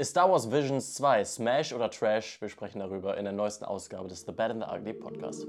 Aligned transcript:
Ist 0.00 0.12
Star 0.12 0.30
Wars 0.30 0.50
Visions 0.50 0.94
2 0.94 1.26
Smash 1.26 1.74
oder 1.74 1.90
Trash? 1.90 2.40
Wir 2.40 2.48
sprechen 2.48 2.78
darüber 2.78 3.18
in 3.18 3.24
der 3.24 3.34
neuesten 3.34 3.66
Ausgabe 3.66 4.08
des 4.08 4.22
The 4.22 4.32
Bad 4.32 4.52
and 4.52 4.64
the 4.64 4.74
Ugly 4.74 4.94
Podcast. 4.94 5.42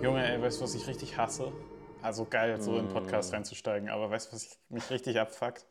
Junge, 0.00 0.24
ey, 0.24 0.40
weißt 0.40 0.60
du, 0.60 0.62
was 0.62 0.76
ich 0.76 0.86
richtig 0.86 1.16
hasse? 1.16 1.50
Also 2.02 2.24
geil, 2.24 2.60
so 2.62 2.78
in 2.78 2.86
den 2.86 2.92
Podcast 2.92 3.32
Mm. 3.32 3.34
reinzusteigen, 3.34 3.88
aber 3.88 4.08
weißt 4.12 4.28
du, 4.30 4.36
was 4.36 4.44
ich, 4.44 4.58
mich 4.68 4.88
richtig 4.90 5.18
abfuckt? 5.18 5.66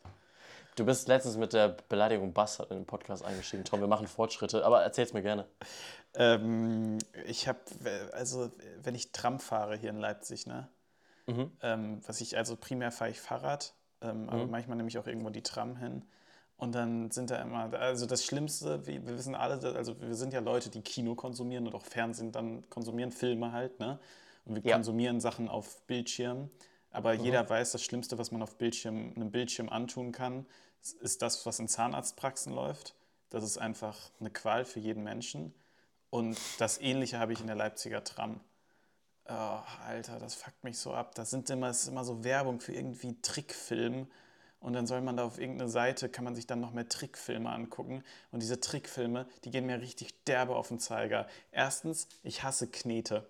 Du 0.76 0.84
bist 0.86 1.08
letztens 1.08 1.38
mit 1.38 1.54
der 1.54 1.78
Beleidigung 1.88 2.34
Bastard 2.34 2.70
in 2.72 2.80
den 2.80 2.86
Podcast 2.86 3.24
eingestiegen. 3.24 3.64
Tom, 3.64 3.80
wir 3.80 3.88
machen 3.88 4.08
Fortschritte, 4.08 4.66
aber 4.66 4.84
erzähl's 4.84 5.14
mir 5.14 5.22
gerne. 5.22 5.48
Ähm, 6.16 6.98
ich 7.26 7.48
habe, 7.48 7.60
also 8.12 8.52
wenn 8.82 8.96
ich 8.96 9.14
Tram 9.14 9.40
fahre 9.40 9.78
hier 9.78 9.92
in 9.92 10.00
Leipzig, 10.02 10.46
ne? 10.46 10.68
Ähm, 11.62 12.02
was 12.06 12.20
ich, 12.20 12.36
also 12.38 12.58
primär 12.58 12.92
fahre 12.92 13.12
ich 13.12 13.22
Fahrrad, 13.22 13.74
ähm, 14.04 14.30
aber 14.30 14.46
manchmal 14.46 14.78
nehme 14.78 14.90
ich 14.90 14.98
auch 14.98 15.08
irgendwo 15.08 15.30
die 15.30 15.42
Tram 15.42 15.76
hin. 15.78 16.04
Und 16.58 16.76
dann 16.76 17.12
sind 17.12 17.30
da 17.32 17.38
immer, 17.42 17.74
also 17.74 18.06
das 18.06 18.24
Schlimmste, 18.24 18.86
wie, 18.88 19.06
wir 19.06 19.18
wissen 19.18 19.36
alle, 19.36 19.76
also 19.76 20.00
wir 20.00 20.16
sind 20.16 20.34
ja 20.34 20.40
Leute, 20.40 20.70
die 20.70 20.82
Kino 20.82 21.16
konsumieren 21.16 21.68
und 21.68 21.76
auch 21.76 21.86
Fernsehen 21.86 22.32
dann 22.32 22.70
konsumieren, 22.70 23.12
Filme 23.12 23.52
halt, 23.52 23.80
ne? 23.80 24.00
Und 24.46 24.56
wir 24.56 24.70
Ja. 24.70 24.76
konsumieren 24.76 25.20
Sachen 25.20 25.50
auf 25.50 25.82
Bildschirm. 25.88 26.50
Aber 26.92 27.14
jeder 27.14 27.50
weiß, 27.50 27.72
das 27.72 27.84
Schlimmste, 27.84 28.18
was 28.20 28.32
man 28.32 28.44
auf 28.44 28.58
Bildschirm, 28.58 29.14
einem 29.16 29.32
Bildschirm 29.32 29.70
antun 29.70 30.12
kann, 30.12 30.46
ist 31.02 31.22
das, 31.22 31.46
was 31.46 31.60
in 31.60 31.68
Zahnarztpraxen 31.68 32.54
läuft. 32.54 32.94
Das 33.30 33.44
ist 33.44 33.58
einfach 33.58 33.98
eine 34.20 34.30
Qual 34.30 34.64
für 34.64 34.80
jeden 34.80 35.04
Menschen. 35.04 35.54
Und 36.12 36.38
das 36.60 36.80
Ähnliche 36.80 37.18
habe 37.18 37.34
ich 37.34 37.42
in 37.42 37.48
der 37.48 37.56
Leipziger 37.56 38.04
Tram. 38.04 38.40
Oh, 39.30 39.60
Alter, 39.86 40.20
das 40.20 40.36
fuckt 40.36 40.64
mich 40.64 40.78
so 40.78 40.94
ab. 40.94 41.16
Das 41.16 41.30
sind 41.30 41.50
immer, 41.50 41.68
das 41.68 41.84
ist 41.84 41.88
immer 41.88 42.04
so 42.04 42.24
Werbung 42.24 42.60
für 42.60 42.74
irgendwie 42.74 43.20
Trickfilm. 43.22 44.08
Und 44.60 44.74
dann 44.74 44.88
soll 44.88 45.02
man 45.02 45.18
da 45.18 45.26
auf 45.26 45.40
irgendeine 45.40 45.70
Seite, 45.70 46.08
kann 46.08 46.24
man 46.24 46.36
sich 46.36 46.48
dann 46.48 46.62
noch 46.62 46.72
mehr 46.72 46.88
Trickfilme 46.88 47.50
angucken. 47.50 48.04
Und 48.32 48.42
diese 48.42 48.60
Trickfilme, 48.60 49.28
die 49.44 49.52
gehen 49.52 49.66
mir 49.66 49.82
richtig 49.82 50.24
derbe 50.26 50.56
auf 50.56 50.70
den 50.70 50.80
Zeiger. 50.80 51.28
Erstens, 51.52 52.08
ich 52.24 52.44
hasse 52.44 52.68
Knete. 52.68 53.28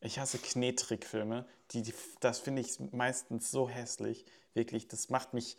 Ich 0.00 0.18
hasse 0.18 0.38
Knettrickfilme. 0.38 1.46
Die, 1.70 1.82
die, 1.82 1.94
das 2.20 2.38
finde 2.40 2.62
ich 2.62 2.78
meistens 2.92 3.50
so 3.50 3.68
hässlich. 3.68 4.24
Wirklich, 4.54 4.88
das 4.88 5.10
macht 5.10 5.32
mich. 5.32 5.56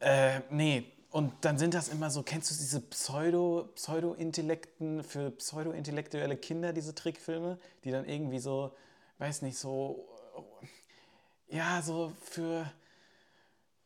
Äh, 0.00 0.40
nee. 0.50 0.92
Und 1.10 1.32
dann 1.40 1.58
sind 1.58 1.74
das 1.74 1.88
immer 1.88 2.08
so, 2.08 2.22
kennst 2.22 2.50
du 2.50 2.54
diese 2.54 2.80
Pseudo, 2.80 3.68
Pseudo-Intellekten 3.74 5.02
für 5.02 5.32
pseudo-intellektuelle 5.32 6.36
Kinder, 6.36 6.72
diese 6.72 6.94
Trickfilme, 6.94 7.58
die 7.84 7.90
dann 7.90 8.08
irgendwie 8.08 8.38
so, 8.38 8.72
weiß 9.18 9.42
nicht, 9.42 9.58
so, 9.58 10.06
ja, 11.48 11.82
so 11.82 12.12
für, 12.22 12.70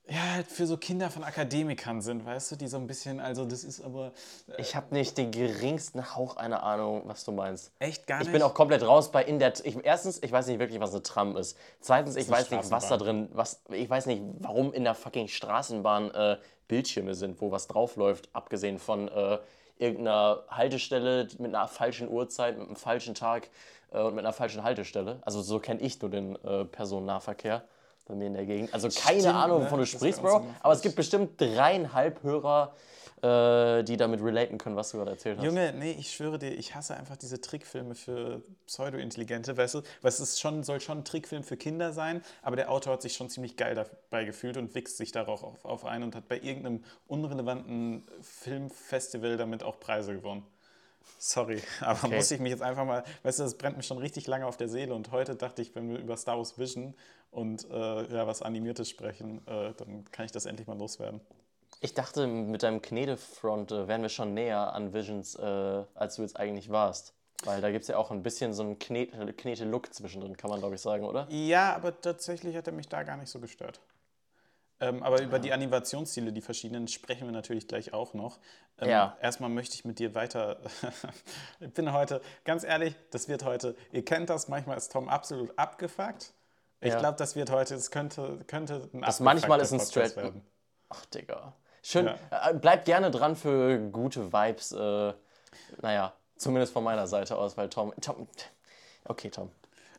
ja, 0.07 0.43
für 0.47 0.67
so 0.67 0.77
Kinder 0.77 1.09
von 1.09 1.25
Akademikern 1.25 2.03
sind, 2.03 2.27
weißt 2.27 2.53
du, 2.53 2.57
die 2.57 2.67
so 2.67 2.77
ein 2.77 2.87
bisschen, 2.87 3.21
also 3.21 3.47
das 3.47 3.65
ist 3.65 3.81
aber 3.83 4.13
Ich 4.59 4.77
habe 4.77 4.95
nicht 4.95 5.17
den 5.17 5.31
geringsten 5.31 6.15
Hauch 6.15 6.37
einer 6.37 6.63
Ahnung, 6.63 7.03
was 7.07 7.25
du 7.25 7.33
meinst. 7.33 7.73
echt 7.79 8.07
gar 8.07 8.21
Ich 8.21 8.27
nicht. 8.27 8.33
bin 8.35 8.43
auch 8.43 8.53
komplett 8.53 8.83
raus 8.87 9.11
bei 9.11 9.25
in 9.25 9.39
der. 9.39 9.55
Ich, 9.65 9.77
erstens, 9.83 10.23
ich 10.23 10.31
weiß 10.31 10.47
nicht 10.49 10.59
wirklich, 10.59 10.79
was 10.81 10.93
eine 10.93 11.03
Tram 11.03 11.37
ist. 11.37 11.57
Zweitens, 11.81 12.17
ich 12.17 12.29
weiß 12.29 12.51
nicht, 12.51 12.71
was 12.71 12.89
da 12.89 12.99
drin. 12.99 13.29
Was, 13.33 13.63
ich 13.71 13.89
weiß 13.89 14.07
nicht, 14.07 14.23
warum 14.41 14.75
in 14.75 14.85
der 14.85 14.95
fucking 14.95 15.29
Straßenbahn 15.29 16.11
äh, 16.11 16.37
Bildschirme 16.69 17.15
sind, 17.15 17.41
wo 17.41 17.51
was 17.51 17.67
draufläuft, 17.67 18.29
abgesehen 18.35 18.79
von 18.79 19.09
äh, 19.09 19.39
irgendeiner 19.79 20.45
Haltestelle 20.49 21.29
mit 21.39 21.55
einer 21.55 21.67
falschen 21.67 22.09
Uhrzeit, 22.11 22.59
mit 22.59 22.67
einem 22.67 22.77
falschen 22.77 23.15
Tag 23.15 23.49
äh, 23.91 24.01
und 24.03 24.15
mit 24.15 24.25
einer 24.25 24.35
falschen 24.35 24.63
Haltestelle. 24.63 25.21
Also 25.23 25.41
so 25.41 25.59
kenne 25.61 25.81
ich 25.81 26.01
nur 26.03 26.11
den 26.11 26.37
äh, 26.45 26.65
Personennahverkehr 26.67 27.65
bei 28.07 28.15
mir 28.15 28.27
in 28.27 28.35
der 28.35 28.47
Gegend. 28.47 28.73
Also 28.75 28.89
keine 28.89 29.21
Stimmt, 29.21 29.35
Ahnung, 29.35 29.59
ne? 29.61 29.65
wovon 29.65 29.79
du 29.79 29.85
Das 29.85 29.95
ist 29.95 29.99
sprichst, 29.99 30.23
Bro. 30.23 30.45
Aber 30.61 30.73
es 30.73 30.83
gibt 30.83 30.97
bestimmt 30.97 31.41
dreieinhalb 31.41 32.23
Hörer, 32.23 32.75
äh, 33.23 33.83
die 33.85 33.97
damit 33.97 34.23
relaten 34.23 34.59
können, 34.59 34.77
was 34.77 34.91
du 34.91 34.99
gerade 34.99 35.13
erzählt 35.13 35.39
hast. 35.39 35.45
Junge, 35.45 35.73
nee, 35.73 35.93
ich 35.93 36.13
schwöre 36.13 36.39
dir, 36.39 36.51
ich 36.51 36.75
hasse 36.75 36.95
einfach 36.95 37.17
diese 37.17 37.41
Trickfilme 37.41 37.95
für 37.95 38.43
Pseudo-Intelligente, 38.67 39.57
weißt 39.57 39.77
du? 39.77 39.83
Weil 40.03 40.09
es 40.11 40.21
ist 40.21 40.41
schon, 40.41 40.63
soll 40.63 40.81
schon 40.81 40.99
ein 40.99 41.05
Trickfilm 41.05 41.43
für 41.43 41.57
Kinder 41.57 41.93
sein, 41.93 42.23
aber 42.43 42.57
der 42.57 42.71
Autor 42.71 42.95
hat 42.95 43.03
sich 43.03 43.15
schon 43.15 43.31
ziemlich 43.31 43.57
geil 43.57 43.75
dabei 43.75 44.25
gefühlt 44.25 44.57
und 44.59 44.75
wichst 44.75 44.99
sich 44.99 45.11
darauf 45.13 45.43
auf, 45.43 45.65
auf 45.65 45.85
ein 45.87 46.03
und 46.03 46.15
hat 46.15 46.29
bei 46.29 46.37
irgendeinem 46.39 46.85
unrelevanten 47.07 48.07
Filmfestival 48.21 49.39
damit 49.39 49.63
auch 49.63 49.81
Preise 49.81 50.15
gewonnen. 50.15 50.45
Sorry, 51.19 51.63
aber 51.81 52.07
Okay. 52.07 52.17
muss 52.17 52.31
ich 52.31 52.41
mich 52.41 52.51
jetzt 52.51 52.63
einfach 52.63 52.85
mal, 52.85 53.05
weißt 53.23 53.39
du, 53.39 53.43
das 53.45 53.57
brennt 53.57 53.77
mir 53.77 53.83
schon 53.83 53.99
richtig 53.99 54.27
lange 54.27 54.47
auf 54.47 54.57
der 54.57 54.69
Seele 54.69 54.95
und 54.95 55.11
heute 55.11 55.37
dachte 55.37 55.63
ich, 55.63 55.75
wenn 55.75 55.89
wir 55.89 55.99
über 55.99 56.17
Star 56.17 56.37
Wars 56.37 56.59
Vision 56.59 56.95
und 57.31 57.69
äh, 57.71 58.15
ja, 58.15 58.27
was 58.27 58.43
Animiertes 58.43 58.89
sprechen, 58.91 59.39
äh, 59.47 59.73
dann 59.75 60.05
kann 60.11 60.27
ich 60.27 60.33
das 60.33 60.47
endlich 60.47 60.67
mal 60.69 60.77
loswerden. 60.79 61.21
Ich 61.81 61.95
dachte, 61.95 62.27
mit 62.27 62.63
deinem 62.63 62.81
Knetefront 62.81 63.73
äh, 63.73 63.89
wären 63.89 64.03
wir 64.03 64.09
schon 64.09 64.33
näher 64.35 64.73
an 64.73 64.93
Visions, 64.95 65.35
äh, 65.35 65.43
als 65.95 66.17
du 66.17 66.23
jetzt 66.23 66.39
eigentlich 66.39 66.71
warst. 66.71 67.15
Weil 67.45 67.61
da 67.61 67.71
gibt 67.71 67.83
es 67.83 67.89
ja 67.89 67.99
auch 67.99 68.11
ein 68.11 68.23
bisschen 68.23 68.55
so 68.55 68.63
einen 68.63 68.79
Knete- 68.79 69.33
Knete-Look 69.33 69.93
zwischendrin, 69.93 70.37
kann 70.37 70.49
man 70.51 70.61
glaube 70.61 70.77
ich 70.77 70.81
sagen, 70.81 71.05
oder? 71.05 71.27
Ja, 71.31 71.75
aber 71.75 72.01
tatsächlich 72.01 72.57
hat 72.57 72.67
er 72.69 72.73
mich 72.73 72.89
da 72.89 73.03
gar 73.03 73.17
nicht 73.19 73.29
so 73.29 73.39
gestört. 73.39 73.81
Ähm, 74.85 75.03
aber 75.03 75.23
über 75.23 75.39
die 75.39 75.53
Animationsstile, 75.53 76.33
die 76.33 76.43
verschiedenen, 76.43 76.89
sprechen 76.89 77.27
wir 77.27 77.33
natürlich 77.33 77.67
gleich 77.69 77.93
auch 77.93 78.13
noch. 78.15 78.39
Ähm, 78.79 78.89
Ja. 78.91 79.17
Erstmal 79.21 79.51
möchte 79.51 79.75
ich 79.77 79.85
mit 79.85 79.99
dir 79.99 80.15
weiter. 80.15 80.59
ich 81.61 81.73
bin 81.73 81.93
heute, 81.93 82.21
ganz 82.45 82.65
ehrlich, 82.65 82.95
das 83.11 83.29
wird 83.29 83.45
heute, 83.45 83.77
ihr 83.93 84.05
kennt 84.05 84.31
das, 84.31 84.49
manchmal 84.49 84.77
ist 84.77 84.93
Tom 84.93 85.09
absolut 85.09 85.59
abgefuckt. 85.59 86.33
Ich 86.81 86.93
Ja. 86.93 86.99
glaube, 86.99 87.17
das 87.17 87.35
wird 87.35 87.51
heute, 87.51 87.75
es 87.75 87.91
könnte, 87.91 88.41
könnte 88.47 88.91
ein 88.93 89.01
Das 89.01 89.21
manchmal 89.21 89.61
ist 89.61 89.73
ein 89.73 90.17
werden. 90.17 90.43
Ach, 90.91 91.05
Digga. 91.07 91.55
Schön. 91.83 92.07
Ja. 92.07 92.51
Äh, 92.51 92.55
bleib 92.55 92.85
gerne 92.85 93.11
dran 93.11 93.37
für 93.37 93.79
gute 93.91 94.33
Vibes. 94.33 94.73
Äh, 94.73 95.13
naja, 95.81 96.13
zumindest 96.37 96.73
von 96.73 96.85
meiner 96.85 97.07
Seite 97.07 97.37
aus, 97.37 97.57
weil 97.57 97.69
Tom. 97.71 97.93
Tom 98.01 98.29
okay, 99.05 99.31
Tom. 99.31 99.51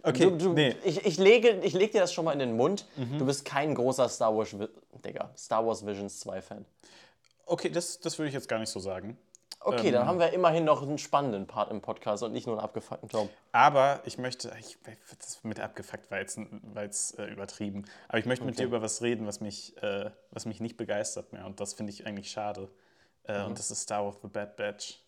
Okay, 0.06 0.26
du, 0.26 0.38
du, 0.38 0.54
nee. 0.54 0.72
Mhm. 0.72 0.76
ich, 0.84 1.06
ich, 1.06 1.18
lege, 1.18 1.50
ich 1.64 1.74
leg 1.74 1.92
dir 1.92 2.02
das 2.02 2.14
schon 2.14 2.26
mal 2.26 2.34
in 2.34 2.40
den 2.40 2.56
Mund. 2.56 2.86
Du 3.18 3.26
bist 3.26 3.44
kein 3.46 3.74
großer 3.76 4.08
Star 4.10 4.36
Wars, 4.36 4.56
Digga, 5.04 5.32
Star 5.38 5.66
Wars 5.66 5.86
Visions 5.86 6.20
2 6.20 6.42
Fan. 6.42 6.66
Okay, 7.46 7.70
das, 7.70 8.00
das 8.00 8.18
würde 8.18 8.30
ich 8.30 8.34
jetzt 8.34 8.48
gar 8.50 8.60
nicht 8.60 8.70
so 8.70 8.80
sagen. 8.80 9.18
Okay, 9.60 9.88
Ähm. 9.88 9.94
dann 9.94 10.08
haben 10.08 10.20
wir 10.20 10.32
immerhin 10.32 10.64
noch 10.64 10.84
einen 10.84 11.00
spannenden 11.00 11.48
Part 11.48 11.72
im 11.72 11.82
Podcast 11.82 12.22
und 12.24 12.34
nicht 12.34 12.46
nur 12.46 12.56
einen 12.56 12.64
abgefuckten 12.64 13.10
Tom. 13.10 13.30
Aber 13.52 14.02
ich 14.06 14.18
möchte, 14.20 14.52
ich, 14.60 14.78
das 15.18 15.44
mit 15.44 15.60
abgefuckt 15.60 16.12
war 16.12 16.20
jetzt, 16.20 16.38
war 16.74 16.84
jetzt 16.84 17.18
äh, 17.18 17.26
übertrieben, 17.26 17.86
aber 18.08 18.20
ich 18.20 18.26
möchte 18.26 18.46
mit 18.46 18.56
Okay. 18.56 18.64
dir 18.64 18.68
über 18.68 18.82
was 18.84 19.02
reden, 19.02 19.26
was 19.26 19.42
mich, 19.42 19.76
äh, 19.82 20.12
was 20.30 20.46
mich 20.46 20.60
nicht 20.60 20.78
begeistert 20.78 21.34
mehr 21.34 21.46
und 21.48 21.60
das 21.60 21.74
finde 21.74 21.92
ich 21.94 22.06
eigentlich 22.06 22.30
schade. 22.30 22.70
Äh, 23.28 23.40
Mhm. 23.42 23.46
Und 23.48 23.60
das 23.60 23.72
ist 23.72 23.82
Star 23.82 24.06
Wars 24.06 24.18
The 24.22 24.28
Bad 24.28 24.56
Batch. 24.56 25.00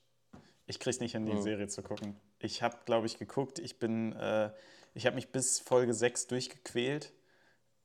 Ich 0.65 0.79
kriege 0.79 0.97
nicht 1.01 1.11
hin, 1.11 1.23
Mhm. 1.25 1.35
die 1.35 1.41
Serie 1.41 1.67
zu 1.67 1.83
gucken. 1.83 2.19
Ich 2.39 2.63
habe, 2.63 2.77
glaube 2.85 3.05
ich, 3.05 3.19
geguckt, 3.19 3.59
ich 3.59 3.77
bin, 3.77 4.13
äh, 4.15 4.49
ich 4.97 5.05
habe 5.05 5.15
mich 5.15 5.31
bis 5.31 5.59
Folge 5.59 5.93
6 5.93 6.25
durchgequält. 6.25 7.13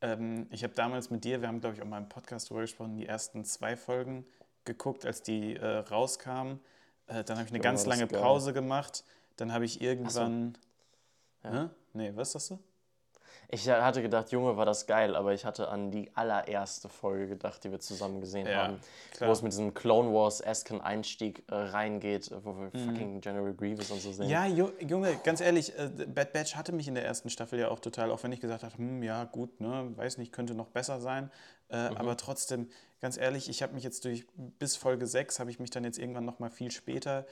Ähm, 0.01 0.47
ich 0.51 0.65
habe 0.65 0.73
damals 0.73 1.11
mit 1.11 1.25
dir, 1.25 1.43
wir 1.43 1.49
haben, 1.49 1.61
glaube 1.61 1.77
ich, 1.77 1.83
auch 1.83 1.87
mal 1.87 1.99
im 1.99 2.09
Podcast 2.09 2.49
drüber 2.49 2.63
gesprochen, 2.63 2.97
die 2.97 3.07
ersten 3.07 3.45
zwei 3.45 3.77
Folgen 3.77 4.25
geguckt, 4.65 5.05
als 5.05 5.23
die 5.23 5.57
äh, 5.57 5.67
rauskamen. 5.79 6.59
Äh, 7.09 7.23
dann 7.23 7.37
habe 7.37 7.47
ich 7.47 7.53
eine 7.53 7.59
Junge, 7.59 7.61
ganz 7.61 7.85
lange. 7.85 8.07
Pause 8.07 8.55
gemacht. 8.55 9.05
Dann 9.37 9.53
habe 9.53 9.67
ich 9.67 9.83
irgendwann. 9.83 10.57
Ja. 11.45 11.65
Hä? 11.65 11.69
Nee, 11.93 12.13
was 12.15 12.33
sagst 12.33 12.53
du? 12.53 12.59
Ich 13.55 13.69
hatte 13.69 14.01
gedacht, 14.01 14.33
Junge, 14.33 14.57
war 14.57 14.65
das 14.65 14.87
geil, 14.87 15.15
aber 15.15 15.35
ich 15.35 15.45
hatte 15.45 15.69
an 15.69 15.91
die 15.91 16.11
allererste 16.15 16.89
Folge 16.89 17.29
gedacht, 17.29 17.63
die 17.65 17.71
wir 17.71 17.81
zusammen 17.81 18.23
gesehen 18.23 18.47
Ja, 18.47 18.63
haben. 18.69 18.81
klar. 19.11 19.29
Wo 19.29 19.33
es 19.35 19.43
mit 19.43 19.53
diesem 19.53 19.75
Clone 19.75 20.11
Wars-esken 20.11 20.81
Einstieg 20.81 21.45
äh, 21.51 21.55
reingeht, 21.55 22.31
wo 22.45 22.57
wir 22.59 22.71
fucking 22.71 23.21
General 23.21 23.53
Grievous 23.53 23.91
und 23.91 24.01
so 24.01 24.11
sehen. 24.11 24.25
Mhm. 24.25 24.31
Ja, 24.33 24.45
Ju- 24.47 24.73
Junge, 24.81 25.17
ganz 25.23 25.43
ehrlich, 25.43 25.79
äh, 25.79 25.91
Bad 26.07 26.33
Batch 26.33 26.57
hatte 26.57 26.73
mich 26.73 26.89
in 26.89 26.95
der 26.95 27.05
ersten 27.05 27.29
Staffel 27.29 27.59
ja 27.59 27.69
auch 27.69 27.79
total, 27.81 28.11
auch 28.11 28.23
wenn 28.23 28.33
ich 28.33 28.41
gesagt 28.41 28.63
habe, 28.65 28.75
hm, 28.79 29.03
ja, 29.03 29.25
gut, 29.25 29.61
ne, 29.61 29.93
weiß 29.97 30.17
nicht, 30.17 30.33
könnte 30.33 30.55
noch 30.55 30.69
besser 30.69 31.03
sein. 31.03 31.31
Äh, 31.69 31.91
Mhm. 31.91 31.97
Aber 31.99 32.17
trotzdem, 32.17 32.71
ganz 33.03 33.19
ehrlich, 33.19 33.51
ich 33.51 33.63
habe 33.63 33.75
mich 33.75 33.85
jetzt 33.85 34.07
durch, 34.07 34.25
bis 34.59 34.77
Folge 34.77 35.07
6 35.07 35.39
habe 35.41 35.51
ich 35.51 35.59
mich 35.61 35.69
dann 35.69 35.85
jetzt 35.85 35.99
irgendwann 35.99 36.25
noch 36.25 36.39
mal 36.39 36.51
viel 36.51 36.71
später 36.71 37.27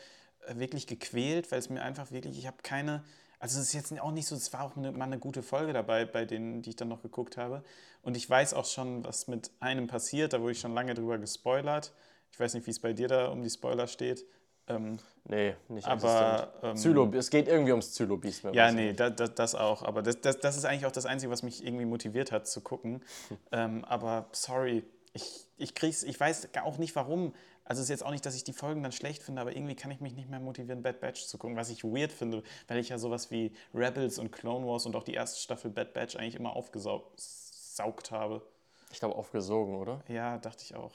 äh, 0.47 0.57
wirklich 0.59 0.87
gequält, 0.87 1.51
weil 1.51 1.61
es 1.61 1.71
mir 1.71 1.81
einfach 1.81 2.11
wirklich, 2.11 2.39
ich 2.39 2.47
habe 2.47 2.59
keine, 2.63 3.05
also 3.41 3.59
es 3.59 3.69
ist 3.69 3.73
jetzt 3.73 4.01
auch 4.01 4.13
nicht 4.13 4.27
so, 4.27 4.37
es 4.37 4.53
war 4.53 4.63
auch 4.63 4.77
eine, 4.77 4.93
mal 4.93 5.07
eine 5.07 5.19
gute 5.19 5.43
Folge 5.43 5.73
dabei, 5.73 6.05
bei 6.05 6.25
denen, 6.25 6.63
die 6.63 6.71
ich 6.71 6.77
dann 6.77 6.89
noch 6.89 7.03
geguckt 7.03 7.37
habe. 7.37 7.65
Und 8.03 8.17
ich 8.17 8.29
weiß 8.29 8.55
auch 8.55 8.67
schon, 8.67 9.05
was 9.05 9.27
mit 9.27 9.51
einem 9.61 9.87
passiert, 9.87 10.33
da 10.33 10.41
wurde 10.41 10.53
ich 10.53 10.61
schon 10.61 10.75
lange 10.75 10.95
drüber 10.95 11.19
gespoilert. 11.19 11.93
Ich 12.31 12.39
weiß 12.39 12.55
nicht, 12.55 12.67
wie 12.67 12.71
es 12.71 12.79
bei 12.79 12.93
dir 12.93 13.09
da 13.09 13.29
um 13.29 13.43
die 13.43 13.51
Spoiler 13.51 13.87
steht. 13.87 14.25
Ähm, 14.69 14.99
Nee, 15.29 15.55
nicht 15.69 15.87
Aber, 15.87 16.53
ähm, 16.63 16.77
Zylo, 16.77 17.09
es 17.13 17.31
geht 17.31 17.47
irgendwie 17.47 17.71
ums 17.71 17.93
Zylobies. 17.93 18.43
mir 18.43 18.53
Ja, 18.53 18.73
nee, 18.73 18.93
da, 18.93 19.11
da, 19.11 19.29
das 19.29 19.55
auch. 19.55 19.83
Aber 19.83 20.03
das, 20.03 20.21
das, 20.21 20.41
das 20.41 20.57
ist 20.57 20.65
eigentlich 20.65 20.87
auch 20.87 20.93
das 20.93 21.07
Einzige, 21.07 21.31
was 21.31 21.43
mich 21.43 21.65
irgendwie 21.65 21.85
motiviert 21.85 22.33
hat 22.33 22.49
zu 22.49 22.61
gucken. 22.61 23.03
ähm, 23.53 23.85
aber 23.85 24.29
sorry, 24.33 24.83
ich, 25.13 25.47
ich 25.57 25.75
krieg's, 25.75 26.03
ich 26.03 26.19
weiß 26.19 26.49
auch 26.65 26.79
nicht 26.79 26.97
warum. 26.97 27.35
Also 27.71 27.83
es 27.83 27.85
ist 27.85 27.91
jetzt 27.91 28.05
auch 28.05 28.11
nicht, 28.11 28.27
dass 28.27 28.35
ich 28.35 28.43
die 28.43 28.53
Folgen 28.53 28.83
dann 28.83 28.91
schlecht 28.91 29.23
finde, 29.23 29.41
aber 29.41 29.55
irgendwie 29.55 29.77
kann 29.77 29.93
ich 29.93 30.01
mich 30.01 30.13
nicht 30.17 30.29
mehr 30.29 30.41
motivieren, 30.41 30.83
Bad 30.83 30.99
Batch 31.01 31.27
zu 31.27 31.39
gucken, 31.39 31.57
was 31.57 31.71
ich 31.71 31.85
weird 31.85 32.11
finde, 32.11 32.43
weil 32.67 32.79
ich 32.79 32.89
ja 32.89 32.99
sowas 32.99 33.31
wie 33.31 33.53
Rebels 33.73 34.19
und 34.19 34.33
Clone 34.33 34.67
Wars 34.67 34.87
und 34.87 34.97
auch 34.97 35.05
die 35.05 35.15
erste 35.15 35.39
Staffel 35.39 35.71
Bad 35.71 35.93
Batch 35.93 36.17
eigentlich 36.17 36.35
immer 36.35 36.57
aufgesaugt 36.57 38.11
habe. 38.11 38.43
Ich 38.91 38.99
glaube 38.99 39.15
aufgesogen, 39.15 39.77
oder? 39.77 40.03
Ja, 40.09 40.39
dachte 40.39 40.65
ich 40.65 40.75
auch. 40.75 40.91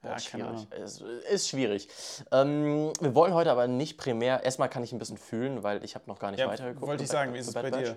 Boah, 0.00 0.10
Ja, 0.12 0.18
schwierig. 0.20 0.68
Es 0.70 1.00
ist 1.00 1.48
schwierig. 1.48 1.88
Ähm, 2.30 2.92
wir 3.00 3.16
wollen 3.16 3.34
heute 3.34 3.50
aber 3.50 3.66
nicht 3.66 3.98
primär. 3.98 4.44
Erstmal 4.44 4.68
kann 4.68 4.84
ich 4.84 4.92
ein 4.92 5.00
bisschen 5.00 5.18
fühlen, 5.18 5.64
weil 5.64 5.84
ich 5.84 5.96
habe 5.96 6.04
noch 6.06 6.20
gar 6.20 6.30
nicht 6.30 6.38
Ja, 6.38 6.46
weitergeguckt. 6.46 6.86
wollte 6.86 7.02
ich 7.02 7.10
sagen, 7.10 7.34
wie 7.34 7.38
ist 7.38 7.48
es 7.48 7.54
bei 7.54 7.68
Batch. 7.68 7.78
dir? 7.82 7.96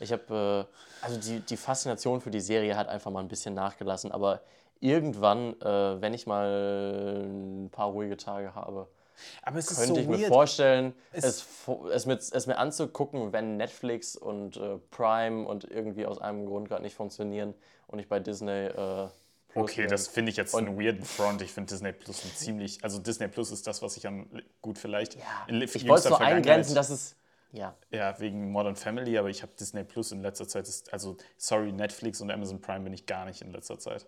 Ich 0.00 0.12
habe, 0.12 0.66
äh, 0.66 1.04
also 1.04 1.20
die, 1.20 1.40
die 1.40 1.58
Faszination 1.58 2.22
für 2.22 2.30
die 2.30 2.40
Serie 2.40 2.74
hat 2.74 2.88
einfach 2.88 3.10
mal 3.10 3.20
ein 3.20 3.28
bisschen 3.28 3.52
nachgelassen, 3.52 4.12
aber 4.12 4.40
irgendwann, 4.80 5.60
äh, 5.60 6.00
wenn 6.00 6.14
ich 6.14 6.26
mal 6.26 7.24
ein 7.26 7.70
paar 7.70 7.88
ruhige 7.90 8.16
Tage 8.16 8.54
habe, 8.54 8.88
Aber 9.42 9.58
es 9.58 9.70
ist 9.70 9.76
könnte 9.76 9.86
so 9.88 10.02
ich 10.02 10.08
mir 10.08 10.18
weird. 10.18 10.28
vorstellen, 10.28 10.94
Es- 11.12 11.24
es, 11.24 11.46
es, 11.92 12.06
mit, 12.06 12.20
es 12.32 12.46
mir 12.46 12.58
anzugucken, 12.58 13.32
wenn 13.32 13.56
Netflix 13.56 14.16
und 14.16 14.56
äh, 14.56 14.78
Prime 14.90 15.46
und 15.46 15.64
irgendwie 15.64 16.06
aus 16.06 16.20
einem 16.20 16.46
Grund 16.46 16.68
gerade 16.68 16.82
nicht 16.82 16.94
funktionieren 16.94 17.54
und 17.88 17.98
ich 17.98 18.08
bei 18.08 18.20
Disney 18.20 18.66
äh, 18.66 19.08
Okay, 19.54 19.82
bin. 19.82 19.90
das 19.90 20.06
finde 20.08 20.30
ich 20.30 20.36
jetzt 20.36 20.54
einen 20.54 20.78
weirden 20.78 21.04
Front. 21.04 21.42
Ich 21.42 21.52
finde 21.52 21.70
Disney 21.72 21.92
Plus 21.92 22.24
ein 22.24 22.30
ziemlich. 22.34 22.84
Also 22.84 22.98
Disney 23.00 23.28
Plus 23.28 23.50
ist 23.50 23.66
das, 23.66 23.82
was 23.82 23.96
ich 23.96 24.06
am 24.06 24.28
gut 24.60 24.78
vielleicht. 24.78 25.16
in 25.46 25.60
ich 25.62 25.88
wollte 25.88 26.04
es 26.04 26.08
nur 26.10 26.20
eingrenzen, 26.20 26.74
dass 26.74 26.90
es, 26.90 27.16
ja, 27.52 27.74
Ja, 27.90 28.18
wegen 28.20 28.50
Modern 28.52 28.76
Family, 28.76 29.16
aber 29.18 29.28
ich 29.30 29.42
habe 29.42 29.52
Disney 29.58 29.82
Plus 29.84 30.12
in 30.12 30.20
letzter 30.22 30.46
Zeit. 30.46 30.68
Ist, 30.68 30.92
also, 30.92 31.16
sorry, 31.38 31.72
Netflix 31.72 32.20
und 32.20 32.30
Amazon 32.30 32.60
Prime 32.60 32.80
bin 32.84 32.92
ich 32.92 33.06
gar 33.06 33.24
nicht 33.24 33.40
in 33.42 33.50
letzter 33.52 33.78
Zeit. 33.78 34.06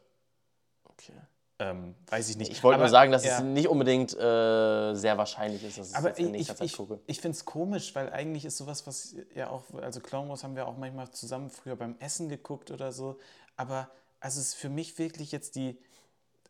Okay. 1.01 1.19
Ähm, 1.61 1.95
weiß 2.07 2.31
ich 2.31 2.37
nicht. 2.39 2.51
Ich 2.51 2.65
wollte 2.65 2.77
Aber, 2.77 2.85
nur 2.85 2.91
sagen, 2.91 3.13
dass 3.13 3.25
ja. 3.25 3.37
es 3.37 3.43
nicht 3.43 3.69
unbedingt 3.69 4.15
äh, 4.15 4.95
sehr 4.95 5.19
wahrscheinlich 5.19 5.63
ist, 5.63 5.79
dass 5.79 5.89
ich 5.89 5.93
es 5.93 5.99
Aber 5.99 6.09
jetzt 6.09 6.19
in 6.19 6.27
ich, 6.27 6.33
nächster 6.33 6.53
ich, 6.55 6.59
Zeit 6.59 6.67
ich, 6.67 6.77
gucke. 6.77 7.01
ich 7.07 7.21
finde 7.21 7.37
es 7.37 7.45
komisch, 7.45 7.95
weil 7.95 8.11
eigentlich 8.11 8.47
ist 8.47 8.57
sowas, 8.57 8.87
was 8.87 9.15
ja 9.35 9.51
auch, 9.51 9.65
also 9.75 10.01
Clone 10.01 10.29
Wars 10.31 10.43
haben 10.43 10.57
wir 10.57 10.67
auch 10.67 10.79
manchmal 10.79 11.11
zusammen 11.11 11.51
früher 11.51 11.77
beim 11.77 11.97
Essen 11.99 12.31
geguckt 12.31 12.71
oder 12.71 12.93
so. 12.93 13.19
Aber 13.57 13.91
also 14.21 14.41
es 14.41 14.49
ist 14.49 14.55
für 14.55 14.71
mich 14.71 14.99
wirklich 14.99 15.33
jetzt 15.33 15.55
die. 15.55 15.79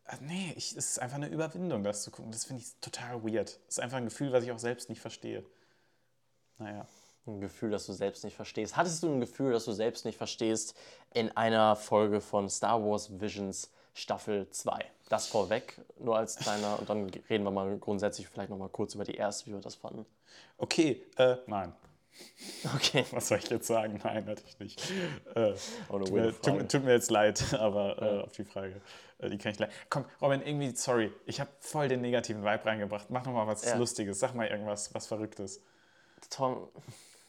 ah, 0.05 0.17
Nee, 0.21 0.53
ich, 0.55 0.77
es 0.77 0.91
ist 0.91 0.99
einfach 0.99 1.17
eine 1.17 1.27
Überwindung, 1.27 1.83
das 1.83 2.03
zu 2.03 2.11
gucken. 2.11 2.31
Das 2.31 2.45
finde 2.45 2.61
ich 2.61 2.73
total 2.79 3.23
weird. 3.23 3.59
Das 3.67 3.77
ist 3.77 3.79
einfach 3.79 3.97
ein 3.97 4.05
Gefühl, 4.05 4.31
was 4.31 4.45
ich 4.45 4.51
auch 4.51 4.59
selbst 4.59 4.87
nicht 4.89 5.01
verstehe. 5.01 5.43
Naja. 6.57 6.87
Ein 7.27 7.39
Gefühl, 7.39 7.69
das 7.69 7.85
du 7.85 7.93
selbst 7.93 8.23
nicht 8.23 8.35
verstehst. 8.35 8.77
Hattest 8.77 9.03
du 9.03 9.07
ein 9.07 9.19
Gefühl, 9.19 9.51
das 9.51 9.65
du 9.65 9.73
selbst 9.73 10.05
nicht 10.05 10.17
verstehst 10.17 10.75
in 11.13 11.35
einer 11.37 11.75
Folge 11.75 12.19
von 12.19 12.49
Star 12.49 12.83
Wars 12.83 13.19
Visions 13.19 13.69
Staffel 13.93 14.49
2? 14.49 14.85
Das 15.09 15.27
vorweg, 15.27 15.77
nur 15.99 16.17
als 16.17 16.37
kleiner, 16.37 16.79
und 16.79 16.89
dann 16.89 17.09
reden 17.29 17.43
wir 17.43 17.51
mal 17.51 17.77
grundsätzlich 17.77 18.27
vielleicht 18.29 18.49
nochmal 18.49 18.69
kurz 18.69 18.95
über 18.95 19.03
die 19.03 19.15
erste, 19.15 19.47
wie 19.47 19.53
wir 19.53 19.59
das 19.59 19.75
fanden. 19.75 20.05
Okay, 20.57 21.03
äh, 21.17 21.35
nein. 21.47 21.73
Okay. 22.75 23.05
Was 23.11 23.29
soll 23.29 23.39
ich 23.39 23.49
jetzt 23.49 23.67
sagen? 23.67 23.99
Nein, 24.03 24.25
natürlich 24.25 24.59
nicht. 24.59 24.91
Äh, 25.33 25.53
Oh, 25.89 25.97
tut, 25.99 26.11
mir, 26.11 26.41
tut, 26.41 26.69
tut 26.69 26.83
mir 26.83 26.93
jetzt 26.93 27.09
leid, 27.09 27.53
aber 27.53 28.01
äh, 28.01 28.21
auf 28.23 28.33
die 28.33 28.43
Frage, 28.43 28.81
äh, 29.19 29.29
die 29.29 29.37
kann 29.37 29.51
ich 29.51 29.57
gleich. 29.57 29.71
Komm, 29.89 30.05
Robin, 30.21 30.41
irgendwie, 30.45 30.75
sorry, 30.75 31.11
ich 31.25 31.39
habe 31.39 31.49
voll 31.59 31.87
den 31.87 32.01
negativen 32.01 32.43
Vibe 32.43 32.65
reingebracht. 32.65 33.09
Mach 33.09 33.25
noch 33.25 33.33
mal 33.33 33.47
was 33.47 33.65
Ja. 33.65 33.77
Lustiges. 33.77 34.19
Sag 34.19 34.35
mal 34.35 34.47
irgendwas, 34.47 34.93
was 34.93 35.07
Verrücktes. 35.07 35.61
Tom, 36.29 36.67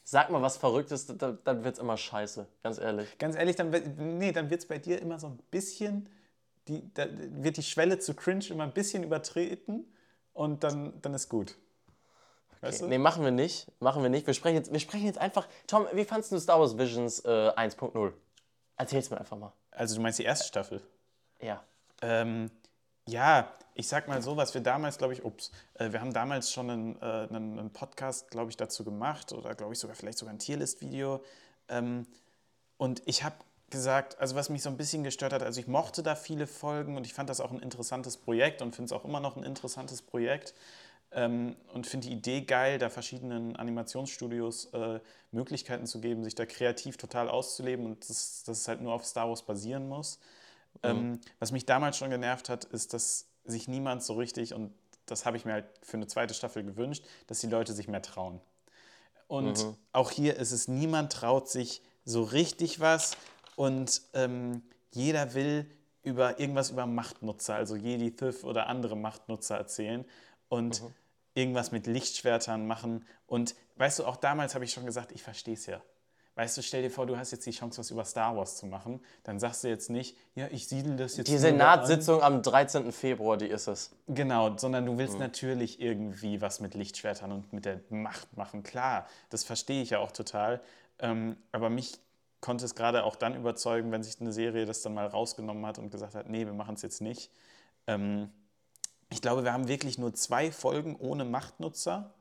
sag 0.04 0.30
mal 0.30 0.42
was 0.42 0.56
Verrücktes, 0.56 1.06
dann, 1.06 1.38
dann 1.44 1.64
wird 1.64 1.74
es 1.74 1.80
immer 1.80 1.96
scheiße, 1.96 2.46
ganz 2.62 2.78
ehrlich. 2.78 3.16
Ganz 3.18 3.36
ehrlich, 3.36 3.56
dann, 3.56 3.70
nee, 4.18 4.32
dann 4.32 4.50
wird 4.50 4.60
es 4.60 4.68
bei 4.68 4.78
dir 4.78 5.00
immer 5.00 5.18
so 5.18 5.28
ein 5.28 5.38
bisschen, 5.50 6.08
die, 6.68 6.92
da 6.94 7.06
wird 7.10 7.56
die 7.56 7.62
Schwelle 7.62 7.98
zu 7.98 8.14
cringe 8.14 8.44
immer 8.50 8.64
ein 8.64 8.72
bisschen 8.72 9.02
übertreten 9.02 9.92
und 10.32 10.64
dann, 10.64 11.00
dann 11.02 11.14
ist 11.14 11.28
gut. 11.28 11.56
Weißt 12.60 12.82
du? 12.82 12.86
Nee, 12.86 12.98
machen 12.98 13.24
wir 13.24 13.32
nicht. 13.32 13.66
Machen 13.80 14.02
wir 14.02 14.10
nicht. 14.10 14.26
Wir 14.26 14.34
sprechen 14.34 14.54
jetzt, 14.54 14.72
wir 14.72 14.78
sprechen 14.80 15.06
jetzt 15.06 15.18
einfach. 15.18 15.48
Tom, 15.66 15.86
wie 15.92 16.04
fandest 16.04 16.30
du 16.32 16.38
Star 16.38 16.60
Wars 16.60 16.78
Visions 16.78 17.24
äh, 17.24 17.28
1.0? 17.28 18.12
Erzähl's 18.76 19.10
mir 19.10 19.18
einfach 19.18 19.36
mal. 19.36 19.52
Also 19.72 19.96
du 19.96 20.00
meinst 20.00 20.20
die 20.20 20.24
erste 20.24 20.46
Staffel? 20.46 20.80
Ja. 21.40 21.62
Ähm, 22.02 22.50
ja, 23.08 23.52
ich 23.74 23.88
sag 23.88 24.06
mal 24.06 24.22
so, 24.22 24.36
was 24.36 24.54
wir 24.54 24.60
damals, 24.60 24.98
glaube 24.98 25.12
ich, 25.12 25.24
ups, 25.24 25.50
äh, 25.74 25.90
wir 25.90 26.00
haben 26.00 26.12
damals 26.12 26.52
schon 26.52 26.70
einen, 26.70 26.96
äh, 27.02 27.04
einen, 27.04 27.58
einen 27.58 27.72
Podcast, 27.72 28.30
glaube 28.30 28.50
ich, 28.50 28.56
dazu 28.56 28.84
gemacht 28.84 29.32
oder 29.32 29.54
glaube 29.56 29.72
ich 29.72 29.80
sogar 29.80 29.96
vielleicht 29.96 30.18
sogar 30.18 30.32
ein 30.32 30.38
Tierlist-Video. 30.38 31.22
Ähm, 31.68 32.06
und 32.76 33.02
ich 33.06 33.24
habe 33.24 33.34
gesagt, 33.72 34.19
also 34.20 34.36
was 34.36 34.48
mich 34.48 34.62
so 34.62 34.70
ein 34.70 34.76
bisschen 34.76 35.02
gestört 35.02 35.32
hat, 35.32 35.42
also 35.42 35.58
ich 35.58 35.66
mochte 35.66 36.04
da 36.04 36.14
viele 36.14 36.46
Folgen 36.46 36.96
und 36.96 37.04
ich 37.04 37.14
fand 37.14 37.28
das 37.28 37.40
auch 37.40 37.50
ein 37.50 37.58
interessantes 37.58 38.16
Projekt 38.16 38.62
und 38.62 38.76
finde 38.76 38.86
es 38.86 38.92
auch 38.92 39.04
immer 39.04 39.19
noch 39.19 39.36
ein 39.36 39.42
interessantes 39.42 40.00
Projekt. 40.00 40.54
Ähm, 41.14 41.56
und 41.74 41.86
finde 41.86 42.06
die 42.06 42.14
Idee 42.14 42.40
geil, 42.42 42.78
da 42.78 42.88
verschiedenen 42.88 43.56
Animationsstudios 43.56 44.66
äh, 44.72 45.00
Möglichkeiten 45.30 45.86
zu 45.86 46.00
geben, 46.00 46.24
sich 46.24 46.34
da 46.34 46.46
kreativ 46.46 46.96
total 46.96 47.28
auszuleben 47.28 47.84
und 47.84 48.08
dass, 48.08 48.44
dass 48.44 48.60
es 48.60 48.69
halt 48.69 48.80
nur 48.80 48.94
auf 48.94 49.04
Star 49.04 49.28
Wars 49.28 49.42
basieren 49.42 49.88
muss. 49.88 50.20
Ähm, 50.82 51.20
was 51.38 51.52
mich 51.52 51.66
damals 51.66 51.98
schon 51.98 52.08
genervt 52.08 52.48
hat, 52.48 52.64
ist, 52.64 52.94
dass 52.94 53.26
sich 53.44 53.69
niemand 53.69 54.02
so 54.02 54.14
richtig, 54.14 54.54
und 54.54 54.72
das 55.04 55.26
habe 55.26 55.36
ich 55.36 55.44
mir 55.44 55.52
halt 55.52 55.66
für 55.82 55.98
eine 55.98 56.06
zweite 56.06 56.32
Staffel 56.32 56.64
gewünscht, 56.64 57.04
dass 57.26 57.40
die 57.40 57.48
Leute 57.48 57.74
sich 57.74 57.88
mehr 57.88 58.00
trauen. 58.00 58.40
Und 59.26 59.66
auch 59.92 60.10
hier 60.10 60.36
ist 60.36 60.52
es, 60.52 60.69
niemand 60.69 61.12
traut 61.12 61.48
sich 61.48 61.82
so 62.04 62.22
richtig 62.22 62.80
was 62.80 63.16
und 63.56 64.02
ähm, 64.14 64.62
jeder 64.93 65.34
will 65.34 65.66
über 66.02 66.40
irgendwas 66.40 66.70
über 66.70 66.87
Machtnutzer, 66.87 67.54
also 67.54 67.76
Jedi, 67.76 68.14
Thith 68.14 68.44
oder 68.44 68.66
andere 68.66 68.96
Machtnutzer 68.96 69.56
erzählen 69.56 70.04
und 70.49 70.82
irgendwas 71.34 71.72
mit 71.72 71.87
Lichtschwertern 71.87 72.66
machen. 72.66 73.06
Und 73.26 73.54
weißt 73.76 74.00
du, 74.00 74.04
auch 74.04 74.16
damals 74.16 74.54
habe 74.54 74.64
ich 74.64 74.72
schon 74.72 74.84
gesagt, 74.84 75.12
ich 75.12 75.22
verstehe 75.22 75.54
es 75.54 75.66
ja. 75.66 75.81
Weißt 76.34 76.56
du, 76.56 76.62
stell 76.62 76.81
dir 76.81 76.90
vor, 76.90 77.04
du 77.04 77.19
hast 77.19 77.31
jetzt 77.31 77.44
die 77.44 77.50
Chance, 77.50 77.78
was 77.78 77.90
über 77.90 78.06
Star 78.06 78.34
Wars 78.34 78.56
zu 78.56 78.64
machen. 78.64 79.00
Dann 79.22 79.38
sagst 79.38 79.64
du 79.64 79.69
jetzt 79.69 79.90
nicht, 79.90 80.16
ja, 80.34 80.48
ich 80.50 80.66
siedel 80.66 80.96
das 80.96 81.19
jetzt 81.19 81.28
Die 81.28 81.37
Senatssitzung 81.37 82.22
am 82.22 82.43
13. 82.43 82.90
Februar, 82.90 83.37
die 83.37 83.48
ist 83.48 83.66
es. 83.66 83.90
Genau, 84.08 84.56
sondern 84.56 84.87
du 84.87 84.96
willst 84.96 85.19
natürlich 85.19 85.78
irgendwie 85.78 86.40
was 86.40 86.60
mit 86.60 86.75
Lichtschwertern 86.75 87.32
und 87.32 87.52
mit 87.52 87.66
der 87.66 87.81
Macht 87.90 88.34
machen. 88.34 88.62
Klar, 88.62 89.06
das 89.28 89.44
verstehe 89.44 89.82
ich 89.82 89.90
ja 89.90 89.98
auch 89.98 90.10
total. 90.10 90.62
Ähm, 91.00 91.37
aber 91.52 91.69
mich 91.69 91.98
konnte 92.42 92.66
es 92.66 92.74
gerade 92.74 93.04
auch 93.04 93.16
dann 93.16 93.34
überzeugen, 93.34 93.90
wenn 93.92 94.02
sich 94.02 94.20
eine 94.20 94.32
Serie 94.32 94.66
das 94.66 94.82
dann 94.82 94.92
mal 94.92 95.06
rausgenommen 95.06 95.64
hat 95.64 95.78
und 95.78 95.88
gesagt 95.90 96.14
hat, 96.14 96.28
nee, 96.28 96.44
wir 96.44 96.52
machen 96.52 96.74
es 96.74 96.82
jetzt 96.82 97.00
nicht. 97.00 97.30
Ähm, 97.86 98.30
ich 99.08 99.22
glaube, 99.22 99.44
wir 99.44 99.54
haben 99.54 99.68
wirklich 99.68 99.96
nur 99.96 100.12
zwei 100.12 100.52
Folgen 100.52 100.96
ohne 100.96 101.24
Machtnutzer. 101.24 102.12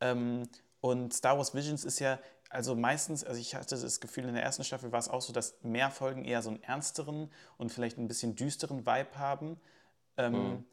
Ähm, 0.00 0.48
und 0.80 1.14
Star 1.14 1.36
Wars 1.36 1.54
Visions 1.54 1.84
ist 1.84 2.00
ja, 2.00 2.18
also 2.48 2.74
meistens, 2.74 3.22
also 3.22 3.40
ich 3.40 3.54
hatte 3.54 3.78
das 3.78 4.00
Gefühl, 4.00 4.24
in 4.24 4.34
der 4.34 4.42
ersten 4.42 4.64
Staffel 4.64 4.90
war 4.90 4.98
es 4.98 5.08
auch 5.08 5.22
so, 5.22 5.32
dass 5.32 5.62
mehr 5.62 5.90
Folgen 5.90 6.24
eher 6.24 6.42
so 6.42 6.50
einen 6.50 6.62
ernsteren 6.64 7.30
und 7.58 7.70
vielleicht 7.70 7.98
ein 7.98 8.08
bisschen 8.08 8.34
düsteren 8.34 8.86
Vibe 8.86 9.16
haben. 9.18 9.60
Ähm, 10.16 10.64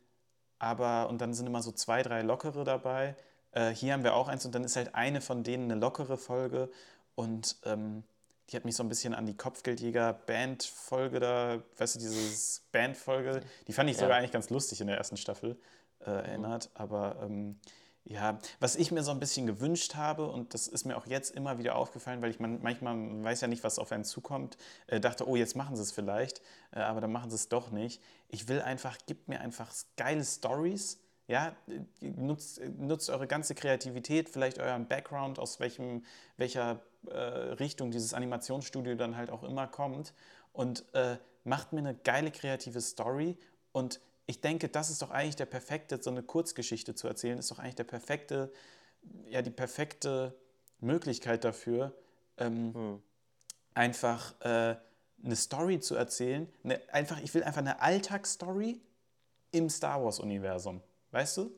Aber, 0.60 1.10
und 1.10 1.22
dann 1.22 1.34
sind 1.36 1.46
immer 1.48 1.62
so 1.62 1.72
zwei, 1.72 2.02
drei 2.02 2.24
lockere 2.24 2.64
dabei. 2.64 3.16
Äh, 3.52 3.72
hier 3.72 3.94
haben 3.94 4.04
wir 4.04 4.16
auch 4.16 4.28
eins 4.28 4.46
und 4.46 4.56
dann 4.56 4.64
ist 4.64 4.76
halt 4.76 4.96
eine 4.96 5.22
von 5.22 5.44
denen 5.44 5.72
eine 5.72 5.80
lockere 5.80 6.18
Folge. 6.18 6.72
Und 7.16 7.58
ähm, 7.66 8.04
die 8.50 8.56
hat 8.56 8.66
mich 8.66 8.76
so 8.76 8.84
ein 8.84 8.90
bisschen 8.90 9.14
an 9.14 9.26
die 9.26 9.36
Kopfgeldjäger-Band-Folge 9.36 11.20
da, 11.20 11.62
weißt 11.78 11.96
du, 11.96 12.00
dieses 12.00 12.62
Band-Folge, 12.72 13.42
die 13.68 13.74
fand 13.74 13.90
ich 13.90 13.98
Ja. 13.98 14.04
sogar 14.04 14.18
eigentlich 14.18 14.32
ganz 14.32 14.50
lustig 14.50 14.82
in 14.82 14.88
der 14.88 14.98
ersten 14.98 15.18
Staffel 15.18 15.60
äh, 16.00 16.12
erinnert. 16.12 16.70
Aber 16.74 17.18
ähm, 17.22 17.60
ja, 18.06 18.40
was 18.62 18.78
ich 18.78 18.92
mir 18.92 19.04
so 19.04 19.12
ein 19.12 19.20
bisschen 19.20 19.48
gewünscht 19.48 19.96
habe, 19.96 20.28
und 20.28 20.54
das 20.54 20.68
ist 20.70 20.86
mir 20.86 20.96
auch 20.96 21.08
jetzt 21.08 21.36
immer 21.36 21.58
wieder 21.58 21.76
aufgefallen, 21.76 22.22
weil 22.22 22.30
ich 22.32 22.40
man, 22.40 22.62
manchmal 22.62 22.96
man 22.96 23.24
weiß 23.24 23.42
ja 23.42 23.48
nicht, 23.50 23.64
was 23.66 23.80
auf 23.80 23.92
einen 23.92 24.06
zukommt, 24.06 24.58
äh, 24.88 25.02
dachte, 25.02 25.28
oh, 25.28 25.36
jetzt 25.36 25.56
machen 25.58 25.76
sie 25.76 25.82
es 25.82 25.92
vielleicht, 25.92 26.42
äh, 26.72 26.80
aber 26.80 27.02
dann 27.02 27.12
machen 27.12 27.30
sie 27.30 27.36
es 27.36 27.50
doch 27.50 27.70
nicht. 27.72 28.02
Ich 28.30 28.48
will 28.48 28.62
einfach, 28.62 28.98
gebt 29.08 29.28
mir 29.28 29.42
einfach 29.42 29.74
geile 29.98 30.24
Stories. 30.24 31.00
Ja, 31.30 31.54
äh, 31.68 32.08
nutzt, 32.08 32.60
äh, 32.60 32.70
nutzt 32.70 33.10
eure 33.10 33.28
ganze 33.28 33.54
Kreativität, 33.56 34.30
vielleicht 34.30 34.60
euren 34.60 34.88
Background, 34.88 35.40
aus 35.40 35.60
welchem, 35.60 36.06
welcher 36.38 36.80
äh, 37.10 37.18
Richtung 37.54 37.92
dieses 37.92 38.14
Animationsstudio 38.14 38.96
dann 38.96 39.18
halt 39.18 39.30
auch 39.30 39.44
immer 39.44 39.68
kommt 39.68 40.14
und 40.54 40.86
äh, 40.94 41.18
macht 41.44 41.74
mir 41.74 41.80
eine 41.80 41.96
geile 41.96 42.32
kreative 42.32 42.82
Story 42.82 43.38
und 43.72 44.00
ich 44.26 44.42
denke, 44.42 44.68
das 44.68 44.90
ist 44.90 45.02
doch 45.02 45.10
eigentlich 45.10 45.38
der 45.38 45.46
perfekte, 45.46 46.02
so 46.02 46.10
eine 46.10 46.22
Kurzgeschichte 46.22 46.94
zu 46.96 47.08
erzählen, 47.08 47.40
ist 47.40 47.50
doch 47.50 47.60
eigentlich 47.60 47.76
der 47.76 47.86
perfekte, 47.86 48.52
ja, 49.30 49.42
die 49.42 49.52
perfekte 49.52 50.36
Möglichkeit 50.80 51.46
dafür, 51.46 51.94
ähm, 52.38 53.02
einfach 53.74 54.40
äh, 54.42 54.76
eine 55.24 55.36
Story 55.36 55.80
zu 55.80 55.96
erzählen. 55.96 56.52
Eine, 56.64 56.82
einfach, 56.92 57.22
ich 57.22 57.34
will 57.34 57.44
einfach 57.44 57.62
eine 57.62 57.82
Alltagsstory 57.82 58.82
im 59.52 59.70
Star 59.70 60.04
Wars-Universum. 60.04 60.82
Weißt 61.12 61.38
du? 61.38 61.56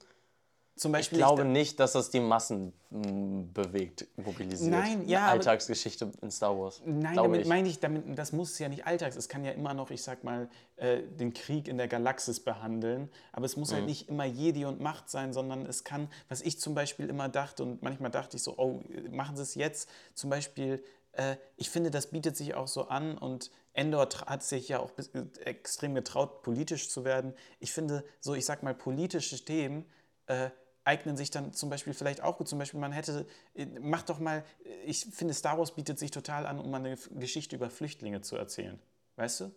Zum 0.80 0.92
Ich 0.92 1.00
Beispiel. 1.00 1.18
glaube 1.18 1.44
nicht, 1.44 1.78
dass 1.82 1.92
das 1.92 2.10
die 2.10 2.22
Massen 2.22 2.72
m, 2.90 3.52
bewegt, 3.52 4.08
mobilisiert. 4.16 4.72
Nein, 4.72 5.06
ja, 5.10 5.24
Eine 5.24 5.32
Alltagsgeschichte 5.32 6.10
in 6.22 6.32
Star 6.32 6.58
Wars. 6.58 6.82
Nein, 6.86 7.16
damit 7.16 7.42
ich. 7.42 7.48
meine 7.48 7.68
ich, 7.68 7.82
damit, 7.82 8.18
das 8.18 8.32
muss 8.32 8.58
ja 8.60 8.70
nicht 8.70 8.88
alltags. 8.88 9.18
Es 9.18 9.28
kann 9.28 9.44
ja 9.44 9.52
immer 9.52 9.74
noch, 9.74 9.92
ich 9.92 10.02
sag 10.02 10.24
mal, 10.24 10.50
äh, 10.78 11.02
den 11.02 11.34
Krieg 11.34 11.68
in 11.68 11.78
der 11.78 11.90
Galaxis 11.90 12.40
behandeln. 12.40 13.10
Aber 13.34 13.46
es 13.46 13.58
muss 13.58 13.74
halt 13.74 13.86
nicht 13.88 14.08
immer 14.08 14.24
Jedi 14.24 14.64
und 14.64 14.80
Macht 14.80 15.10
sein, 15.10 15.34
sondern 15.34 15.66
es 15.66 15.84
kann, 15.84 16.08
was 16.30 16.40
ich 16.42 16.62
zum 16.62 16.76
Beispiel 16.76 17.10
immer 17.10 17.28
dachte 17.28 17.64
und 17.64 17.84
manchmal 17.84 18.10
dachte 18.10 18.38
ich 18.38 18.44
so, 18.44 18.58
oh, 18.58 18.82
machen 19.12 19.36
Sie 19.36 19.44
es 19.44 19.56
jetzt, 19.56 19.90
zum 20.14 20.30
Beispiel 20.30 20.82
äh, 21.12 21.36
ich 21.58 21.70
finde, 21.70 21.92
das 21.92 22.08
bietet 22.08 22.38
sich 22.38 22.54
auch 22.54 22.68
so 22.68 22.88
an 22.88 23.18
und 23.18 23.52
Endor 23.74 24.08
hat 24.28 24.44
sich 24.44 24.70
ja 24.70 24.80
auch 24.80 24.92
äh, 24.98 25.26
extrem 25.44 25.94
getraut, 25.94 26.42
politisch 26.42 26.90
zu 26.90 27.04
werden. 27.04 27.34
Ich 27.60 27.74
finde, 27.74 28.06
so, 28.22 28.34
ich 28.34 28.46
sag 28.46 28.64
mal, 28.64 28.74
politische 28.74 29.44
Themen 29.44 29.86
äh, 30.28 30.50
eignen 30.90 31.16
sich 31.16 31.30
dann 31.30 31.54
zum 31.54 31.70
Beispiel 31.70 31.94
vielleicht 31.94 32.22
auch 32.22 32.38
gut. 32.38 32.48
Zum 32.48 32.58
Beispiel, 32.58 32.80
man 32.80 32.92
hätte, 32.92 33.28
äh, 33.54 33.68
mach 33.80 34.02
doch 34.02 34.20
mal, 34.20 34.44
äh, 34.66 34.70
ich 34.86 35.06
finde, 35.12 35.34
Star 35.36 35.58
Wars 35.60 35.76
bietet 35.76 36.00
sich 36.00 36.10
total 36.10 36.48
an, 36.48 36.60
um 36.60 36.72
mal 36.72 36.78
eine 36.78 36.98
Geschichte 37.12 37.56
über 37.56 37.70
Flüchtlinge 37.70 38.22
zu 38.22 38.36
erzählen. 38.36 38.80
Weißt 39.16 39.42
du? 39.42 39.52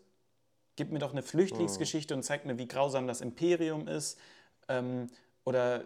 Gib 0.77 0.93
mir 0.93 0.99
doch 0.99 1.12
eine 1.12 1.23
Flüchtlingsgeschichte 1.23 2.15
und 2.15 2.23
zeig 2.23 2.45
mir, 2.45 2.59
wie 2.59 2.69
grausam 2.69 3.07
das 3.07 3.21
Imperium 3.21 3.89
ist. 3.89 4.19
Ähm, 4.69 5.09
oder 5.45 5.85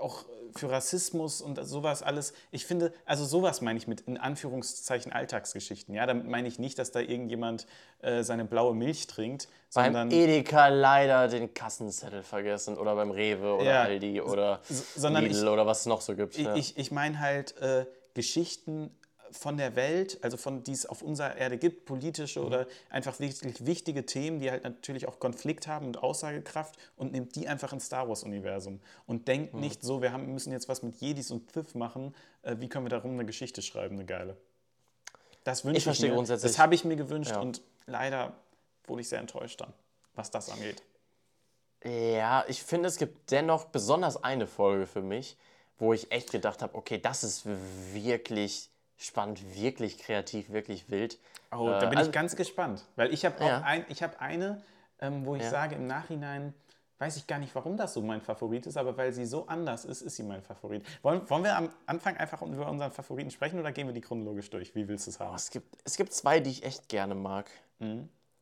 auch 0.00 0.24
für 0.56 0.70
Rassismus 0.70 1.40
und 1.40 1.58
sowas 1.66 2.02
alles. 2.02 2.32
Ich 2.52 2.64
finde, 2.64 2.92
also 3.04 3.24
sowas 3.24 3.60
meine 3.60 3.76
ich 3.78 3.88
mit 3.88 4.02
in 4.02 4.18
Anführungszeichen 4.18 5.12
Alltagsgeschichten. 5.12 5.94
Ja, 5.94 6.06
damit 6.06 6.26
meine 6.28 6.46
ich 6.46 6.58
nicht, 6.58 6.78
dass 6.78 6.92
da 6.92 7.00
irgendjemand 7.00 7.66
äh, 8.02 8.22
seine 8.22 8.44
blaue 8.44 8.74
Milch 8.74 9.06
trinkt, 9.06 9.48
Beim 9.74 9.86
sondern 9.86 10.10
Edeka 10.12 10.68
leider 10.68 11.28
den 11.28 11.54
Kassenzettel 11.54 12.22
vergessen 12.22 12.78
oder 12.78 12.94
beim 12.94 13.10
Rewe 13.10 13.54
oder 13.54 13.64
Ja, 13.64 13.82
Aldi 13.82 14.20
oder 14.20 14.60
sondern 14.68 15.24
Lidl 15.24 15.44
ich- 15.44 15.48
oder 15.50 15.66
was 15.66 15.80
es 15.80 15.86
noch 15.86 16.00
so 16.00 16.14
gibt. 16.14 16.38
Ich, 16.38 16.44
ja. 16.44 16.54
ich, 16.54 16.76
ich 16.76 16.92
meine 16.92 17.18
halt 17.18 17.56
äh, 17.58 17.86
Geschichten 18.14 18.96
von 19.36 19.56
der 19.56 19.74
Welt, 19.76 20.18
also 20.22 20.36
von 20.36 20.62
die 20.62 20.72
es 20.72 20.86
auf 20.86 21.02
unserer 21.02 21.36
Erde 21.36 21.58
gibt, 21.58 21.84
politische 21.86 22.40
Mhm. 22.40 22.46
oder 22.46 22.66
einfach 22.88 23.18
wirklich 23.20 23.66
wichtige 23.66 24.06
Themen, 24.06 24.38
die 24.40 24.50
halt 24.50 24.64
natürlich 24.64 25.06
auch 25.08 25.18
Konflikt 25.18 25.66
haben 25.66 25.86
und 25.86 26.02
Aussagekraft 26.02 26.76
und 26.96 27.12
nimmt 27.12 27.34
die 27.36 27.48
einfach 27.48 27.72
ins 27.72 27.86
Star 27.86 28.08
Wars-Universum 28.08 28.80
und 29.06 29.20
Mhm. 29.22 29.24
denkt 29.24 29.54
nicht 29.54 29.82
so, 29.82 30.00
wir 30.02 30.12
haben, 30.12 30.32
müssen 30.32 30.52
jetzt 30.52 30.68
was 30.68 30.82
mit 30.82 30.96
Jedis 31.00 31.30
und 31.30 31.50
Pfiff 31.50 31.74
machen, 31.74 32.14
äh, 32.42 32.56
wie 32.60 32.68
können 32.68 32.84
wir 32.86 32.90
darum 32.90 33.12
eine 33.12 33.24
Geschichte 33.26 33.60
schreiben, 33.62 33.96
eine 33.96 34.04
geile. 34.06 34.36
Das 35.42 35.64
wünsche 35.64 35.76
Ich 35.76 35.78
ich, 35.78 35.84
verstehe 35.84 36.08
mir. 36.10 36.14
grundsätzlich- 36.14 36.52
Das 36.52 36.58
habe 36.58 36.74
ich 36.74 36.84
mir 36.84 36.96
gewünscht 36.96 37.32
Ja. 37.32 37.40
und 37.40 37.60
leider 37.86 38.32
wurde 38.86 39.02
ich 39.02 39.08
sehr 39.08 39.18
enttäuscht 39.18 39.60
dann, 39.60 39.72
was 40.14 40.30
das 40.30 40.48
angeht. 40.48 40.82
Ja, 41.84 42.44
ich 42.48 42.62
finde, 42.62 42.88
es 42.88 42.96
gibt 42.96 43.30
dennoch 43.30 43.66
besonders 43.66 44.22
eine 44.24 44.46
Folge 44.46 44.86
für 44.86 45.02
mich, 45.02 45.36
wo 45.78 45.92
ich 45.92 46.10
echt 46.12 46.30
gedacht 46.30 46.62
habe, 46.62 46.74
okay, 46.76 46.98
das 46.98 47.24
ist 47.24 47.42
wirklich 47.92 48.70
spannend, 48.96 49.42
wirklich 49.56 49.98
kreativ, 49.98 50.50
wirklich 50.50 50.90
wild. 50.90 51.18
Oh, 51.52 51.68
da 51.68 51.82
Äh, 51.82 51.88
bin 51.88 51.98
also- 51.98 52.10
ich 52.10 52.14
ganz 52.14 52.36
gespannt, 52.36 52.84
weil 52.96 53.12
ich 53.12 53.24
habe 53.24 53.36
auch 53.42 53.48
Ja. 53.48 53.62
ein, 53.62 53.84
ich 53.88 54.02
habe 54.02 54.20
eine, 54.20 54.62
ähm, 55.00 55.24
wo 55.26 55.36
ich 55.36 55.42
Ja. 55.42 55.50
sage 55.50 55.74
im 55.76 55.86
Nachhinein, 55.86 56.54
weiß 56.98 57.16
ich 57.16 57.26
gar 57.26 57.38
nicht, 57.38 57.54
warum 57.54 57.76
das 57.76 57.92
so 57.94 58.00
mein 58.02 58.20
Favorit 58.20 58.66
ist, 58.66 58.76
aber 58.76 58.96
weil 58.96 59.12
sie 59.12 59.26
so 59.26 59.46
anders 59.46 59.84
ist, 59.84 60.00
ist 60.00 60.16
sie 60.16 60.22
mein 60.22 60.42
Favorit. 60.42 60.84
Wollen, 61.02 61.28
wollen 61.28 61.44
wir 61.44 61.56
am 61.56 61.68
Anfang 61.86 62.16
einfach 62.16 62.40
über 62.42 62.68
unseren 62.70 62.92
Favoriten 62.92 63.30
sprechen 63.30 63.58
oder 63.58 63.72
gehen 63.72 63.86
wir 63.88 63.94
die 63.94 64.00
chronologisch 64.00 64.48
durch? 64.50 64.74
Wie 64.74 64.86
willst 64.88 65.06
du 65.06 65.10
es 65.10 65.20
haben? 65.20 65.32
Oh, 65.32 65.36
es, 65.36 65.50
gibt, 65.50 65.76
es 65.84 65.96
gibt 65.96 66.12
zwei, 66.12 66.40
die 66.40 66.50
ich 66.50 66.64
echt 66.64 66.88
gerne 66.88 67.14
mag. 67.14 67.50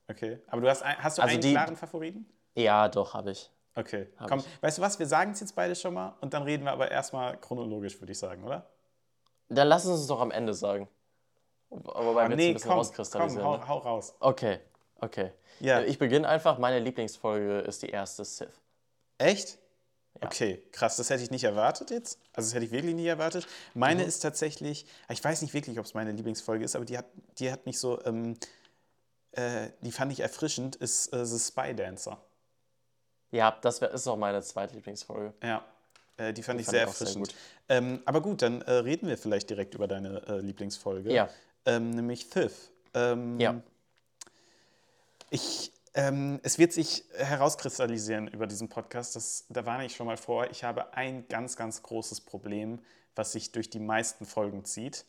Okay, 0.09 0.39
aber 0.49 0.61
du 0.61 0.69
hast, 0.69 0.83
ein, 0.83 0.97
hast 1.03 1.19
du 1.19 1.23
Also 1.23 1.33
einen 1.33 1.41
die- 1.43 1.53
klaren 1.53 1.77
Favoriten? 1.77 2.27
Ja, 2.55 2.89
doch, 2.89 3.15
habe 3.15 3.31
ich. 3.31 3.51
Okay, 3.75 4.09
Hab 4.19 4.29
komm, 4.29 4.41
ich. 4.41 4.63
weißt 4.63 4.77
du 4.79 4.83
was, 4.83 4.99
wir 4.99 5.07
sagen 5.07 5.33
es 5.33 5.41
jetzt 5.41 5.55
beide 5.57 5.75
schon 5.75 5.95
mal 5.95 6.15
und 6.21 6.35
dann 6.35 6.43
reden 6.43 6.65
wir 6.65 6.73
aber 6.73 6.91
erstmal 6.91 7.39
chronologisch, 7.39 7.99
würde 8.01 8.13
ich 8.13 8.19
sagen, 8.19 8.45
oder? 8.45 8.67
Dann 9.55 9.69
lass 9.69 9.87
uns 9.87 10.01
es 10.01 10.07
doch 10.07 10.21
am 10.21 10.31
Ende 10.31 10.55
sagen. 10.55 10.89
Wobei 11.71 12.25
Ah, 12.25 12.29
wir 12.29 12.37
jetzt 12.37 12.49
ein 12.49 12.55
bisschen 12.55 12.69
komm, 12.69 12.79
rauskristallisieren. 12.79 13.45
komm, 13.45 13.53
hau, 13.53 13.59
ne? 13.59 13.69
hau 13.69 13.79
raus. 13.79 14.15
Okay, 14.21 14.61
okay. 15.01 15.33
Ja. 15.61 15.81
Ich 15.83 15.99
beginne 15.99 16.29
einfach. 16.29 16.59
Meine 16.59 16.79
Lieblingsfolge 16.81 17.61
ist 17.61 17.83
die 17.83 17.89
erste 17.91 18.25
Sith. 18.25 18.61
Echt? 19.19 19.59
Okay, 20.21 20.63
krass, 20.73 20.97
das 20.97 21.09
hätte 21.11 21.23
ich 21.23 21.31
nicht 21.31 21.45
erwartet 21.45 21.91
jetzt. 21.91 22.19
Also 22.33 22.49
das 22.49 22.55
hätte 22.55 22.67
ich 22.67 22.71
wirklich 22.71 22.95
nicht 22.95 23.07
erwartet. 23.07 23.47
Meine 23.75 24.05
ist 24.05 24.21
tatsächlich, 24.21 24.87
ich 25.09 25.25
weiß 25.25 25.41
nicht 25.43 25.55
wirklich, 25.55 25.79
ob 25.79 25.87
es 25.87 25.95
meine 25.95 26.13
Lieblingsfolge 26.13 26.65
ist, 26.65 26.77
aber 26.77 26.85
die 26.85 26.99
hat, 26.99 27.07
die 27.39 27.51
hat 27.51 27.65
mich 27.67 27.79
so, 27.81 28.05
ähm, 28.05 28.37
äh, 29.33 29.71
die 29.81 29.91
fand 29.91 30.13
ich 30.13 30.21
erfrischend, 30.21 30.77
ist 30.77 31.13
äh, 31.15 31.25
The 31.25 31.39
Spy 31.39 31.75
Dancer. 31.75 32.21
Ja, 33.31 33.57
das 33.63 33.81
wär, 33.81 33.91
ist 33.93 34.07
auch 34.07 34.17
meine 34.19 34.43
zweite 34.43 34.75
Lieblingsfolge. 34.75 35.33
Ja, 35.43 35.65
äh, 36.23 36.33
die 36.33 36.43
fand 36.43 36.61
ich 36.61 36.67
fand 36.67 36.77
sehr 36.77 36.89
auch 36.89 36.93
sehr 36.95 37.07
erfrischend. 37.07 37.29
gut. 37.29 37.37
ähm, 37.69 38.01
aber 38.05 38.21
gut, 38.23 38.43
dann 38.43 38.63
äh, 38.63 38.71
reden 38.73 39.09
wir 39.09 39.19
vielleicht 39.19 39.51
direkt 39.51 39.75
über 39.75 39.89
deine 39.89 40.27
äh, 40.27 40.39
Lieblingsfolge. 40.41 41.13
Ja. 41.13 41.29
Ähm, 41.67 41.91
nämlich 41.91 42.29
Thief. 42.31 42.71
Ähm, 42.95 43.39
Ja. 43.41 43.63
Ich, 45.31 45.73
ähm, 45.95 46.41
es 46.43 46.59
wird 46.59 46.73
sich 46.73 47.05
herauskristallisieren 47.17 48.29
über 48.29 48.47
diesen 48.47 48.69
Podcast, 48.69 49.17
das, 49.17 49.47
da 49.49 49.65
warne 49.65 49.87
ich 49.87 49.95
schon 49.97 50.07
mal 50.07 50.17
vor. 50.19 50.51
Ich 50.51 50.63
habe 50.65 50.95
ein 50.95 51.27
ganz, 51.29 51.57
ganz 51.57 51.83
großes 51.83 52.21
Problem, 52.23 52.81
was 53.15 53.33
sich 53.33 53.53
durch 53.53 53.71
die 53.71 53.81
meisten 53.81 54.27
Folgen 54.27 54.65
zieht. 54.65 55.05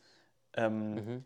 Ähm, 0.56 0.94
Mhm. 0.96 1.26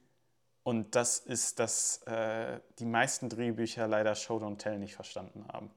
Und 0.64 0.96
das 0.96 1.20
ist, 1.20 1.60
dass 1.60 2.02
äh, 2.08 2.60
die 2.80 2.86
meisten 2.86 3.30
Drehbücher 3.30 3.88
leider 3.88 4.16
Show 4.16 4.38
Don't 4.38 4.58
Tell 4.58 4.78
nicht 4.80 4.96
verstanden 4.96 5.46
haben. 5.48 5.72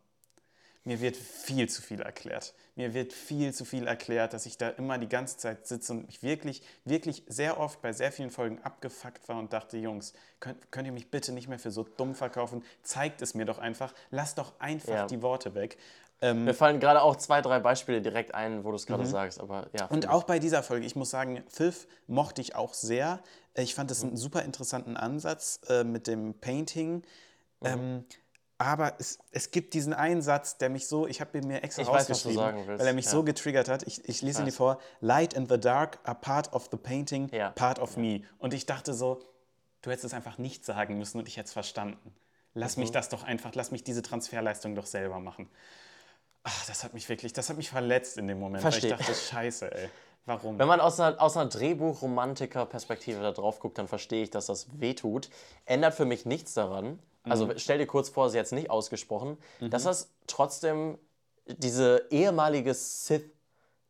Mir 0.85 1.01
wird 1.01 1.17
viel 1.17 1.69
zu 1.69 1.83
viel 1.83 2.01
erklärt. 2.01 2.55
Mir 2.75 2.95
wird 2.95 3.13
viel 3.13 3.53
zu 3.53 3.67
viel 3.67 3.87
erklärt, 3.87 4.33
dass 4.33 4.47
ich 4.47 4.57
da 4.57 4.71
immer 4.71 4.97
die 4.97 5.09
ganze 5.09 5.37
Zeit 5.37 5.67
sitze 5.67 5.93
und 5.93 6.07
mich 6.07 6.23
wirklich, 6.23 6.63
wirklich 6.85 7.23
sehr 7.29 7.61
oft 7.61 7.83
bei 7.83 7.93
sehr 7.93 8.11
vielen 8.13 8.31
Folgen 8.31 8.59
abgefuckt 8.63 9.29
war 9.29 9.39
und 9.39 9.53
dachte, 9.53 9.77
Jungs, 9.77 10.15
könnt, 10.41 10.73
könnt 10.73 10.87
ihr 10.87 10.93
mich 10.93 11.11
bitte 11.11 11.33
nicht 11.33 11.49
mehr 11.49 11.59
für 11.59 11.71
so 11.71 11.85
dumm 11.85 12.15
verkaufen? 12.15 12.65
Zeigt 12.83 13.21
es 13.21 13.35
mir 13.35 13.45
doch 13.45 13.59
einfach. 13.59 13.93
Lasst 14.11 14.39
doch 14.39 14.59
einfach 14.59 14.95
Ja. 14.95 15.07
die 15.07 15.21
Worte 15.21 15.55
weg. 15.55 15.77
Ähm, 16.23 16.45
Mir 16.45 16.55
fallen 16.55 16.81
gerade 16.81 17.03
auch 17.03 17.17
zwei, 17.17 17.41
drei 17.43 17.61
Beispiele 17.61 18.01
direkt 18.03 18.35
ein, 18.35 18.65
wo 18.65 18.71
du 18.71 18.77
es 18.77 18.87
gerade 18.87 19.07
sagst. 19.07 19.41
Aber 19.41 19.69
ja. 19.79 19.87
Mhm. 19.87 19.91
Und 19.97 20.09
auch 20.09 20.25
bei 20.25 20.39
dieser 20.39 20.63
Folge, 20.63 20.87
ich 20.87 20.97
muss 20.97 21.11
sagen, 21.11 21.43
Thief 21.55 21.87
mochte 22.07 22.41
ich 22.41 22.55
auch 22.55 22.73
sehr. 22.75 23.21
Ich 23.55 23.75
fand 23.75 23.91
es 23.91 24.03
einen 24.03 24.17
super 24.17 24.43
interessanten 24.45 24.97
Ansatz 24.97 25.61
äh, 25.69 25.85
mit 25.85 26.07
dem 26.07 26.35
Painting. 26.35 27.03
Ähm, 27.63 28.05
aber 28.61 28.95
es, 28.99 29.19
es 29.31 29.51
gibt 29.51 29.73
diesen 29.73 29.95
einen 29.95 30.21
Satz, 30.21 30.59
der 30.59 30.69
mich 30.69 30.87
so, 30.87 31.07
ich 31.07 31.23
habe 31.23 31.41
mir 31.41 31.63
extra 31.63 31.81
Ich 31.81 31.89
weiß, 31.89 32.11
was 32.11 32.23
du 32.23 32.29
rausgeschrieben, 32.29 32.37
sagen 32.37 32.67
willst, 32.67 32.81
weil 32.81 32.87
er 32.89 32.93
mich 32.93 33.07
ja. 33.07 33.11
so 33.11 33.23
getriggert 33.25 33.71
hat. 33.71 33.85
Ich, 33.85 34.07
ich 34.07 34.21
lese 34.21 34.41
ihn 34.43 34.45
dir 34.45 34.51
weiß. 34.51 34.57
vor. 34.57 34.79
Light 35.01 35.35
and 35.35 35.51
the 35.51 35.59
dark 35.59 35.99
are 36.05 36.15
part 36.21 36.53
of 36.53 36.69
the 36.71 36.77
painting, 36.77 37.31
Ja. 37.33 37.51
part 37.51 37.79
of 37.79 37.97
me. 37.97 38.21
Und 38.39 38.53
ich 38.53 38.67
dachte 38.67 38.93
so, 38.93 39.21
du 39.81 39.91
hättest 39.91 40.05
es 40.05 40.13
einfach 40.13 40.37
nicht 40.37 40.67
sagen 40.67 40.99
müssen 40.99 41.19
und 41.19 41.27
ich 41.27 41.39
hätte 41.39 41.47
es 41.47 41.53
verstanden. 41.55 42.15
Lass 42.53 42.77
Mhm. 42.77 42.83
mich 42.83 42.93
das 42.93 43.09
doch 43.09 43.23
einfach, 43.23 43.55
lass 43.55 43.71
mich 43.71 43.83
diese 43.83 44.03
Transferleistung 44.03 44.75
doch 44.75 44.85
selber 44.87 45.21
machen. 45.21 45.49
Ach, 46.43 46.67
das 46.67 46.85
hat 46.85 46.93
mich 46.93 47.09
wirklich, 47.09 47.33
das 47.33 47.49
hat 47.49 47.57
mich 47.57 47.71
verletzt 47.71 48.19
in 48.19 48.29
dem 48.29 48.39
Moment, 48.39 48.63
weil 48.63 48.77
ich 48.77 48.89
dachte, 48.89 49.15
scheiße, 49.15 49.75
ey. 49.75 49.89
Warum? 50.27 50.59
Wenn 50.59 50.69
man 50.69 50.81
aus 50.81 51.01
einer, 51.01 51.19
aus 51.21 51.35
einer 51.39 51.49
Drehbuch-Romantiker-Perspektive 51.49 53.21
da 53.23 53.33
drauf 53.33 53.59
guckt, 53.59 53.79
dann 53.79 53.89
verstehe 53.89 54.23
ich, 54.23 54.31
dass 54.31 54.47
das 54.47 54.67
wehtut. 54.79 55.31
Ändert 55.65 55.95
für 55.95 56.05
mich 56.05 56.27
nichts 56.27 56.53
daran. 56.55 56.99
Also 57.25 57.47
Mhm. 57.47 57.59
stell 57.59 57.79
dir 57.79 57.87
kurz 57.87 58.09
vor, 58.09 58.31
sie 58.31 58.39
jetzt 58.39 58.53
nicht 58.53 58.71
ausgesprochen, 58.71 59.37
dass 59.71 59.85
das 59.85 60.11
trotzdem 60.27 60.99
diese 61.47 62.07
ehemalige 62.11 62.73
Sith, 62.75 63.25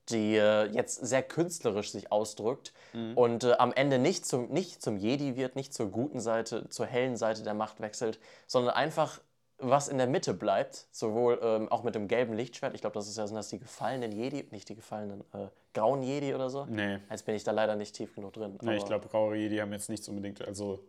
die 0.08 0.34
äh, 0.36 0.64
jetzt 0.72 0.96
sehr 1.06 1.22
künstlerisch 1.22 1.92
sich 1.92 2.10
ausdrückt 2.10 2.72
Mhm. 2.92 3.16
und 3.16 3.44
äh, 3.44 3.52
am 3.52 3.72
Ende 3.72 3.98
nicht 3.98 4.26
zum, 4.26 4.48
nicht 4.48 4.82
zum 4.82 4.96
Jedi 4.96 5.36
wird, 5.36 5.54
nicht 5.54 5.72
zur 5.72 5.90
guten 5.90 6.20
Seite, 6.20 6.68
zur 6.70 6.86
hellen 6.86 7.16
Seite 7.16 7.42
der 7.44 7.54
Macht 7.54 7.80
wechselt, 7.80 8.18
sondern 8.46 8.74
einfach 8.74 9.20
was 9.62 9.88
in 9.88 9.98
der 9.98 10.06
Mitte 10.06 10.32
bleibt, 10.32 10.86
sowohl 10.90 11.38
ähm, 11.42 11.70
auch 11.70 11.82
mit 11.82 11.94
dem 11.94 12.08
gelben 12.08 12.32
Lichtschwert, 12.32 12.74
ich 12.74 12.80
glaube, 12.80 12.94
das 12.94 13.08
ist 13.08 13.18
ja 13.18 13.26
sind 13.26 13.36
das 13.36 13.50
die 13.50 13.58
gefallenen 13.58 14.10
Jedi, 14.10 14.48
nicht 14.52 14.68
die 14.70 14.74
gefallenen 14.74 15.20
äh, 15.34 15.48
grauen 15.74 16.02
Jedi 16.02 16.34
oder 16.34 16.48
so. 16.48 16.64
Nee. 16.64 16.98
Jetzt 17.10 17.26
bin 17.26 17.34
ich 17.34 17.44
da 17.44 17.50
leider 17.52 17.76
nicht 17.76 17.94
tief 17.94 18.14
genug 18.14 18.32
drin. 18.32 18.58
Nee, 18.62 18.78
ich 18.78 18.86
glaube, 18.86 19.06
graue 19.08 19.36
Jedi 19.36 19.58
haben 19.58 19.72
jetzt 19.72 19.90
nichts 19.90 20.08
unbedingt, 20.08 20.40
also, 20.40 20.80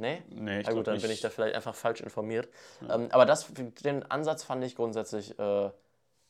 Nee? 0.00 0.22
nee, 0.30 0.60
ich 0.60 0.66
Na 0.66 0.72
gut, 0.72 0.86
dann 0.86 0.94
nicht. 0.94 1.02
bin 1.02 1.10
ich 1.10 1.20
da 1.20 1.30
vielleicht 1.30 1.54
einfach 1.54 1.74
falsch 1.74 2.00
informiert. 2.00 2.48
Ähm, 2.88 3.08
aber 3.12 3.26
das, 3.26 3.46
den 3.84 4.02
Ansatz 4.10 4.42
fand 4.44 4.64
ich 4.64 4.74
grundsätzlich, 4.74 5.38
äh, 5.38 5.70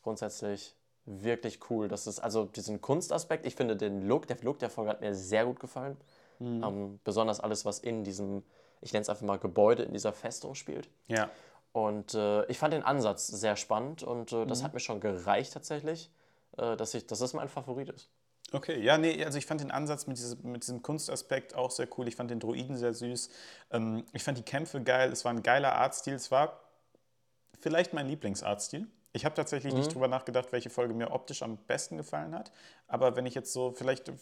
grundsätzlich 0.03 0.75
wirklich 1.07 1.71
cool. 1.71 1.89
Das 1.89 2.07
ist 2.07 2.19
also 2.21 2.45
diesen 2.45 2.81
Kunstaspekt, 2.81 3.47
ich 3.47 3.55
finde 3.55 3.77
den 3.77 4.07
Look, 4.07 4.27
der 4.27 4.37
Look 4.43 4.59
der 4.59 4.71
Folge 4.71 4.91
hat 4.91 5.01
mir 5.01 5.15
sehr 5.15 5.45
gut 5.45 5.61
gefallen. 5.61 5.97
Mhm. 6.41 6.65
Ähm, 6.65 7.01
besonders 7.05 7.41
alles, 7.41 7.65
was 7.65 7.79
in 7.79 8.03
diesem, 8.05 8.43
ich 8.81 8.93
nenne 8.93 9.03
es 9.03 9.09
einfach 9.09 9.25
mal 9.27 9.39
Gebäude, 9.39 9.83
in 9.85 9.93
dieser 9.93 10.13
Festung 10.13 10.55
spielt. 10.55 10.89
Ja, 11.09 11.31
Und 11.73 12.15
äh, 12.15 12.45
ich 12.47 12.59
fand 12.59 12.75
den 12.75 12.83
Ansatz 12.83 13.29
sehr 13.29 13.57
spannend 13.57 14.03
und 14.03 14.33
äh, 14.33 14.45
Mhm. 14.45 14.49
das 14.49 14.65
hat 14.65 14.75
mir 14.75 14.81
schon 14.81 15.01
gereicht 15.01 15.53
tatsächlich, 15.53 16.11
äh, 16.57 16.77
dass, 16.77 16.95
ich, 16.95 17.07
dass 17.07 17.21
das 17.21 17.33
mein 17.35 17.49
Favorit 17.49 17.89
ist. 17.91 18.09
Okay. 18.53 18.81
Ja, 18.81 18.99
nee, 18.99 19.25
also 19.25 19.39
ich 19.39 19.47
fand 19.47 19.61
den 19.61 19.71
Ansatz 19.71 20.07
mit 20.07 20.19
diesem, 20.19 20.53
mit 20.53 20.63
diesem 20.63 20.83
Kunstaspekt 20.83 21.55
auch 21.55 21.71
sehr 21.71 21.89
cool. 21.97 22.09
Ich 22.09 22.17
fand 22.17 22.31
den 22.31 22.41
Droiden 22.41 22.77
sehr 22.77 22.95
süß. 22.95 23.31
Ähm, 23.71 24.05
ich 24.13 24.23
fand 24.23 24.39
die 24.39 24.43
Kämpfe 24.43 24.81
geil. 24.83 25.11
Es 25.13 25.25
war 25.25 25.33
ein 25.33 25.43
geiler 25.43 25.75
Artstil. 25.75 26.15
Es 26.15 26.31
war 26.31 26.61
vielleicht 27.61 27.93
mein 27.93 28.07
Lieblingsartstil. 28.07 28.87
Ich 29.13 29.25
habe 29.25 29.35
tatsächlich 29.35 29.75
nicht 29.75 29.93
drüber 29.93 30.07
nachgedacht, 30.07 30.53
welche 30.53 30.71
Folge 30.71 30.95
mir 30.95 31.11
optisch 31.11 31.43
am 31.43 31.57
besten 31.57 31.97
gefallen 31.97 32.33
hat. 32.33 32.53
Aber 32.87 33.17
wenn 33.17 33.27
ich 33.27 33.35
jetzt 33.35 33.53
so, 33.53 33.73
vielleicht 33.73 34.13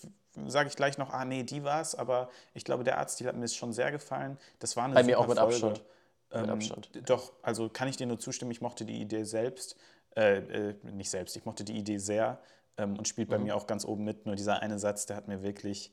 sage 0.46 0.68
ich 0.70 0.76
gleich 0.76 0.96
noch, 0.96 1.10
ah 1.10 1.26
nee, 1.26 1.42
die 1.42 1.62
war 1.62 1.82
es, 1.82 1.94
aber 1.94 2.30
ich 2.54 2.64
glaube, 2.64 2.84
der 2.84 2.98
Artstil 2.98 3.26
hat 3.26 3.36
mir 3.36 3.48
schon 3.48 3.74
sehr 3.74 3.92
gefallen. 3.92 4.38
Das 4.60 4.76
war 4.76 4.84
eine 4.84 4.94
Bei 4.94 5.02
mir 5.02 5.18
auch 5.18 5.26
mit 5.26 5.36
Folge. 5.36 5.52
Abstand. 5.52 5.84
Mit 6.32 6.44
Ähm, 6.44 6.50
Abstand. 6.50 6.90
Doch, 7.04 7.32
also 7.42 7.68
kann 7.68 7.88
ich 7.88 7.98
dir 7.98 8.06
nur 8.06 8.18
zustimmen, 8.18 8.50
ich 8.50 8.62
mochte 8.62 8.86
die 8.86 8.98
Idee 9.00 9.24
selbst, 9.24 9.76
äh, 10.16 10.38
äh, 10.38 10.74
nicht 10.84 11.10
selbst, 11.10 11.36
ich 11.36 11.44
mochte 11.44 11.64
die 11.64 11.76
Idee 11.76 11.98
sehr 11.98 12.40
ähm, 12.78 12.96
und 12.96 13.06
spielt 13.06 13.28
bei 13.28 13.36
Mhm. 13.38 13.44
mir 13.44 13.56
auch 13.56 13.66
ganz 13.66 13.84
oben 13.84 14.04
mit. 14.04 14.24
Nur 14.24 14.34
dieser 14.36 14.60
eine 14.62 14.78
Satz, 14.78 15.04
der 15.06 15.16
hat 15.16 15.28
mir 15.28 15.42
wirklich, 15.42 15.92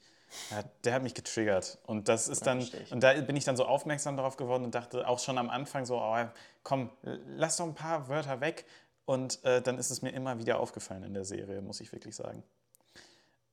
Ja, 0.50 0.64
der 0.84 0.94
hat 0.96 1.04
mich 1.04 1.14
getriggert. 1.14 1.78
Und 1.86 2.08
das 2.10 2.28
ist 2.28 2.48
dann, 2.48 2.68
und 2.90 3.02
da 3.04 3.14
bin 3.22 3.36
ich 3.36 3.44
dann 3.44 3.56
so 3.56 3.66
aufmerksam 3.66 4.18
darauf 4.18 4.38
geworden 4.38 4.64
und 4.64 4.74
dachte 4.74 5.08
auch 5.08 5.20
schon 5.20 5.38
am 5.38 5.50
Anfang 5.50 5.86
so, 5.86 6.02
oh, 6.02 6.18
komm, 6.64 6.90
lass 7.04 7.58
doch 7.58 7.66
ein 7.66 7.76
paar 7.76 8.08
Wörter 8.10 8.42
weg. 8.42 8.66
Und 9.06 9.44
äh, 9.46 9.62
dann 9.62 9.78
ist 9.78 9.92
es 9.92 10.02
mir 10.02 10.10
immer 10.12 10.40
wieder 10.40 10.60
aufgefallen 10.60 11.04
in 11.04 11.14
der 11.14 11.26
Serie, 11.26 11.62
muss 11.62 11.80
ich 11.80 11.92
wirklich 11.92 12.16
sagen. 12.16 12.44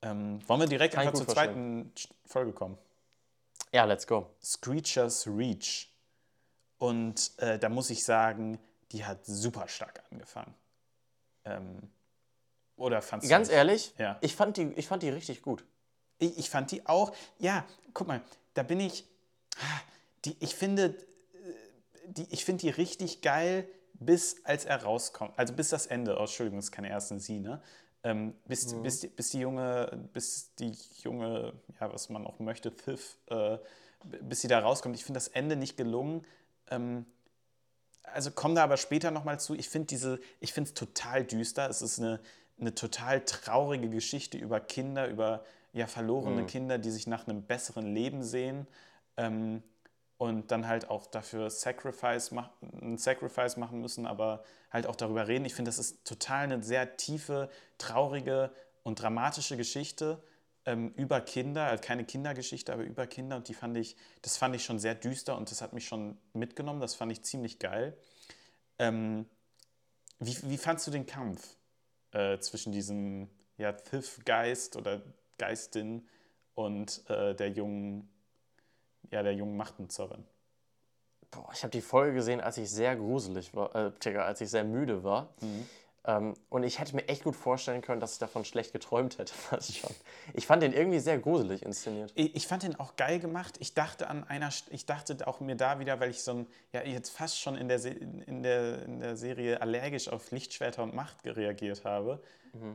Ähm, 0.00 0.40
wollen 0.48 0.60
wir 0.60 0.66
direkt 0.66 0.96
einfach 0.96 1.12
zur 1.12 1.28
zweiten 1.28 1.92
Folge 2.24 2.52
kommen? 2.52 2.78
Ja, 3.72 3.84
let's 3.84 4.06
go. 4.06 4.30
Screechers 4.42 5.26
Reach. 5.26 5.88
Und 6.78 7.32
äh, 7.38 7.58
da 7.58 7.68
muss 7.68 7.90
ich 7.90 8.02
sagen, 8.02 8.58
die 8.92 9.04
hat 9.04 9.24
super 9.26 9.68
stark 9.68 10.02
angefangen. 10.10 10.54
Ähm, 11.44 11.90
oder 12.82 13.00
fandst 13.02 13.26
du 13.26 13.30
Ganz 13.30 13.48
nicht? 13.48 13.56
ehrlich, 13.56 13.94
Ja. 13.98 14.18
ich, 14.20 14.34
fand 14.36 14.56
die, 14.56 14.72
ich 14.76 14.86
fand 14.86 15.02
die 15.02 15.08
richtig 15.08 15.42
gut. 15.42 15.64
Ich, 16.18 16.38
ich 16.38 16.50
fand 16.50 16.70
die 16.70 16.86
auch, 16.86 17.14
ja, 17.38 17.64
guck 17.94 18.08
mal, 18.08 18.20
da 18.54 18.62
bin 18.62 18.80
ich, 18.80 19.06
die, 20.24 20.36
ich 20.40 20.54
finde, 20.54 20.86
äh, 20.86 20.94
die, 22.06 22.26
ich 22.30 22.44
finde 22.44 22.62
die 22.62 22.70
richtig 22.70 23.22
geil, 23.22 23.68
bis 23.94 24.44
als 24.44 24.64
er 24.64 24.82
rauskommt, 24.82 25.38
also 25.38 25.54
bis 25.54 25.68
das 25.68 25.86
Ende, 25.86 26.16
oh, 26.16 26.20
Entschuldigung, 26.20 26.58
das 26.58 26.66
ist 26.66 26.72
keine 26.72 26.88
erste 26.90 27.18
Sie, 27.18 27.40
ne? 27.40 27.62
Ähm, 28.04 28.34
bis, 28.46 28.74
bis, 28.82 28.98
die, 29.00 29.06
bis 29.06 29.30
die 29.30 29.38
junge, 29.38 30.08
bis 30.12 30.52
die 30.56 30.76
junge, 31.02 31.52
ja, 31.80 31.92
was 31.92 32.08
man 32.08 32.26
auch 32.26 32.40
möchte, 32.40 32.74
Thief, 32.74 33.16
äh, 33.28 33.58
bis 34.22 34.40
sie 34.40 34.48
da 34.48 34.58
rauskommt. 34.58 34.96
Ich 34.96 35.04
finde 35.04 35.18
das 35.18 35.28
Ende 35.28 35.54
nicht 35.54 35.76
gelungen. 35.76 36.26
Ähm, 36.68 37.06
also 38.02 38.32
komme 38.32 38.54
da 38.56 38.64
aber 38.64 38.76
später 38.76 39.12
nochmal 39.12 39.38
zu. 39.38 39.54
Ich 39.54 39.68
finde 39.68 39.86
diese, 39.86 40.18
ich 40.40 40.52
finde 40.52 40.68
es 40.68 40.74
total 40.74 41.24
düster. 41.24 41.70
Es 41.70 41.80
ist 41.80 42.00
eine, 42.00 42.18
eine 42.62 42.74
total 42.74 43.24
traurige 43.24 43.90
Geschichte 43.90 44.38
über 44.38 44.60
Kinder, 44.60 45.08
über 45.08 45.44
ja, 45.72 45.86
verlorene 45.86 46.46
Kinder, 46.46 46.78
die 46.78 46.90
sich 46.90 47.06
nach 47.06 47.26
einem 47.26 47.42
besseren 47.42 47.94
Leben 47.94 48.22
sehen 48.22 48.66
ähm, 49.16 49.62
und 50.16 50.50
dann 50.50 50.66
halt 50.68 50.88
auch 50.88 51.06
dafür 51.06 51.50
Sacrifice 51.50 52.30
mach, 52.30 52.50
ein 52.80 52.98
Sacrifice 52.98 53.56
machen 53.56 53.80
müssen, 53.80 54.06
aber 54.06 54.44
halt 54.70 54.86
auch 54.86 54.96
darüber 54.96 55.28
reden. 55.28 55.44
Ich 55.44 55.54
finde, 55.54 55.70
das 55.70 55.78
ist 55.78 56.04
total 56.06 56.44
eine 56.44 56.62
sehr 56.62 56.96
tiefe, 56.96 57.50
traurige 57.78 58.52
und 58.82 59.00
dramatische 59.00 59.56
Geschichte 59.56 60.22
ähm, 60.64 60.92
über 60.94 61.20
Kinder, 61.20 61.64
also 61.64 61.82
keine 61.82 62.04
Kindergeschichte, 62.04 62.72
aber 62.72 62.84
über 62.84 63.06
Kinder 63.06 63.36
und 63.36 63.48
die 63.48 63.54
fand 63.54 63.76
ich, 63.76 63.96
das 64.22 64.36
fand 64.36 64.54
ich 64.54 64.64
schon 64.64 64.78
sehr 64.78 64.94
düster 64.94 65.36
und 65.36 65.50
das 65.50 65.62
hat 65.62 65.72
mich 65.72 65.86
schon 65.86 66.18
mitgenommen, 66.34 66.80
das 66.80 66.94
fand 66.94 67.10
ich 67.10 67.22
ziemlich 67.22 67.58
geil. 67.58 67.96
Ähm, 68.78 69.26
wie, 70.18 70.36
wie 70.42 70.58
fandst 70.58 70.86
du 70.86 70.90
den 70.90 71.06
Kampf 71.06 71.56
äh, 72.12 72.38
zwischen 72.38 72.72
diesem 72.72 73.28
ja, 73.56 73.72
Thief-Geist 73.72 74.76
oder 74.76 75.02
Geistin 75.38 76.06
und 76.54 77.08
äh, 77.08 77.34
der 77.34 77.50
jungen, 77.50 78.08
ja, 79.10 79.22
der 79.22 79.34
jungen 79.34 79.56
Machtnutzerin? 79.56 80.24
Boah, 81.30 81.48
ich 81.52 81.62
habe 81.62 81.70
die 81.70 81.80
Folge 81.80 82.14
gesehen, 82.14 82.40
als 82.40 82.58
ich 82.58 82.70
sehr 82.70 82.94
gruselig 82.96 83.54
war, 83.54 83.74
äh, 83.74 84.16
als 84.16 84.40
ich 84.40 84.50
sehr 84.50 84.64
müde 84.64 85.02
war. 85.02 85.34
Ähm, 86.04 86.34
und 86.48 86.64
ich 86.64 86.80
hätte 86.80 86.96
mir 86.96 87.06
echt 87.08 87.22
gut 87.22 87.36
vorstellen 87.36 87.80
können, 87.80 88.00
dass 88.00 88.14
ich 88.14 88.18
davon 88.18 88.44
schlecht 88.44 88.72
geträumt 88.72 89.18
hätte, 89.18 89.32
fast 89.50 89.76
schon. 89.76 89.90
Ich 90.34 90.46
fand 90.46 90.62
den 90.62 90.72
irgendwie 90.72 90.98
sehr 90.98 91.18
gruselig 91.18 91.62
inszeniert. 91.62 92.12
Ich, 92.14 92.34
ich 92.34 92.46
fand 92.46 92.64
den 92.64 92.78
auch 92.78 92.96
geil 92.96 93.20
gemacht. 93.20 93.56
Ich 93.60 93.74
dachte 93.74 94.08
an 94.08 94.24
einer, 94.24 94.50
ich 94.70 94.86
dachte 94.86 95.26
auch 95.26 95.40
mir 95.40 95.56
da 95.56 95.78
wieder, 95.78 96.00
weil 96.00 96.10
ich 96.10 96.22
so 96.22 96.32
ein, 96.32 96.46
ja, 96.72 96.82
jetzt 96.82 97.10
fast 97.10 97.40
schon 97.40 97.56
in 97.56 97.68
der, 97.68 97.78
Se 97.78 97.90
in 97.90 98.42
der, 98.42 98.82
in 98.82 99.00
der 99.00 99.16
Serie 99.16 99.60
allergisch 99.60 100.08
auf 100.08 100.30
Lichtschwerter 100.30 100.82
und 100.82 100.94
Macht 100.94 101.24
reagiert 101.24 101.84
habe, 101.84 102.20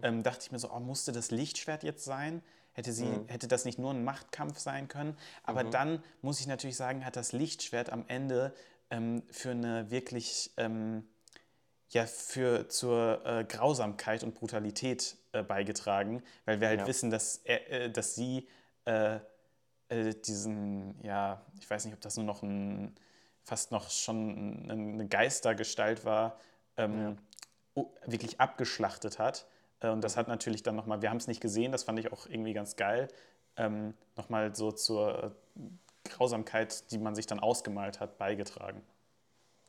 ähm, 0.04 0.24
dachte 0.24 0.40
ich 0.44 0.52
mir 0.52 0.60
so, 0.60 0.72
oh, 0.72 0.80
musste 0.80 1.12
das 1.12 1.32
Lichtschwert 1.32 1.84
jetzt 1.84 2.04
sein? 2.04 2.42
Hätte, 2.74 2.94
sie, 2.94 3.08
hätte 3.28 3.48
das 3.48 3.66
nicht 3.66 3.80
nur 3.80 3.92
ein 3.92 4.04
Machtkampf 4.04 4.60
sein 4.60 4.88
können? 4.88 5.18
Aber 5.44 5.64
dann 5.64 6.04
muss 6.22 6.40
ich 6.40 6.48
natürlich 6.48 6.78
sagen, 6.78 7.06
hat 7.06 7.16
das 7.16 7.32
Lichtschwert 7.32 7.92
am 7.92 8.06
Ende 8.08 8.54
ähm, 8.92 9.24
für 9.32 9.52
eine 9.52 9.90
wirklich 9.90 10.52
ähm, 10.58 11.08
ja, 11.90 12.06
für, 12.06 12.68
zur 12.70 13.26
äh, 13.26 13.44
Grausamkeit 13.46 14.24
und 14.24 14.36
Brutalität 14.36 15.16
äh, 15.32 15.42
beigetragen, 15.44 16.22
weil 16.46 16.60
wir 16.60 16.68
halt 16.68 16.82
Ja. 16.82 16.88
wissen, 16.88 17.10
dass, 17.10 17.38
er, 17.46 17.72
äh, 17.72 17.90
dass 17.92 18.16
sie 18.16 18.48
äh, 18.86 19.20
äh, 19.90 20.14
diesen, 20.14 21.02
ja, 21.04 21.42
ich 21.60 21.70
weiß 21.70 21.86
nicht, 21.86 21.94
ob 21.94 22.02
das 22.02 22.18
nur 22.18 22.26
noch 22.26 22.44
ein, 22.44 22.94
fast 23.44 23.72
noch 23.72 23.90
schon 23.90 24.68
ein- 24.70 24.72
eine 24.96 25.08
Geistergestalt 25.08 26.04
war, 26.04 26.38
ähm, 26.76 27.18
o- 27.74 27.90
wirklich 28.06 28.40
abgeschlachtet 28.42 29.18
hat. 29.20 29.48
Äh, 29.80 29.90
und 29.90 30.04
das 30.04 30.18
hat 30.18 30.28
natürlich 30.28 30.64
dann 30.64 30.76
nochmal, 30.76 31.02
wir 31.02 31.10
haben 31.10 31.18
es 31.18 31.28
nicht 31.28 31.40
gesehen, 31.40 31.72
das 31.72 31.84
fand 31.84 32.00
ich 32.00 32.12
auch 32.12 32.28
irgendwie 32.28 32.52
ganz 32.54 32.76
geil, 32.76 33.08
ähm, 33.56 33.94
nochmal 34.18 34.54
so 34.56 34.72
zur 34.74 35.36
Grausamkeit, 36.04 36.92
die 36.92 36.98
man 36.98 37.16
sich 37.16 37.28
dann 37.28 37.40
ausgemalt 37.40 38.00
hat, 38.02 38.18
beigetragen. 38.18 38.82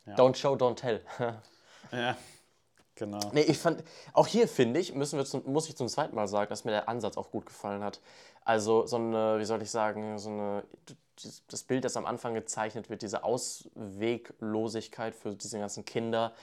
Don't 0.05 0.35
show, 0.35 0.55
don't 0.55 0.75
tell. 0.75 1.01
Ja, 1.91 2.17
genau. 2.95 3.19
Nee, 3.33 3.41
ich 3.41 3.57
fand, 3.57 3.83
auch 4.13 4.27
hier 4.27 4.47
finde 4.47 4.79
ich, 4.79 4.93
müssen 4.93 5.17
wir 5.17 5.25
zum, 5.25 5.43
muss 5.51 5.67
ich 5.69 5.75
zum 5.75 5.87
zweiten 5.87 6.15
Mal 6.15 6.27
sagen, 6.27 6.49
dass 6.49 6.63
mir 6.63 6.71
der 6.71 6.89
Ansatz 6.89 7.17
auch 7.17 7.31
gut 7.31 7.45
gefallen 7.45 7.83
hat. 7.83 8.01
Also 8.43 8.85
so 8.85 8.97
eine, 8.97 9.39
wie 9.39 9.45
soll 9.45 9.61
ich 9.61 9.71
sagen, 9.71 10.17
so 10.17 10.29
eine, 10.29 10.63
das 11.47 11.63
Bild, 11.63 11.83
das 11.85 11.97
am 11.97 12.05
Anfang 12.05 12.33
gezeichnet 12.33 12.89
wird, 12.89 13.01
diese 13.01 13.23
Ausweglosigkeit 13.23 15.15
für 15.15 15.35
diese 15.35 15.59
ganzen 15.59 15.85
Kinder 15.85 16.33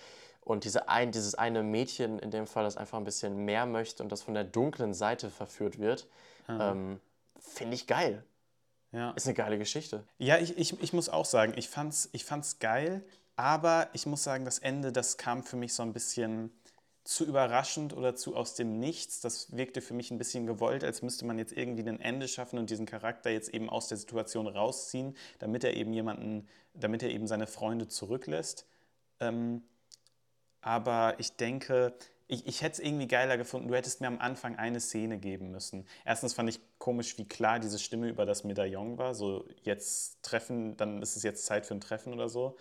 und 0.43 0.65
diese 0.65 0.89
ein, 0.89 1.11
dieses 1.13 1.35
eine 1.35 1.63
Mädchen 1.63 2.19
in 2.19 2.31
dem 2.31 2.47
Fall, 2.47 2.65
das 2.65 2.77
einfach 2.77 2.99
ein 2.99 3.05
bisschen 3.05 3.45
mehr 3.45 3.67
möchte 3.67 4.03
und 4.03 4.13
das 4.13 4.23
von 4.23 4.35
der 4.35 4.45
dunklen 4.45 4.95
Seite 4.95 5.31
verführt 5.31 5.79
wird, 5.79 6.07
ähm, 6.49 7.01
finde 7.39 7.75
ich 7.75 7.87
geil. 7.87 8.25
Ja. 8.93 9.11
Ist 9.13 9.27
eine 9.27 9.35
geile 9.35 9.59
Geschichte. 9.59 10.05
Ja, 10.19 10.39
ich, 10.39 10.57
ich, 10.57 10.81
ich 10.81 10.93
muss 10.93 11.09
auch 11.09 11.25
sagen, 11.25 11.55
ich 11.57 11.69
fand's, 11.69 12.09
ich 12.13 12.25
fand's 12.25 12.61
geil, 12.61 13.03
aber 13.37 13.89
ich 13.93 14.07
muss 14.07 14.25
sagen, 14.25 14.45
das 14.45 14.59
Ende, 14.59 14.93
das 14.93 15.19
kam 15.19 15.45
für 15.45 15.57
mich 15.57 15.75
so 15.75 15.83
ein 15.83 15.93
bisschen 15.93 16.51
zu 17.05 17.25
überraschend 17.25 17.97
oder 17.97 18.17
zu 18.17 18.35
aus 18.35 18.55
dem 18.55 18.81
Nichts. 18.81 19.21
Das 19.21 19.57
wirkte 19.57 19.81
für 19.81 19.95
mich 19.95 20.11
ein 20.11 20.19
bisschen 20.19 20.47
gewollt, 20.47 20.83
als 20.83 21.03
müsste 21.03 21.25
man 21.25 21.39
jetzt 21.39 21.53
irgendwie 21.53 21.89
ein 21.89 22.01
Ende 22.01 22.27
schaffen 22.27 22.59
und 22.59 22.69
diesen 22.69 22.87
Charakter 22.87 23.31
jetzt 23.31 23.51
eben 23.51 23.71
aus 23.71 23.89
der 23.89 23.99
Situation 23.99 24.49
rausziehen, 24.49 25.17
damit 25.39 25.63
er 25.63 25.75
eben 25.77 25.93
jemanden, 25.93 26.49
damit 26.75 27.03
er 27.03 27.11
eben 27.11 27.27
seine 27.27 27.47
Freunde 27.47 27.87
zurücklässt. 27.87 28.67
Ähm, 29.21 29.63
aber 30.61 31.15
ich 31.19 31.37
denke, 31.37 31.95
ich, 32.27 32.45
ich 32.47 32.63
hätte 32.63 32.81
es 32.83 32.87
irgendwie 32.89 33.07
geiler 33.07 33.37
gefunden. 33.37 33.69
Du 33.69 33.75
hättest 33.77 34.01
mir 34.01 34.09
am 34.09 34.19
Anfang 34.19 34.57
eine 34.57 34.81
Szene 34.81 35.19
geben 35.19 35.53
müssen. 35.53 35.87
Erstens 36.05 36.35
fand 36.35 36.49
ich 36.49 36.59
komisch, 36.79 37.19
wie 37.19 37.29
klar 37.29 37.61
diese 37.61 37.79
Stimme 37.79 38.09
über 38.09 38.27
das 38.27 38.43
Medaillon 38.43 38.99
war. 38.99 39.15
So, 39.15 39.47
jetzt 39.63 40.23
treffen, 40.23 40.77
dann 40.77 41.03
ist 41.03 41.17
es 41.17 41.23
jetzt 41.23 41.47
Zeit 41.47 41.67
für 41.67 41.75
ein 41.75 41.81
Treffen 41.81 42.13
oder 42.13 42.29
so. 42.29 42.57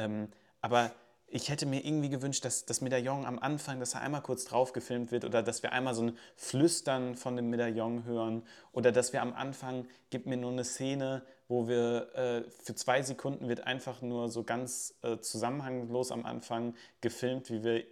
Ähm, 0.00 0.28
aber 0.60 0.92
ich 1.32 1.48
hätte 1.48 1.64
mir 1.64 1.84
irgendwie 1.84 2.08
gewünscht, 2.08 2.44
dass 2.44 2.66
das 2.66 2.80
Medaillon 2.80 3.24
am 3.24 3.38
Anfang, 3.38 3.78
dass 3.78 3.94
er 3.94 4.00
einmal 4.00 4.22
kurz 4.22 4.44
drauf 4.44 4.72
gefilmt 4.72 5.12
wird 5.12 5.24
oder 5.24 5.42
dass 5.44 5.62
wir 5.62 5.72
einmal 5.72 5.94
so 5.94 6.02
ein 6.02 6.18
Flüstern 6.34 7.14
von 7.14 7.36
dem 7.36 7.50
Medaillon 7.50 8.04
hören 8.04 8.42
oder 8.72 8.90
dass 8.90 9.12
wir 9.12 9.22
am 9.22 9.32
Anfang, 9.34 9.86
gibt 10.10 10.26
mir 10.26 10.36
nur 10.36 10.50
eine 10.50 10.64
Szene, 10.64 11.22
wo 11.46 11.68
wir 11.68 12.14
äh, 12.16 12.50
für 12.50 12.74
zwei 12.74 13.02
Sekunden 13.02 13.48
wird 13.48 13.64
einfach 13.66 14.02
nur 14.02 14.28
so 14.28 14.42
ganz 14.42 14.98
äh, 15.02 15.18
zusammenhanglos 15.18 16.10
am 16.10 16.26
Anfang 16.26 16.74
gefilmt, 17.00 17.48
wie 17.50 17.62
wir 17.62 17.84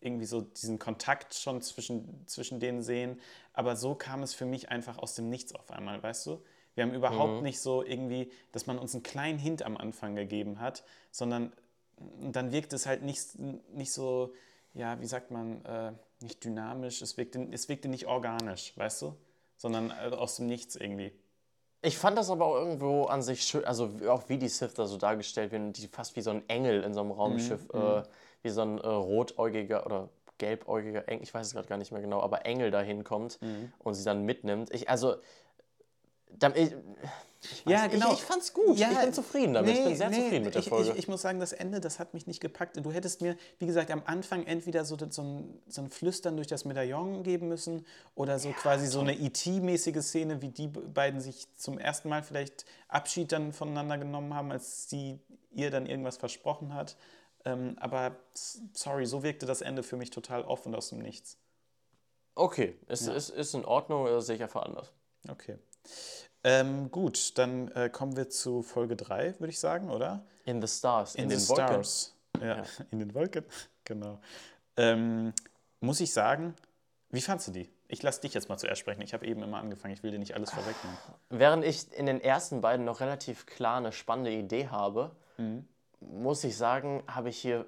irgendwie 0.00 0.26
so 0.26 0.40
diesen 0.40 0.78
Kontakt 0.78 1.34
schon 1.34 1.60
zwischen, 1.60 2.26
zwischen 2.26 2.60
denen 2.60 2.82
sehen. 2.82 3.20
Aber 3.52 3.76
so 3.76 3.94
kam 3.94 4.22
es 4.22 4.32
für 4.32 4.46
mich 4.46 4.70
einfach 4.70 4.96
aus 4.98 5.14
dem 5.14 5.28
Nichts 5.28 5.54
auf 5.54 5.70
einmal, 5.70 6.02
weißt 6.02 6.26
du? 6.26 6.42
Wir 6.78 6.84
haben 6.84 6.94
überhaupt 6.94 7.42
nicht 7.42 7.58
so 7.60 7.84
irgendwie, 7.84 8.30
dass 8.52 8.68
man 8.68 8.78
uns 8.78 8.94
einen 8.94 9.02
kleinen 9.02 9.40
Hint 9.40 9.64
am 9.64 9.76
Anfang 9.76 10.14
gegeben 10.14 10.60
hat, 10.60 10.84
sondern 11.10 11.52
dann 12.20 12.52
wirkt 12.52 12.72
es 12.72 12.86
halt 12.86 13.02
nicht, 13.02 13.36
nicht 13.74 13.92
so, 13.92 14.32
ja, 14.74 15.00
wie 15.00 15.06
sagt 15.06 15.32
man, 15.32 15.64
äh, 15.64 15.90
nicht 16.20 16.44
dynamisch, 16.44 17.02
es 17.02 17.16
wirkte, 17.16 17.48
es 17.50 17.68
wirkte 17.68 17.88
nicht 17.88 18.06
organisch, 18.06 18.76
weißt 18.76 19.02
du? 19.02 19.16
Sondern 19.56 19.90
äh, 19.90 20.14
aus 20.14 20.36
dem 20.36 20.46
Nichts 20.46 20.76
irgendwie. 20.76 21.10
Ich 21.82 21.98
fand 21.98 22.16
das 22.16 22.30
aber 22.30 22.46
auch 22.46 22.54
irgendwo 22.54 23.06
an 23.06 23.22
sich 23.22 23.42
schön, 23.42 23.64
also 23.64 23.90
auch 24.08 24.28
wie 24.28 24.38
die 24.38 24.48
Sith 24.48 24.74
da 24.74 24.86
so 24.86 24.98
dargestellt 24.98 25.50
werden, 25.50 25.72
die 25.72 25.88
fast 25.88 26.14
wie 26.14 26.20
so 26.20 26.30
ein 26.30 26.48
Engel 26.48 26.84
in 26.84 26.94
so 26.94 27.00
einem 27.00 27.10
Raumschiff, 27.10 27.68
äh, 27.74 28.04
wie 28.42 28.50
so 28.50 28.62
ein 28.62 28.78
äh, 28.78 28.86
rotäugiger 28.86 29.84
oder 29.84 30.10
gelbäugiger 30.38 31.08
Engel, 31.08 31.24
ich 31.24 31.34
weiß 31.34 31.44
es 31.44 31.54
gerade 31.54 31.66
gar 31.66 31.78
nicht 31.78 31.90
mehr 31.90 32.00
genau, 32.00 32.20
aber 32.20 32.46
Engel 32.46 32.70
da 32.70 32.80
hinkommt 32.80 33.40
und 33.80 33.94
sie 33.94 34.04
dann 34.04 34.24
mitnimmt. 34.24 34.72
Ich, 34.72 34.88
also, 34.88 35.16
dann, 36.38 36.54
ich, 36.56 36.72
ich 37.40 37.66
weiß 37.66 37.72
Ja, 37.72 37.86
genau. 37.86 38.12
Ich, 38.12 38.18
ich 38.18 38.24
fand's 38.24 38.52
gut. 38.52 38.76
Ja, 38.78 38.90
ich 38.90 38.98
bin 38.98 39.12
zufrieden 39.12 39.54
damit. 39.54 39.70
ich 39.70 39.78
nee, 39.78 39.84
bin 39.86 39.96
sehr 39.96 40.10
nee, 40.10 40.16
zufrieden 40.16 40.44
mit 40.44 40.54
der 40.54 40.62
ich, 40.62 40.68
Folge. 40.68 40.90
Ich, 40.90 40.98
ich 40.98 41.08
muss 41.08 41.22
sagen, 41.22 41.38
das 41.38 41.52
Ende, 41.52 41.80
das 41.80 41.98
hat 41.98 42.14
mich 42.14 42.26
nicht 42.26 42.40
gepackt. 42.40 42.76
Du 42.76 42.90
hättest 42.90 43.22
mir, 43.22 43.36
wie 43.58 43.66
gesagt, 43.66 43.90
am 43.90 44.02
Anfang 44.06 44.44
entweder 44.44 44.84
so, 44.84 44.96
so, 45.08 45.22
ein, 45.22 45.62
so 45.68 45.82
ein 45.82 45.88
Flüstern 45.88 46.36
durch 46.36 46.48
das 46.48 46.64
Medaillon 46.64 47.22
geben 47.22 47.48
müssen 47.48 47.86
oder 48.14 48.38
so 48.38 48.50
quasi 48.50 48.86
so 48.86 49.00
eine 49.00 49.14
E.T.-mäßige 49.14 50.02
Szene, 50.02 50.42
wie 50.42 50.48
die 50.48 50.68
beiden 50.68 51.20
sich 51.20 51.46
zum 51.56 51.78
ersten 51.78 52.08
Mal 52.08 52.22
vielleicht 52.22 52.64
Abschied 52.88 53.30
dann 53.30 53.52
voneinander 53.52 53.98
genommen 53.98 54.34
haben, 54.34 54.50
als 54.50 54.88
sie 54.90 55.20
ihr 55.52 55.70
dann 55.70 55.86
irgendwas 55.86 56.16
versprochen 56.16 56.74
hat. 56.74 56.96
Ähm, 57.44 57.76
aber 57.78 58.16
sorry, 58.72 59.06
so 59.06 59.22
wirkte 59.22 59.46
das 59.46 59.60
Ende 59.60 59.84
für 59.84 59.96
mich 59.96 60.10
total 60.10 60.42
off 60.42 60.66
und 60.66 60.74
aus 60.74 60.88
dem 60.88 60.98
Nichts. 60.98 61.38
okay, 62.34 62.76
ist, 62.88 63.06
ist, 63.06 63.30
ist 63.30 63.54
in 63.54 63.64
Ordnung, 63.64 64.20
sehe 64.20 64.36
ich 64.36 64.42
einfach 64.42 64.62
anders. 64.62 64.92
Okay. 65.28 65.58
Ähm, 66.44 66.90
gut, 66.90 67.36
dann 67.38 67.68
äh, 67.72 67.90
kommen 67.90 68.16
wir 68.16 68.28
zu 68.30 68.62
Folge 68.62 68.96
3, 68.96 69.40
würde 69.40 69.50
ich 69.50 69.58
sagen, 69.58 69.90
oder? 69.90 70.24
In 70.44 70.62
the 70.62 70.68
Stars, 70.68 71.14
in, 71.16 71.24
In, 71.24 71.28
den 71.30 71.38
the 71.40 71.48
Wolken. 71.48 71.66
Stars. 71.66 72.14
Ja, 72.40 72.62
in 72.90 73.00
den 73.00 73.14
Wolken, 73.14 73.44
genau. 73.84 74.20
Ähm, 74.76 75.32
muss 75.80 76.00
ich 76.00 76.12
sagen, 76.12 76.54
wie 77.10 77.20
fandst 77.20 77.48
du 77.48 77.52
die? 77.52 77.68
Ich 77.88 78.02
lasse 78.02 78.20
dich 78.20 78.34
jetzt 78.34 78.48
mal 78.48 78.58
zuerst 78.58 78.80
sprechen. 78.80 79.00
Ich 79.02 79.14
habe 79.14 79.26
eben 79.26 79.42
immer 79.42 79.58
angefangen, 79.58 79.94
ich 79.94 80.02
will 80.02 80.10
dir 80.10 80.18
nicht 80.18 80.34
alles 80.34 80.50
vorwegnehmen. 80.50 80.96
Während 81.30 81.64
ich 81.64 81.90
in 81.92 82.06
den 82.06 82.20
ersten 82.20 82.60
beiden 82.60 82.84
noch 82.84 83.00
relativ 83.00 83.46
klar 83.46 83.78
eine 83.78 83.92
spannende 83.92 84.30
Idee 84.30 84.68
habe, 84.68 85.10
Mhm. 85.38 85.66
muss 86.00 86.42
ich 86.44 86.56
sagen, 86.56 87.02
habe 87.08 87.28
ich 87.30 87.38
hier 87.38 87.64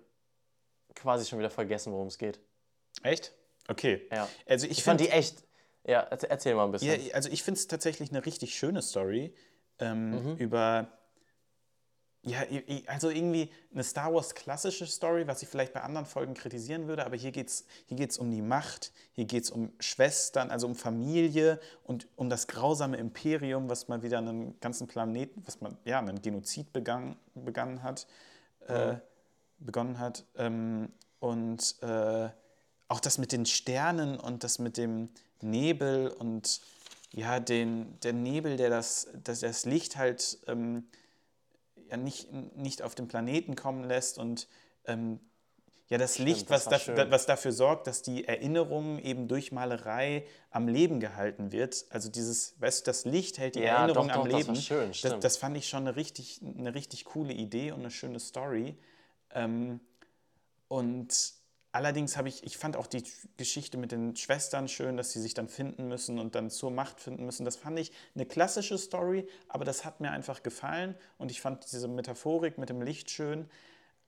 quasi 0.95 1.25
schon 1.25 1.39
wieder 1.39 1.51
vergessen, 1.51 1.93
worum 1.93 2.09
es 2.09 2.19
geht. 2.19 2.39
Echt? 3.03 3.33
Okay. 3.69 4.07
Ja. 4.13 4.29
Also 4.47 4.67
ich, 4.67 4.79
Ich 4.79 4.85
fand 4.85 5.01
die 5.01 5.09
echt. 5.09 5.43
Ja, 5.91 6.03
erzähl, 6.03 6.55
mal 6.55 6.67
ein 6.67 6.71
bisschen. 6.71 7.05
Ja, 7.05 7.15
also 7.15 7.29
ich 7.31 7.43
finde 7.43 7.59
es 7.59 7.67
tatsächlich 7.67 8.11
eine 8.11 8.25
richtig 8.25 8.55
schöne 8.55 8.81
Story 8.81 9.35
ähm, 9.81 10.11
Mhm. 10.11 10.37
über, 10.37 10.87
ja, 12.23 12.43
also 12.87 13.11
irgendwie 13.11 13.51
eine 13.73 13.83
Star 13.83 14.15
Wars 14.15 14.35
klassische 14.35 14.87
Story, 14.87 15.27
was 15.27 15.43
ich 15.43 15.49
vielleicht 15.49 15.73
bei 15.73 15.81
anderen 15.81 16.07
Folgen 16.07 16.35
kritisieren 16.35 16.87
würde, 16.87 17.05
aber 17.07 17.17
hier 17.17 17.33
geht 17.33 17.49
es 17.49 17.65
hier 17.87 17.97
geht's 17.97 18.19
um 18.19 18.31
die 18.31 18.43
Macht, 18.43 18.93
hier 19.13 19.25
geht 19.25 19.43
es 19.45 19.51
um 19.51 19.73
Schwestern, 19.81 20.51
also 20.51 20.67
um 20.69 20.77
Familie 20.77 21.59
und 21.83 22.07
um 22.15 22.31
das 22.31 22.47
grausame 22.47 22.97
Imperium, 22.99 23.69
was 23.69 23.89
mal 23.89 24.03
wieder 24.03 24.19
einen 24.19 24.61
ganzen 24.61 24.87
Planeten, 24.87 25.43
was 25.45 25.61
man, 25.61 25.77
ja, 25.85 25.99
einen 25.99 26.23
Genozid 26.23 26.73
begangen, 26.73 27.17
begangen 27.35 27.83
hat, 27.83 28.07
äh, 28.69 28.95
begonnen 29.59 29.99
hat. 29.99 30.25
Ähm, 30.37 30.93
und 31.19 31.77
äh, 31.83 32.29
auch 32.89 33.01
das 33.01 33.19
mit 33.19 33.33
den 33.33 33.47
Sternen 33.47 34.19
und 34.19 34.45
das 34.45 34.59
mit 34.59 34.77
dem 34.77 35.09
Nebel 35.43 36.09
und 36.09 36.61
ja, 37.13 37.41
den, 37.41 37.99
der 38.01 38.13
Nebel, 38.13 38.57
der 38.57 38.71
das, 38.71 39.09
das, 39.25 39.41
das 39.41 39.65
Licht 39.65 39.97
halt 39.97 40.39
ähm, 40.47 40.85
ja, 41.91 41.97
nicht, 41.97 42.33
nicht 42.57 42.83
auf 42.83 42.95
den 42.95 43.09
Planeten 43.09 43.57
kommen 43.57 43.85
lässt 43.85 44.19
und 44.19 44.49
ähm, 44.87 45.21
ja, 45.89 45.99
das 45.99 46.19
Licht, 46.19 46.49
das 46.49 46.67
was, 46.67 46.71
dafür, 46.71 46.97
schön. 46.97 47.11
was 47.11 47.27
dafür 47.27 47.51
sorgt, 47.51 47.89
dass 47.89 48.01
die 48.03 48.25
Erinnerung 48.25 49.01
eben 49.01 49.27
durch 49.27 49.51
Malerei 49.51 50.25
am 50.53 50.69
Leben 50.69 51.01
gehalten 51.01 51.51
wird. 51.51 51.85
Also 51.91 52.09
dieses, 52.09 52.55
weißt 52.61 52.87
du, 52.87 52.91
das 52.91 53.05
Licht 53.05 53.39
hält 53.39 53.57
die 53.57 53.61
Ja, 53.61 53.79
Erinnerung 53.79 54.07
doch, 54.07 54.15
am 54.15 54.29
doch, 54.29 54.31
das 54.31 54.47
Leben. 54.47 54.57
schön, 54.57 54.89
das, 54.89 54.99
stimmt. 54.99 55.25
das 55.25 55.37
fand 55.37 55.57
ich 55.57 55.69
schon 55.69 55.81
eine 55.89 55.97
richtig, 55.97 56.41
eine 56.43 56.75
richtig 56.77 57.05
coole 57.07 57.33
Idee 57.33 57.73
und 57.73 57.81
eine 57.81 57.91
schöne 57.91 58.21
Story. 58.21 58.77
Ähm, 59.33 59.81
und 60.69 61.33
allerdings 61.73 62.17
habe 62.17 62.29
ich, 62.29 62.45
ich 62.45 62.57
fand 62.57 62.77
auch 62.77 62.87
die 62.87 63.05
Geschichte 63.37 63.79
mit 63.79 63.93
den 63.93 64.17
Schwestern 64.17 64.69
schön, 64.69 64.97
dass 64.97 65.13
sie 65.13 65.21
sich 65.21 65.35
dann 65.35 65.49
finden 65.49 65.89
müssen 65.89 66.19
und 66.19 66.35
dann 66.35 66.51
zur 66.51 66.71
Macht 66.71 67.01
finden 67.01 67.25
müssen. 67.25 67.45
Das 67.45 67.57
fand 67.57 67.79
ich 67.79 67.93
eine 68.15 68.27
klassische 68.27 68.79
Story, 68.79 69.29
aber 69.49 69.65
das 69.65 69.85
hat 69.85 70.01
mir 70.01 70.11
einfach 70.11 70.43
gefallen 70.43 70.95
und 71.19 71.31
ich 71.31 71.41
fand 71.41 71.71
diese 71.71 71.89
Metaphorik 71.89 72.59
mit 72.59 72.69
dem 72.69 72.83
Licht 72.83 73.11
schön. 73.11 73.49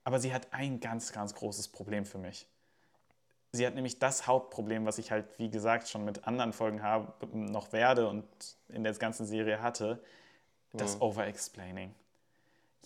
Aber 0.05 0.19
sie 0.19 0.35
hat 0.35 0.49
ein 0.53 0.81
ganz, 0.81 1.13
ganz 1.13 1.35
großes 1.35 1.69
Problem 1.69 2.05
für 2.05 2.19
mich. 2.19 2.49
Sie 3.53 3.67
hat 3.67 3.75
nämlich 3.75 3.99
das 3.99 4.27
Hauptproblem, 4.27 4.87
was 4.87 4.99
ich 4.99 5.11
halt, 5.11 5.27
wie 5.39 5.51
gesagt, 5.51 5.89
schon 5.89 6.05
mit 6.05 6.27
anderen 6.27 6.53
Folgen 6.53 6.83
habe, 6.83 7.13
noch 7.37 7.73
werde 7.73 8.09
und 8.09 8.25
in 8.69 8.83
der 8.83 8.95
ganzen 8.95 9.27
Serie 9.27 9.61
hatte, 9.61 10.03
das 10.73 11.01
Overexplaining. 11.01 11.95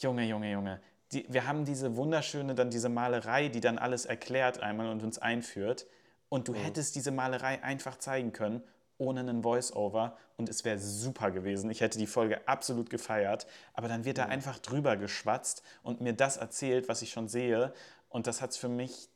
Junge, 0.01 0.25
Junge, 0.25 0.51
Junge. 0.51 0.81
Die, 1.13 1.25
wir 1.29 1.47
haben 1.47 1.65
diese 1.65 1.97
wunderschöne, 1.97 2.55
dann 2.55 2.71
diese 2.71 2.89
Malerei, 2.89 3.49
die 3.49 3.61
dann 3.61 3.79
alles 3.79 4.07
erklärt 4.07 4.61
einmal 4.61 4.89
und 4.89 5.03
uns 5.03 5.19
einführt. 5.19 5.87
Und 6.29 6.49
du 6.49 6.55
hättest 6.55 6.97
diese 6.97 7.13
Malerei 7.13 7.63
einfach 7.63 7.99
zeigen 7.99 8.33
können, 8.33 8.63
ohne 8.99 9.21
einen 9.21 9.43
Voice-Over. 9.43 10.17
Und 10.37 10.49
es 10.49 10.65
wäre 10.65 10.79
super 10.79 11.31
gewesen. 11.31 11.71
Ich 11.71 11.81
hätte 11.81 11.99
die 11.99 12.09
Folge 12.09 12.47
absolut 12.49 12.91
gefeiert. 12.91 13.47
Aber 13.75 13.89
dann 13.89 14.05
wird 14.05 14.19
da 14.19 14.27
einfach 14.27 14.59
drüber 14.59 14.97
geschwatzt 14.97 15.63
und 15.83 16.01
mir 16.01 16.13
das 16.13 16.37
erzählt, 16.37 16.89
was 16.89 17.03
ich 17.03 17.11
schon 17.11 17.29
sehe. 17.29 17.73
Und 18.09 18.27
das 18.27 18.43
hat 18.43 18.51
es 18.51 18.57
für 18.57 18.69
mich 18.69 19.09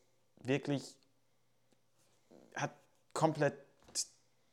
wirklich, 0.42 0.96
hat 2.54 2.70
komplett 3.12 3.54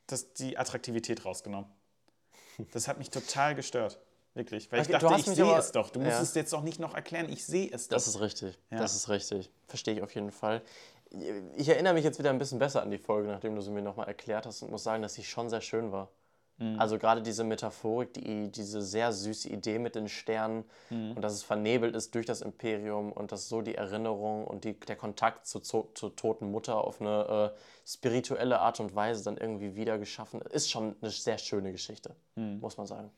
das, 0.08 0.34
die 0.34 0.58
Attraktivität 0.58 1.26
rausgenommen. 1.26 1.70
Das 2.72 2.88
hat 2.88 2.98
mich 2.98 3.12
total 3.12 3.54
gestört. 3.54 4.00
Wirklich. 4.38 4.72
Weil 4.72 4.82
ich 4.82 4.88
Okay, 4.88 4.94
du 5.00 5.00
dachte, 5.06 5.16
hast 5.16 5.28
ich 5.28 5.36
sehe 5.36 5.58
es 5.58 5.72
doch. 5.72 5.90
Du 5.90 6.00
musst 6.00 6.12
Ja. 6.12 6.22
es 6.22 6.34
jetzt 6.36 6.54
auch 6.54 6.62
nicht 6.64 6.80
noch 6.80 6.94
erklären. 6.96 7.28
Ich 7.30 7.46
sehe 7.46 7.70
es 7.72 7.88
doch. 7.88 7.96
Das 7.96 8.08
ist 8.08 8.20
richtig. 8.22 8.58
Ja. 8.72 8.78
Das 8.78 8.96
ist 8.96 9.10
richtig. 9.10 9.52
Verstehe 9.68 9.96
ich 9.96 10.02
auf 10.02 10.14
jeden 10.16 10.32
Fall. 10.32 10.62
Ich 11.56 11.70
erinnere 11.70 11.94
mich 11.94 12.04
jetzt 12.04 12.20
wieder 12.20 12.30
ein 12.30 12.38
bisschen 12.38 12.60
besser 12.60 12.82
an 12.84 12.92
die 12.92 12.98
Folge, 12.98 13.30
nachdem 13.30 13.56
du 13.56 13.62
sie 13.62 13.72
mir 13.72 13.82
nochmal 13.82 14.08
erklärt 14.08 14.46
hast 14.46 14.62
und 14.62 14.72
muss 14.72 14.84
sagen, 14.84 15.02
dass 15.02 15.14
sie 15.14 15.24
schon 15.24 15.50
sehr 15.50 15.62
schön 15.62 15.92
war. 15.92 16.10
Mhm. 16.58 16.80
Also 16.80 16.98
gerade 16.98 17.22
diese 17.22 17.44
Metaphorik, 17.44 18.14
die, 18.14 18.52
diese 18.52 18.82
sehr 18.82 19.14
süße 19.14 19.48
Idee 19.48 19.80
mit 19.80 19.96
den 19.96 20.10
Sternen 20.10 20.66
Mhm. 20.90 21.12
und 21.14 21.22
dass 21.22 21.34
es 21.34 21.44
vernebelt 21.44 21.96
ist 21.96 22.14
durch 22.16 22.26
das 22.26 22.42
Imperium 22.42 23.12
und 23.14 23.32
dass 23.32 23.48
so 23.48 23.62
die 23.62 23.76
Erinnerung 23.76 24.46
und 24.46 24.64
die, 24.66 24.74
der 24.80 24.96
Kontakt 24.96 25.46
zur, 25.48 25.62
zur 25.64 26.16
toten 26.16 26.50
Mutter 26.52 26.76
auf 26.84 27.00
eine 27.00 27.54
äh, 27.56 27.60
spirituelle 27.88 28.60
Art 28.60 28.80
und 28.80 28.94
Weise 28.96 29.24
dann 29.24 29.38
irgendwie 29.38 29.76
wieder 29.76 29.98
geschaffen 30.00 30.42
ist 30.42 30.70
schon 30.70 30.96
eine 31.00 31.12
sehr 31.12 31.38
schöne 31.38 31.72
Geschichte, 31.72 32.16
muss 32.36 32.76
man 32.78 32.88
sagen. 32.88 33.12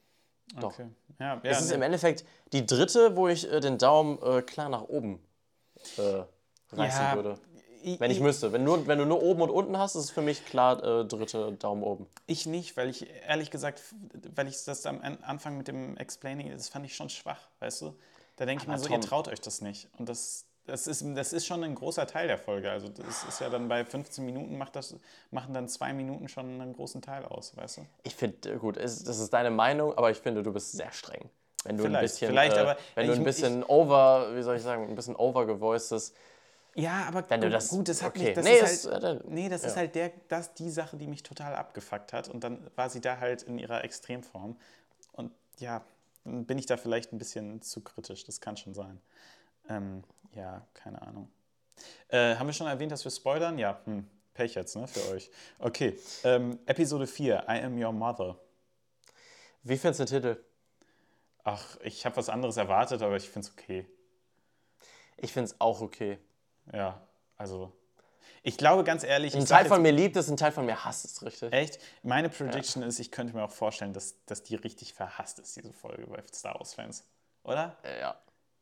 Doch. 0.56 0.74
Okay. 0.74 0.88
Ja, 1.20 1.36
ja, 1.36 1.42
Es 1.44 1.62
ist 1.62 1.72
im 1.72 1.82
Endeffekt 1.82 2.26
die 2.54 2.66
dritte, 2.66 3.16
wo 3.16 3.28
ich 3.28 3.52
äh, 3.52 3.60
den 3.60 3.78
Daumen 3.78 4.22
äh, 4.22 4.42
klar 4.42 4.70
nach 4.70 4.84
oben 4.84 5.20
äh, 5.98 6.24
reißen 6.72 7.16
würde. 7.16 7.40
Wenn 7.98 8.12
ich 8.12 8.20
müsste. 8.20 8.52
Wenn, 8.52 8.66
nur, 8.66 8.88
wenn 8.88 9.00
du 9.00 9.06
nur 9.06 9.24
oben 9.24 9.42
und 9.42 9.50
unten 9.50 9.78
hast, 9.78 9.96
ist 9.96 10.06
es 10.06 10.12
für 10.12 10.22
mich 10.22 10.46
klar 10.46 10.84
äh, 10.84 11.06
dritte 11.06 11.54
Daumen 11.54 11.84
oben. 11.84 12.08
ich 12.28 12.46
nicht, 12.46 12.76
weil 12.76 12.90
ich 12.90 13.08
ehrlich 13.26 13.52
gesagt, 13.52 13.82
weil 14.36 14.48
ich 14.48 14.64
das 14.66 14.86
am 14.86 15.02
An- 15.02 15.24
Anfang 15.24 15.58
mit 15.58 15.70
dem 15.70 15.96
Explaining, 15.96 16.52
das 16.52 16.68
fand 16.68 16.86
ich 16.86 16.96
schon 16.96 17.10
schwach, 17.10 17.40
weißt 17.60 17.82
du? 17.84 17.96
Da 18.36 18.46
denke 18.46 18.64
ich 18.64 18.68
mir 18.68 18.78
so, 18.78 18.88
Tom- 18.88 18.96
ihr 18.96 19.02
traut 19.02 19.28
euch 19.30 19.40
das 19.40 19.62
nicht. 19.62 19.88
Und 19.98 20.10
das, 20.10 20.46
das, 20.70 20.88
ist, 20.88 21.04
das 21.16 21.34
ist 21.34 21.46
schon 21.46 21.64
ein 21.64 21.76
großer 21.76 22.08
Teil 22.08 22.28
der 22.28 22.38
Folge. 22.38 22.72
Also 22.72 22.88
das 22.88 23.24
ist 23.26 23.40
ja 23.42 23.50
dann 23.50 23.68
bei 23.68 23.84
15 23.86 24.26
Minuten, 24.26 24.58
macht 24.58 24.76
das, 24.76 24.96
machen 25.32 25.54
dann 25.54 25.68
zwei 25.68 25.94
Minuten 25.94 26.28
schon 26.30 26.62
einen 26.62 26.74
großen 26.74 27.02
Teil 27.02 27.26
aus, 27.26 27.56
weißt 27.58 27.78
du? 27.78 27.86
Ich 28.04 28.16
finde, 28.16 28.54
äh, 28.54 28.58
gut, 28.58 28.78
es, 28.78 29.04
das 29.04 29.20
ist 29.20 29.32
deine 29.34 29.52
Meinung, 29.52 29.98
aber 29.98 30.12
ich 30.12 30.18
finde, 30.18 30.44
du 30.44 30.54
bist 30.54 30.72
sehr 30.74 30.92
streng. 30.92 31.30
Wenn 31.66 31.78
du 31.78 31.84
ein 31.84 31.90
Vielleicht, 31.90 32.14
bisschen, 32.14 32.30
vielleicht, 32.32 32.56
äh, 32.56 32.60
aber 32.62 32.78
wenn 32.96 33.08
du 33.08 33.14
ich- 33.14 33.20
ein 33.20 33.26
bisschen 33.26 33.64
over, 33.64 34.36
wie 34.36 34.44
soll 34.44 34.56
ich 34.56 34.64
sagen, 34.64 34.88
ein 34.88 34.96
bisschen 34.96 35.16
overgevoiced 35.16 36.14
Ja, 36.76 37.06
aber 37.08 37.30
Wenn 37.30 37.42
du 37.42 37.48
gut, 37.48 37.54
das- 37.56 37.70
gut, 37.70 37.90
das 37.90 38.02
hat 38.02 38.16
okay. 38.16 38.26
mich, 38.28 38.34
das 38.36 38.46
Nee, 38.46 38.60
ist 38.60 38.86
das- 38.86 38.92
halt, 39.04 39.04
äh, 39.04 39.24
nee, 39.28 39.50
das 39.50 39.64
ist 39.64 39.72
ja. 39.74 39.78
halt 39.82 39.96
der, 39.96 40.12
das, 40.30 40.54
die 40.54 40.70
Sache, 40.70 40.96
die 40.98 41.08
mich 41.08 41.24
total 41.24 41.56
abgefuckt 41.56 42.14
hat 42.14 42.30
und 42.30 42.44
dann 42.44 42.66
war 42.76 42.90
sie 42.90 43.02
da 43.02 43.18
halt 43.18 43.42
in 43.44 43.58
ihrer 43.58 43.84
Extremform 43.84 44.56
und 45.14 45.32
ja, 45.58 45.84
dann 46.24 46.46
bin 46.46 46.58
ich 46.60 46.66
da 46.68 46.78
vielleicht 46.78 47.12
ein 47.12 47.18
bisschen 47.18 47.62
zu 47.62 47.82
kritisch, 47.82 48.24
das 48.24 48.40
kann 48.40 48.56
schon 48.56 48.74
sein. 48.74 49.02
Ähm, 49.70 50.04
ja, 50.34 50.66
keine 50.74 51.02
Ahnung. 51.02 51.30
Äh, 52.10 52.36
haben 52.36 52.48
wir 52.48 52.54
schon 52.54 52.68
erwähnt, 52.68 52.92
dass 52.92 53.04
wir 53.04 53.12
spoilern? 53.12 53.58
Ja, 53.58 53.80
hm, 53.86 54.10
Pech 54.34 54.56
jetzt, 54.56 54.76
ne, 54.76 54.88
für 54.88 55.08
euch. 55.12 55.30
Okay, 55.60 55.98
ähm, 56.24 56.60
Episode 56.66 57.08
4, 57.08 57.46
I 57.48 57.62
Am 57.64 57.82
Your 57.82 57.92
Mother. 57.92 58.38
Wie 59.64 59.78
findest 59.78 60.00
du 60.00 60.06
den 60.06 60.22
Titel? 60.22 60.44
Ach, 61.44 61.78
ich 61.82 62.06
habe 62.06 62.18
was 62.18 62.30
anderes 62.30 62.58
erwartet, 62.58 63.02
aber 63.02 63.16
ich 63.16 63.30
finde 63.30 63.48
es 63.48 63.54
okay. 63.54 63.86
Ich 65.18 65.34
finde 65.34 65.52
es 65.52 65.60
auch 65.60 65.82
okay. 65.82 66.20
Ja, 66.74 67.02
also, 67.38 67.74
ich 68.44 68.58
glaube 68.58 68.84
ganz 68.84 69.04
ehrlich, 69.04 69.36
Ein 69.36 69.46
Teil 69.46 69.66
von 69.66 69.82
mir 69.82 69.92
liebt 69.92 70.16
es, 70.16 70.30
ein 70.30 70.38
Teil 70.38 70.52
von 70.52 70.66
mir 70.66 70.86
hasst 70.86 71.06
es, 71.06 71.24
richtig? 71.24 71.52
Echt? 71.52 71.80
Meine 72.04 72.30
Prediction 72.30 72.84
ist, 72.84 73.00
ich 73.00 73.12
könnte 73.12 73.36
mir 73.36 73.44
auch 73.44 73.52
vorstellen, 73.52 73.94
dass, 73.94 74.24
dass 74.26 74.44
die 74.44 74.56
richtig 74.56 74.94
verhasst 74.94 75.40
ist, 75.40 75.56
diese 75.56 75.74
Folge 75.74 76.08
bei 76.08 76.24
Star 76.34 76.56
Wars-Fans. 76.56 77.06
Oder? 77.44 77.76
Äh, 77.84 78.00
ja. 78.00 78.20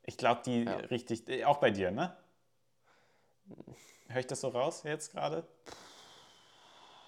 Ich 0.08 0.18
glaube, 0.18 0.42
die 0.44 0.64
Ja. 0.64 0.78
richtig. 0.78 1.30
äh, 1.30 1.44
Auch 1.44 1.58
bei 1.58 1.70
dir, 1.70 1.92
ne? 1.92 2.16
Höre 4.08 4.20
ich 4.22 4.28
das 4.28 4.42
so 4.42 4.48
raus 4.48 4.82
jetzt 4.84 5.12
gerade? 5.12 5.46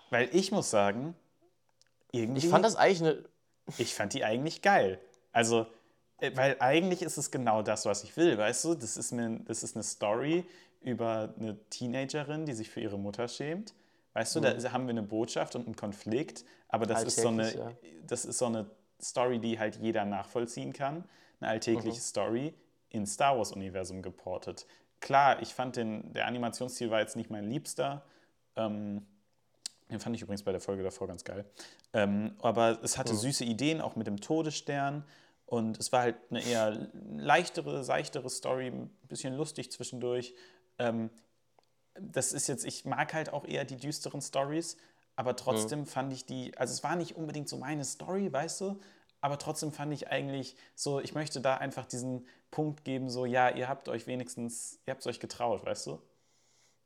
Weil 0.09 0.29
ich 0.35 0.51
muss 0.51 0.69
sagen, 0.69 1.15
irgendwie. 2.11 2.45
Ich 2.45 2.49
fand 2.49 2.65
das 2.65 2.75
eigentlich 2.75 3.01
eine. 3.01 3.25
ich 3.77 3.95
fand 3.95 4.13
die 4.13 4.23
eigentlich 4.23 4.61
geil. 4.61 4.99
Also, 5.31 5.65
äh, 6.19 6.35
weil 6.35 6.57
eigentlich 6.59 7.01
ist 7.01 7.17
es 7.17 7.31
genau 7.31 7.61
das, 7.61 7.85
was 7.85 8.03
ich 8.03 8.15
will, 8.17 8.37
weißt 8.37 8.65
du? 8.65 8.75
Das 8.75 8.97
ist 8.97 9.13
eine, 9.13 9.39
das 9.41 9.63
ist 9.63 9.75
eine 9.75 9.83
Story 9.83 10.45
über 10.81 11.33
eine 11.39 11.57
Teenagerin, 11.69 12.45
die 12.45 12.53
sich 12.53 12.69
für 12.69 12.81
ihre 12.81 12.99
Mutter 12.99 13.27
schämt. 13.27 13.73
Weißt 14.13 14.35
du, 14.35 14.39
da 14.41 14.71
haben 14.71 14.87
wir 14.87 14.91
eine 14.91 15.03
Botschaft 15.03 15.55
und 15.55 15.67
einen 15.67 15.75
Konflikt, 15.75 16.43
aber 16.67 16.85
das 16.85 17.03
ist, 17.03 17.21
so 17.21 17.27
eine, 17.27 17.43
Alltäglich, 17.43 18.07
das 18.07 18.25
ist 18.25 18.39
so 18.39 18.47
eine 18.47 18.69
Story, 19.01 19.39
die 19.39 19.59
halt 19.59 19.77
jeder 19.77 20.03
nachvollziehen 20.03 20.73
kann. 20.73 21.05
Eine 21.39 21.51
alltägliche 21.51 22.01
Story 22.01 22.53
in 22.89 23.05
Star 23.05 23.37
Wars-Universum 23.37 24.01
geportet. 24.01 24.65
Klar, 24.99 25.41
ich 25.41 25.53
fand 25.53 25.75
den, 25.75 26.11
der 26.13 26.25
Animationsstil 26.27 26.91
war 26.91 26.99
jetzt 26.99 27.15
nicht 27.15 27.29
mein 27.29 27.49
liebster. 27.49 28.03
Ähm, 28.55 29.05
den 29.89 29.99
fand 29.99 30.15
ich 30.15 30.21
übrigens 30.21 30.43
bei 30.43 30.51
der 30.51 30.61
Folge 30.61 30.83
davor 30.83 31.07
ganz 31.07 31.23
geil. 31.23 31.45
Ähm, 31.93 32.35
aber 32.41 32.79
es 32.83 32.97
hatte 32.97 33.15
süße 33.15 33.43
Ideen, 33.43 33.81
auch 33.81 33.95
mit 33.95 34.07
dem 34.07 34.19
Todesstern. 34.19 35.03
Und 35.45 35.79
es 35.79 35.91
war 35.91 36.01
halt 36.01 36.17
eine 36.29 36.43
eher 36.43 36.89
leichtere, 37.17 37.83
seichtere 37.83 38.29
Story, 38.29 38.67
ein 38.67 38.89
bisschen 39.07 39.33
lustig 39.35 39.71
zwischendurch. 39.71 40.35
Ähm, 40.77 41.09
das 41.99 42.33
ist 42.33 42.47
jetzt, 42.47 42.65
ich 42.65 42.85
mag 42.85 43.13
halt 43.13 43.33
auch 43.33 43.45
eher 43.45 43.65
die 43.65 43.77
düsteren 43.77 44.21
Stories, 44.21 44.77
aber 45.15 45.35
trotzdem 45.35 45.85
fand 45.85 46.13
ich 46.13 46.25
die, 46.25 46.55
also 46.57 46.71
es 46.71 46.83
war 46.83 46.95
nicht 46.95 47.15
unbedingt 47.15 47.49
so 47.49 47.57
meine 47.57 47.83
Story, 47.83 48.31
weißt 48.31 48.61
du, 48.61 48.79
aber 49.21 49.37
trotzdem 49.37 49.71
fand 49.71 49.93
ich 49.93 50.07
eigentlich 50.09 50.55
so, 50.75 50.99
ich 50.99 51.13
möchte 51.13 51.41
da 51.41 51.57
einfach 51.57 51.85
diesen 51.85 52.25
Punkt 52.51 52.83
geben, 52.85 53.09
so, 53.09 53.25
ja, 53.25 53.49
ihr 53.49 53.67
habt 53.67 53.89
euch 53.89 54.07
wenigstens, 54.07 54.79
ihr 54.85 54.91
habt 54.91 55.01
es 55.01 55.07
euch 55.07 55.19
getraut, 55.19 55.65
weißt 55.65 55.87
du? 55.87 56.01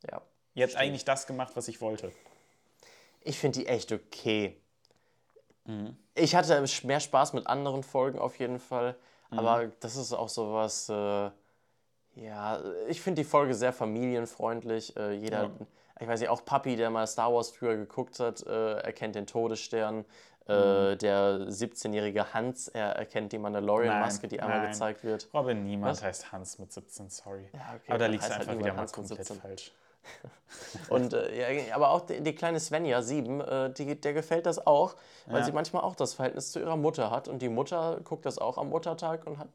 Ja. 0.10 0.22
Ihr 0.56 0.66
habt 0.66 0.76
eigentlich 0.76 1.06
das 1.06 1.26
gemacht, 1.28 1.54
was 1.56 1.68
ich 1.68 1.82
wollte. 1.82 2.12
Ich 3.22 3.40
finde 3.40 3.60
die 3.60 3.68
echt 3.68 3.92
okay. 3.92 4.58
Mhm. 5.66 5.96
Ich 6.16 6.36
hatte 6.36 6.64
mehr 6.84 7.00
Spaß 7.00 7.34
mit 7.34 7.48
anderen 7.48 7.84
Folgen 7.84 8.20
auf 8.20 8.38
jeden 8.40 8.60
Fall, 8.60 8.96
Mhm. 9.32 9.40
aber 9.40 9.68
das 9.80 9.96
ist 9.96 10.14
auch 10.14 10.30
sowas, 10.30 10.90
äh, 10.90 11.32
ja, 12.16 12.62
ich 12.88 13.02
finde 13.02 13.24
die 13.24 13.28
Folge 13.28 13.56
sehr 13.56 13.74
familienfreundlich. 13.74 14.96
Äh, 14.98 15.14
jeder, 15.14 15.44
Ja. 15.44 15.52
ich 16.00 16.08
weiß 16.08 16.20
nicht, 16.20 16.30
auch 16.30 16.46
Papi, 16.46 16.76
der 16.76 16.90
mal 16.92 17.08
Star 17.08 17.34
Wars 17.34 17.50
früher 17.50 17.76
geguckt 17.76 18.20
hat, 18.20 18.46
äh, 18.46 18.74
erkennt 18.82 19.16
den 19.16 19.26
Todesstern. 19.26 20.06
Mhm. 20.48 20.54
Äh, 20.54 20.96
der 20.98 21.48
17-jährige 21.48 22.34
Hans, 22.34 22.68
er 22.68 22.90
erkennt 22.96 23.32
die 23.32 23.38
Mandalorian-Maske, 23.38 24.28
die 24.28 24.42
einmal 24.42 24.60
nein. 24.60 24.72
gezeigt 24.72 25.04
wird. 25.04 25.30
Robin, 25.34 25.64
niemand 25.64 25.94
Was? 25.94 26.04
heißt 26.04 26.32
Hans 26.32 26.60
mit 26.60 26.72
17, 26.74 27.10
sorry. 27.10 27.50
Ja, 27.54 27.60
okay, 27.76 27.90
aber 27.90 27.98
da 28.00 28.06
liegt 28.08 28.24
es 28.24 28.30
halt 28.30 28.42
einfach 28.42 28.54
niemand 28.54 28.66
wieder 28.66 28.76
mal 28.76 28.88
komplett 28.88 29.26
17. 29.26 29.40
falsch. 29.42 29.72
Und 30.90 31.14
äh, 31.14 31.68
ja, 31.68 31.76
aber 31.76 31.92
auch 31.92 32.02
die, 32.02 32.20
die 32.22 32.36
kleine 32.36 32.60
Svenja, 32.60 33.02
sieben, 33.02 33.40
äh, 33.40 33.72
die, 33.72 34.00
der 34.00 34.12
gefällt 34.14 34.46
das 34.46 34.66
auch, 34.68 34.96
weil 35.28 35.40
Ja. 35.40 35.44
sie 35.46 35.54
manchmal 35.54 35.82
auch 35.84 35.96
das 35.96 36.14
Verhältnis 36.14 36.52
zu 36.52 36.60
ihrer 36.60 36.76
Mutter 36.76 37.10
hat. 37.10 37.30
Und 37.30 37.42
die 37.42 37.48
Mutter 37.48 38.00
guckt 38.04 38.26
das 38.26 38.38
auch 38.38 38.58
am 38.58 38.70
Muttertag 38.70 39.26
und 39.26 39.38
hat 39.40 39.48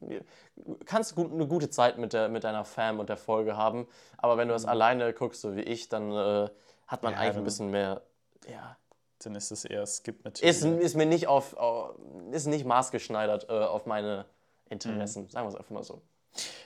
kannst 0.85 1.15
gut, 1.15 1.31
eine 1.31 1.45
gute 1.47 1.69
Zeit 1.69 1.99
mit, 1.99 2.13
der, 2.13 2.29
mit 2.29 2.43
deiner 2.43 2.65
Fam 2.65 2.99
und 2.99 3.09
der 3.09 3.17
Folge 3.17 3.55
haben. 3.57 3.87
Aber 4.17 4.37
wenn 4.37 4.47
du 4.47 4.55
das 4.55 4.65
alleine 4.65 5.13
guckst, 5.13 5.41
so 5.41 5.55
wie 5.55 5.61
ich, 5.61 5.87
dann 5.87 6.11
äh, 6.11 6.49
hat 6.87 7.03
man 7.03 7.13
Mhm. 7.13 7.17
Ja, 7.19 7.23
eigentlich 7.25 7.37
ein 7.37 7.43
bisschen 7.43 7.69
mehr. 7.69 8.01
Ja, 8.47 8.75
Dann 9.19 9.35
ist 9.35 9.51
es 9.51 9.65
eher 9.65 9.85
Skip 9.85 10.23
mit 10.23 10.39
ist, 10.39 10.63
ist 10.63 10.95
mir 10.95 11.05
nicht 11.05 11.27
auf, 11.27 11.55
auf 11.55 11.95
ist 12.31 12.45
nicht 12.47 12.65
maßgeschneidert 12.65 13.49
äh, 13.49 13.53
auf 13.53 13.85
meine 13.85 14.25
Interessen, 14.69 15.23
Mhm. 15.23 15.29
sagen 15.29 15.45
wir 15.47 15.49
es 15.49 15.55
einfach 15.55 15.71
mal 15.71 15.83
so. 15.83 16.01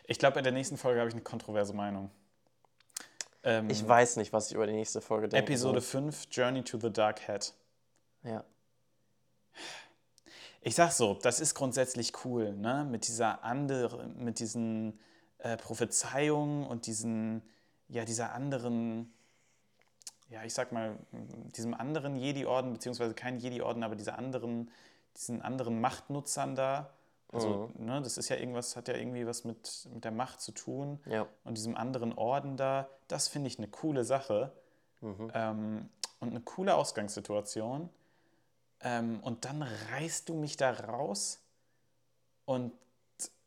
Ich 0.06 0.20
glaube, 0.20 0.38
in 0.40 0.44
der 0.44 0.54
nächsten 0.54 0.78
Folge 0.78 1.00
habe 1.00 1.10
ich 1.10 1.16
eine 1.16 1.24
kontroverse 1.24 1.74
Meinung. 1.74 2.12
Ähm, 3.44 3.70
Ich 3.70 3.88
weiß 3.88 4.18
nicht, 4.18 4.34
was 4.34 4.48
ich 4.50 4.56
über 4.56 4.68
die 4.68 4.74
nächste 4.74 5.02
Folge 5.02 5.30
denke. 5.30 5.46
Episode 5.52 5.82
5, 5.82 6.28
Journey 6.32 6.64
to 6.64 6.78
the 6.80 6.92
Dark 6.92 7.28
Hat. 7.28 7.54
Ja. 8.24 8.44
Ich 10.62 10.76
sag 10.76 10.92
so, 10.92 11.16
das 11.16 11.40
ist 11.40 11.56
grundsätzlich 11.56 12.14
cool, 12.24 12.54
ne? 12.54 12.86
Mit 12.90 13.08
dieser 13.08 13.44
anderen, 13.44 14.24
mit 14.24 14.40
diesen 14.40 15.00
äh, 15.40 15.58
Prophezeiungen 15.58 16.66
und 16.66 16.88
diesen, 16.88 17.42
ja, 17.90 18.06
dieser 18.06 18.32
anderen, 18.34 19.13
ja, 20.34 20.44
ich 20.44 20.54
sag 20.54 20.72
mal, 20.72 20.98
diesem 21.56 21.76
anderen 21.76 22.16
Jedi-Orden, 22.16 22.74
beziehungsweise 22.74 23.14
kein 23.14 23.38
Jedi-Orden, 23.38 23.84
aber 23.84 23.96
dieser 23.96 24.18
anderen, 24.18 24.72
diesen 25.16 25.42
anderen 25.44 25.80
Machtnutzern 25.80 26.56
da. 26.56 26.90
Also, 27.32 27.72
ne, 27.78 28.02
das 28.02 28.18
ist 28.18 28.30
ja 28.30 28.36
irgendwas, 28.36 28.76
hat 28.76 28.88
ja 28.88 28.96
irgendwie 28.96 29.26
was 29.26 29.44
mit, 29.44 29.88
mit 29.94 30.04
der 30.04 30.12
Macht 30.12 30.42
zu 30.42 30.52
tun. 30.52 31.00
Ja. 31.06 31.28
Und 31.44 31.58
diesem 31.58 31.76
anderen 31.76 32.14
Orden 32.14 32.58
da, 32.58 32.90
das 33.08 33.28
finde 33.28 33.48
ich 33.48 33.58
eine 33.58 33.68
coole 33.68 34.04
Sache. 34.04 34.52
Ähm, 35.34 35.90
und 36.20 36.30
eine 36.30 36.42
coole 36.42 36.76
Ausgangssituation. 36.76 37.90
Ähm, 38.82 39.20
und 39.22 39.46
dann 39.46 39.62
reißt 39.62 40.30
du 40.30 40.34
mich 40.36 40.58
da 40.58 40.72
raus 40.72 41.42
und 42.46 42.72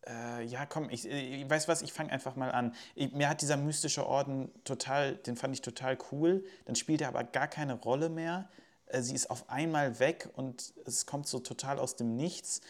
äh, 0.07 0.45
ja, 0.45 0.66
komm, 0.66 0.88
ich, 0.90 1.07
ich 1.09 1.49
weiß 1.49 1.69
was, 1.69 1.83
ich 1.83 1.92
fange 1.92 2.12
einfach 2.12 2.37
mal 2.37 2.53
an. 2.53 2.75
Ich, 2.95 3.12
mir 3.12 3.29
hat 3.29 3.42
dieser 3.42 3.57
mystische 3.57 4.07
Orden 4.07 4.51
total, 4.64 5.16
den 5.16 5.37
fand 5.37 5.55
ich 5.55 5.62
total 5.62 5.99
cool. 6.12 6.45
Dann 6.64 6.77
spielt 6.77 7.01
er 7.01 7.09
aber 7.09 7.25
gar 7.25 7.49
keine 7.49 7.75
Rolle 7.75 8.09
mehr. 8.09 8.49
Äh, 8.87 9.03
sie 9.03 9.14
ist 9.14 9.31
auf 9.31 9.51
einmal 9.51 9.99
weg 9.99 10.29
und 10.35 10.75
es 10.85 11.07
kommt 11.07 11.27
so 11.27 11.40
total 11.40 11.79
aus 11.79 11.97
dem 11.97 12.16
Nichts. 12.16 12.61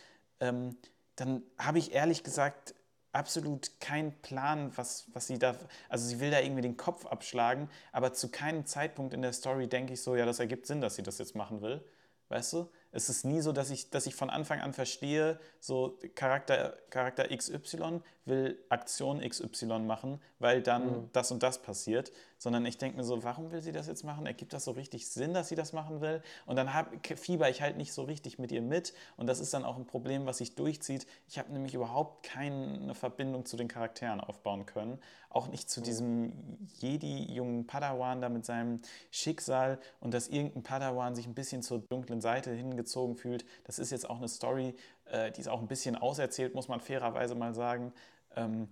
Ähm, 0.40 0.76
dann 1.16 1.42
habe 1.58 1.78
ich 1.78 1.92
ehrlich 1.92 2.24
gesagt 2.24 2.74
absolut 3.12 3.80
keinen 3.80 4.12
Plan, 4.22 4.72
was, 4.76 5.06
was 5.12 5.26
sie 5.26 5.38
da. 5.38 5.56
Also, 5.88 6.06
sie 6.06 6.20
will 6.20 6.30
da 6.30 6.40
irgendwie 6.40 6.62
den 6.62 6.76
Kopf 6.76 7.06
abschlagen, 7.06 7.70
aber 7.92 8.12
zu 8.12 8.30
keinem 8.30 8.66
Zeitpunkt 8.66 9.14
in 9.14 9.22
der 9.22 9.32
Story 9.32 9.68
denke 9.68 9.94
ich 9.94 10.02
so, 10.02 10.16
ja, 10.16 10.26
das 10.26 10.38
ergibt 10.38 10.66
Sinn, 10.66 10.80
dass 10.80 10.96
sie 10.96 11.02
das 11.02 11.18
jetzt 11.18 11.34
machen 11.34 11.62
will. 11.62 11.82
Weißt 12.28 12.52
du? 12.52 12.70
Es 12.96 13.10
ist 13.10 13.26
nie 13.26 13.42
so, 13.42 13.52
dass 13.52 13.68
ich, 13.68 13.90
dass 13.90 14.06
ich 14.06 14.14
von 14.14 14.30
Anfang 14.30 14.62
an 14.62 14.72
verstehe, 14.72 15.38
so 15.60 15.98
Charakter, 16.14 16.78
Charakter 16.88 17.28
XY 17.28 18.00
will 18.24 18.58
Aktion 18.70 19.20
XY 19.20 19.80
machen, 19.80 20.18
weil 20.38 20.62
dann 20.62 21.10
das 21.12 21.30
und 21.30 21.42
das 21.42 21.60
passiert, 21.60 22.10
sondern 22.38 22.66
ich 22.66 22.78
denke 22.78 22.96
mir 22.96 23.04
so, 23.04 23.22
warum 23.22 23.50
will 23.50 23.62
sie 23.62 23.72
das 23.72 23.86
jetzt 23.86 24.04
machen? 24.04 24.26
Ergibt 24.26 24.52
das 24.52 24.64
so 24.64 24.72
richtig 24.72 25.08
Sinn, 25.08 25.34
dass 25.34 25.48
sie 25.48 25.54
das 25.54 25.72
machen 25.72 26.00
will? 26.00 26.22
Und 26.44 26.56
dann 26.56 26.74
hab, 26.74 26.90
fieber 27.18 27.48
ich 27.48 27.62
halt 27.62 27.76
nicht 27.76 27.92
so 27.92 28.02
richtig 28.02 28.38
mit 28.38 28.52
ihr 28.52 28.62
mit 28.62 28.94
und 29.16 29.26
das 29.26 29.40
ist 29.40 29.54
dann 29.54 29.64
auch 29.64 29.76
ein 29.76 29.86
Problem, 29.86 30.26
was 30.26 30.38
sich 30.38 30.54
durchzieht. 30.54 31.06
Ich 31.28 31.38
habe 31.38 31.52
nämlich 31.52 31.74
überhaupt 31.74 32.24
keine 32.24 32.94
Verbindung 32.94 33.44
zu 33.46 33.56
den 33.56 33.68
Charakteren 33.68 34.20
aufbauen 34.20 34.66
können, 34.66 34.98
auch 35.30 35.48
nicht 35.48 35.70
zu 35.70 35.80
diesem 35.80 36.32
Jedi-jungen 36.78 37.66
Padawan 37.66 38.20
da 38.20 38.28
mit 38.28 38.44
seinem 38.44 38.80
Schicksal 39.10 39.78
und 40.00 40.14
dass 40.14 40.28
irgendein 40.28 40.62
Padawan 40.62 41.14
sich 41.14 41.26
ein 41.26 41.34
bisschen 41.34 41.62
zur 41.62 41.78
dunklen 41.80 42.20
Seite 42.20 42.52
hingezogen 42.52 43.16
fühlt. 43.16 43.44
Das 43.64 43.78
ist 43.78 43.90
jetzt 43.90 44.08
auch 44.08 44.18
eine 44.18 44.28
Story, 44.28 44.74
äh, 45.06 45.30
die 45.32 45.40
ist 45.40 45.48
auch 45.48 45.60
ein 45.60 45.68
bisschen 45.68 45.96
auserzählt, 45.96 46.54
muss 46.54 46.68
man 46.68 46.80
fairerweise 46.80 47.34
mal 47.34 47.54
sagen. 47.54 47.92
Ähm, 48.34 48.68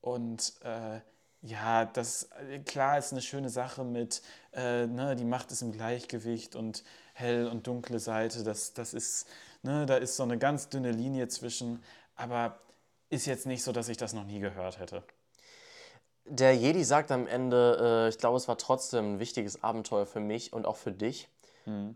und 0.00 0.54
äh, 0.62 1.00
ja, 1.42 1.84
das 1.86 2.28
äh, 2.50 2.58
klar 2.60 2.98
ist 2.98 3.12
eine 3.12 3.22
schöne 3.22 3.48
Sache 3.48 3.84
mit, 3.84 4.22
äh, 4.52 4.86
ne, 4.86 5.16
die 5.16 5.24
Macht 5.24 5.50
ist 5.52 5.62
im 5.62 5.72
Gleichgewicht 5.72 6.56
und 6.56 6.84
hell 7.14 7.46
und 7.46 7.66
dunkle 7.66 7.98
Seite, 7.98 8.44
das, 8.44 8.74
das 8.74 8.94
ist, 8.94 9.26
ne, 9.62 9.86
da 9.86 9.96
ist 9.96 10.16
so 10.16 10.22
eine 10.22 10.38
ganz 10.38 10.68
dünne 10.68 10.92
Linie 10.92 11.28
zwischen, 11.28 11.82
aber 12.16 12.58
ist 13.08 13.26
jetzt 13.26 13.46
nicht 13.46 13.62
so, 13.62 13.72
dass 13.72 13.88
ich 13.88 13.96
das 13.96 14.12
noch 14.12 14.24
nie 14.24 14.40
gehört 14.40 14.78
hätte. 14.78 15.02
Der 16.26 16.54
Jedi 16.54 16.84
sagt 16.84 17.10
am 17.10 17.26
Ende, 17.26 18.06
äh, 18.06 18.08
ich 18.08 18.18
glaube, 18.18 18.36
es 18.36 18.46
war 18.46 18.58
trotzdem 18.58 19.14
ein 19.14 19.18
wichtiges 19.18 19.62
Abenteuer 19.62 20.06
für 20.06 20.20
mich 20.20 20.52
und 20.52 20.66
auch 20.66 20.76
für 20.76 20.92
dich. 20.92 21.28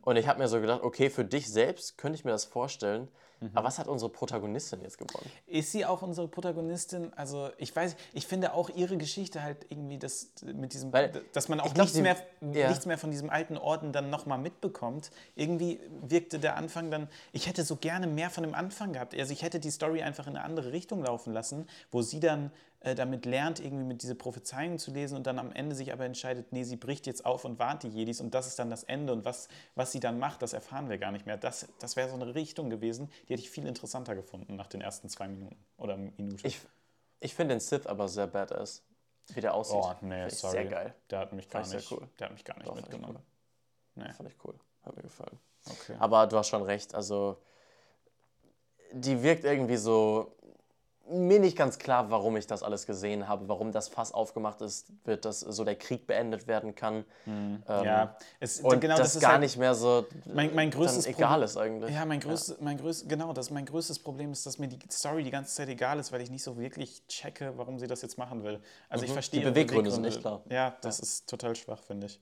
Und 0.02 0.16
ich 0.16 0.28
habe 0.28 0.38
mir 0.40 0.48
so 0.48 0.61
gedacht, 0.61 0.83
okay, 0.83 1.11
für 1.11 1.24
dich 1.24 1.50
selbst 1.50 1.98
könnte 1.98 2.18
ich 2.18 2.24
mir 2.24 2.30
das 2.33 2.44
vorstellen. 2.44 3.09
Aber 3.52 3.66
was 3.66 3.78
hat 3.78 3.88
unsere 3.88 4.11
Protagonistin 4.11 4.80
jetzt 4.83 4.98
gewonnen? 4.98 5.30
Ist 5.46 5.72
sie 5.72 5.85
auch 5.85 6.02
unsere 6.02 6.28
Protagonistin? 6.28 7.12
Also 7.16 7.50
ich 7.59 7.74
weiß, 7.74 7.96
ich 8.12 8.26
finde 8.26 8.54
auch 8.54 8.70
ihre 8.70 8.96
Geschichte 8.96 9.42
halt 9.42 9.66
irgendwie 9.68 9.98
das 9.98 10.30
mit 10.42 10.72
diesem, 10.72 10.92
Weil 10.92 11.22
dass 11.33 11.48
man 11.48 11.61
auch 11.61 11.74
glaub, 11.74 11.85
nichts, 11.87 11.92
sie- 11.94 12.02
mehr, 12.02 12.16
ja. 12.52 12.68
nichts 12.68 12.87
mehr 12.87 12.98
von 12.98 13.11
diesem 13.11 13.30
alten 13.30 13.57
Orden 13.59 13.92
dann 13.92 14.11
nochmal 14.11 14.38
mitbekommt. 14.38 15.11
Irgendwie 15.37 15.80
wirkte 16.02 16.38
der 16.38 16.57
Anfang 16.57 16.90
dann, 16.90 17.09
ich 17.33 17.46
hätte 17.48 17.64
so 17.64 17.76
gerne 17.76 18.07
mehr 18.07 18.30
von 18.30 18.44
dem 18.44 18.54
Anfang 18.54 18.92
gehabt. 18.92 19.14
Also 19.14 19.33
ich 19.33 19.42
hätte 19.42 19.61
die 19.61 19.70
Story 19.70 20.02
einfach 20.02 20.26
in 20.26 20.37
eine 20.37 20.44
andere 20.44 20.72
Richtung 20.72 21.02
laufen 21.02 21.33
lassen, 21.33 21.66
wo 21.90 22.02
sie 22.02 22.20
dann 22.20 22.50
äh, 22.85 22.94
damit 22.94 23.25
lernt, 23.25 23.61
irgendwie 23.61 23.85
mit 23.85 24.03
diese 24.03 24.14
Prophezeiungen 24.14 24.79
zu 24.79 24.90
lesen 24.90 25.16
und 25.16 25.27
dann 25.27 25.38
am 25.38 25.53
Ende 25.53 25.75
sich 25.75 25.92
aber 25.92 26.05
entscheidet, 26.05 26.53
nee, 26.53 26.64
sie 26.64 26.77
bricht 26.77 27.07
jetzt 27.07 27.25
auf 27.25 27.44
und 27.44 27.59
warnt 27.59 27.83
die 27.83 27.88
Jedis 27.88 28.20
und 28.20 28.35
das 28.35 28.47
ist 28.47 28.59
dann 28.59 28.68
das 28.68 28.85
Ende 28.85 29.12
und 29.12 29.25
was, 29.25 29.49
was 29.75 29.90
sie 29.90 30.01
dann 30.01 30.18
macht, 30.18 30.42
das 30.42 30.53
erfahren 30.53 30.90
wir 30.90 30.99
gar 30.99 31.11
nicht 31.11 31.25
mehr. 31.25 31.38
Das, 31.38 31.66
das 31.79 31.97
wäre 31.97 32.11
so 32.11 32.14
eine 32.14 32.35
Richtung 32.35 32.68
gewesen, 32.68 33.11
die 33.27 33.33
hätte 33.33 33.42
ich 33.42 33.51
viel 33.51 33.66
interessanter 33.66 34.14
gefunden 34.14 34.57
nach 34.57 34.66
den 34.66 34.83
ersten 34.83 35.09
zwei 35.09 35.29
Minuten 35.29 35.57
oder 35.79 35.97
Minute. 35.97 36.47
Ich, 36.47 36.61
ich 37.20 37.35
finde 37.35 37.55
den 37.55 37.61
Sith 37.61 37.87
aber 37.87 38.07
sehr 38.07 38.27
badass, 38.27 38.83
wie 39.33 39.40
der 39.40 39.55
aussieht. 39.55 39.77
oh, 39.77 39.94
nee, 40.03 40.29
sorry. 40.29 40.53
Sehr 40.53 40.66
geil. 40.66 40.94
Der 41.09 41.20
hat 41.20 41.33
mich 41.33 41.49
gar 41.49 41.62
Fand 41.64 41.75
ich 41.75 41.90
nicht, 41.90 41.92
cool. 41.92 42.07
der 42.18 42.27
hat 42.27 42.33
mich 42.35 42.44
gar 42.44 42.57
nicht 42.57 42.66
Doch, 42.66 42.75
fand 42.75 42.87
ich 42.87 42.92
mitgenommen. 42.92 43.23
Nee. 43.94 44.12
Fand 44.12 44.29
ich 44.29 44.37
cool. 44.44 44.55
Hat 44.83 44.94
mir 44.94 45.03
gefallen. 45.03 45.38
Okay. 45.70 45.97
Aber 45.99 46.27
du 46.27 46.37
hast 46.37 46.49
schon 46.49 46.62
recht. 46.62 46.94
Also, 46.94 47.38
die 48.92 49.23
wirkt 49.23 49.44
irgendwie 49.44 49.77
so. 49.77 50.34
Mir 51.10 51.38
nicht 51.38 51.56
ganz 51.56 51.78
klar, 51.78 52.10
warum 52.10 52.36
ich 52.36 52.46
das 52.46 52.62
alles 52.62 52.86
gesehen 52.86 53.28
habe, 53.28 53.46
warum 53.48 53.72
das 53.72 53.88
Fass 53.88 54.12
aufgemacht 54.12 54.62
ist, 54.62 54.86
wird, 55.04 55.24
dass 55.26 55.40
so 55.40 55.62
der 55.64 55.76
Krieg 55.76 56.06
beendet 56.06 56.46
werden 56.46 56.74
kann. 56.74 57.04
Ähm, 57.26 57.62
ja, 57.66 58.16
es, 58.40 58.60
und 58.60 58.80
genau 58.80 58.96
das, 58.96 59.08
das 59.08 59.14
ist 59.16 59.20
gar 59.20 59.32
halt, 59.32 59.40
nicht 59.42 59.58
mehr 59.58 59.74
so 59.74 60.06
Mein- 60.32 60.54
mein 60.54 60.70
größtes 60.70 61.06
egal 61.06 61.28
Problem- 61.28 61.44
ist 61.44 61.56
eigentlich. 61.58 61.94
Ja, 61.94 62.06
mein 62.06 62.20
größtes, 62.20 62.60
mein 62.60 62.78
größ, 62.78 63.06
genau, 63.06 63.32
das 63.34 63.50
mein 63.50 63.66
größtes 63.66 63.98
Problem 63.98 64.32
ist, 64.32 64.46
dass 64.46 64.58
mir 64.58 64.68
die 64.68 64.78
Story 64.90 65.22
die 65.24 65.30
ganze 65.30 65.54
Zeit 65.54 65.68
egal 65.68 65.98
ist, 65.98 66.10
weil 66.10 66.22
ich 66.22 66.30
nicht 66.30 66.42
so 66.42 66.56
wirklich 66.58 67.06
checke, 67.06 67.52
warum 67.56 67.78
sie 67.78 67.86
das 67.86 68.00
jetzt 68.00 68.16
machen 68.16 68.42
will. 68.42 68.60
Also 68.88 69.04
ich 69.04 69.12
verstehe 69.12 69.40
Die 69.40 69.44
ihre 69.44 69.52
Beweggründe 69.52 69.90
sind 69.90 70.02
nicht 70.02 70.20
klar. 70.20 70.40
Ja, 70.48 70.74
das 70.80 71.00
ist 71.00 71.28
total 71.28 71.54
schwach, 71.54 71.82
finde 71.82 72.06
ich. 72.06 72.20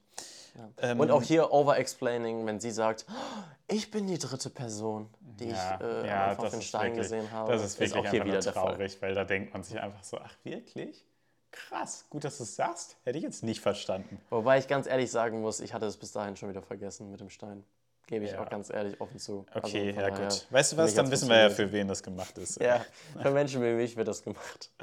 Ähm, 0.78 1.00
Und 1.00 1.10
auch 1.10 1.22
hier 1.22 1.52
over-explaining, 1.52 2.46
wenn 2.46 2.60
sie 2.60 2.70
sagt, 2.70 3.06
"Oh, 3.08 3.42
ich 3.68 3.90
bin 3.90 4.06
die 4.06 4.18
dritte 4.18 4.50
Person, 4.50 5.08
die 5.20 5.48
ja, 5.48 5.76
ich 5.76 5.84
äh, 5.84 6.06
ja, 6.06 6.30
einfach 6.30 6.44
auf 6.44 6.50
den 6.50 6.60
ist 6.60 6.68
Stein 6.68 6.90
wirklich, 6.90 7.04
gesehen 7.04 7.30
habe. 7.30 7.52
Das 7.52 7.62
ist 7.62 7.80
wirklich 7.80 7.98
auch 8.06 8.10
hier 8.10 8.24
wieder 8.24 8.40
traurig, 8.40 9.00
weil 9.00 9.14
da 9.14 9.24
denkt 9.24 9.52
man 9.52 9.62
sich 9.62 9.80
einfach 9.80 10.04
so, 10.04 10.18
ach 10.18 10.34
wirklich? 10.44 11.04
Krass, 11.50 12.06
gut, 12.08 12.24
dass 12.24 12.38
du 12.38 12.44
es 12.44 12.56
sagst. 12.56 12.96
Hätte 13.04 13.18
ich 13.18 13.24
jetzt 13.24 13.42
nicht 13.42 13.60
verstanden. 13.60 14.18
Wobei 14.30 14.58
ich 14.58 14.68
ganz 14.68 14.86
ehrlich 14.86 15.10
sagen 15.10 15.40
muss, 15.42 15.60
ich 15.60 15.74
hatte 15.74 15.86
es 15.86 15.96
bis 15.98 16.12
dahin 16.12 16.36
schon 16.36 16.48
wieder 16.48 16.62
vergessen 16.62 17.10
mit 17.10 17.20
dem 17.20 17.28
Stein. 17.30 17.64
Gebe 18.06 18.24
ich 18.24 18.32
Ja. 18.32 18.42
auch 18.42 18.48
ganz 18.48 18.70
ehrlich 18.70 19.00
offen 19.00 19.18
zu. 19.18 19.46
Also 19.50 19.68
Okay, 19.68 19.92
von 19.92 20.02
ja 20.02 20.10
daher 20.10 20.28
gut. 20.28 20.46
Weißt 20.50 20.72
du 20.72 20.76
was, 20.78 20.94
dann 20.94 21.10
wissen 21.10 21.28
wir 21.28 21.36
ja, 21.38 21.50
für 21.50 21.70
wen 21.72 21.88
das 21.88 22.02
gemacht 22.02 22.36
ist. 22.38 22.60
Ja, 22.60 22.84
für 23.20 23.30
Menschen 23.30 23.62
wie 23.62 23.72
mich 23.74 23.96
wird 23.96 24.08
das 24.08 24.22
gemacht. 24.22 24.70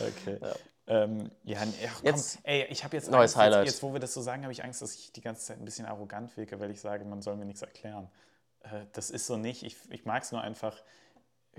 Okay. 0.00 0.38
Ähm, 0.86 1.30
ja, 1.44 1.60
ach, 1.60 1.94
komm, 2.00 2.06
Jetzt 2.06 2.38
ey, 2.42 2.66
ich 2.68 2.84
habe 2.84 2.94
jetzt 2.96 3.10
neues 3.10 3.32
Angst, 3.32 3.36
Highlight. 3.36 3.64
Jetzt, 3.64 3.74
jetzt, 3.76 3.82
wo 3.82 3.92
wir 3.92 4.00
das 4.00 4.12
so 4.12 4.20
sagen, 4.20 4.42
habe 4.42 4.52
ich 4.52 4.64
Angst, 4.64 4.82
dass 4.82 4.94
ich 4.94 5.12
die 5.12 5.22
ganze 5.22 5.46
Zeit 5.46 5.58
ein 5.58 5.64
bisschen 5.64 5.86
arrogant 5.86 6.36
wirke, 6.36 6.60
weil 6.60 6.70
ich 6.70 6.80
sage, 6.80 7.04
man 7.04 7.22
soll 7.22 7.36
mir 7.36 7.46
nichts 7.46 7.62
erklären. 7.62 8.10
Äh, 8.60 8.86
das 8.92 9.10
ist 9.10 9.26
so 9.26 9.36
nicht. 9.36 9.62
Ich, 9.62 9.76
ich 9.90 10.04
mag 10.04 10.22
es 10.22 10.32
nur 10.32 10.42
einfach. 10.42 10.76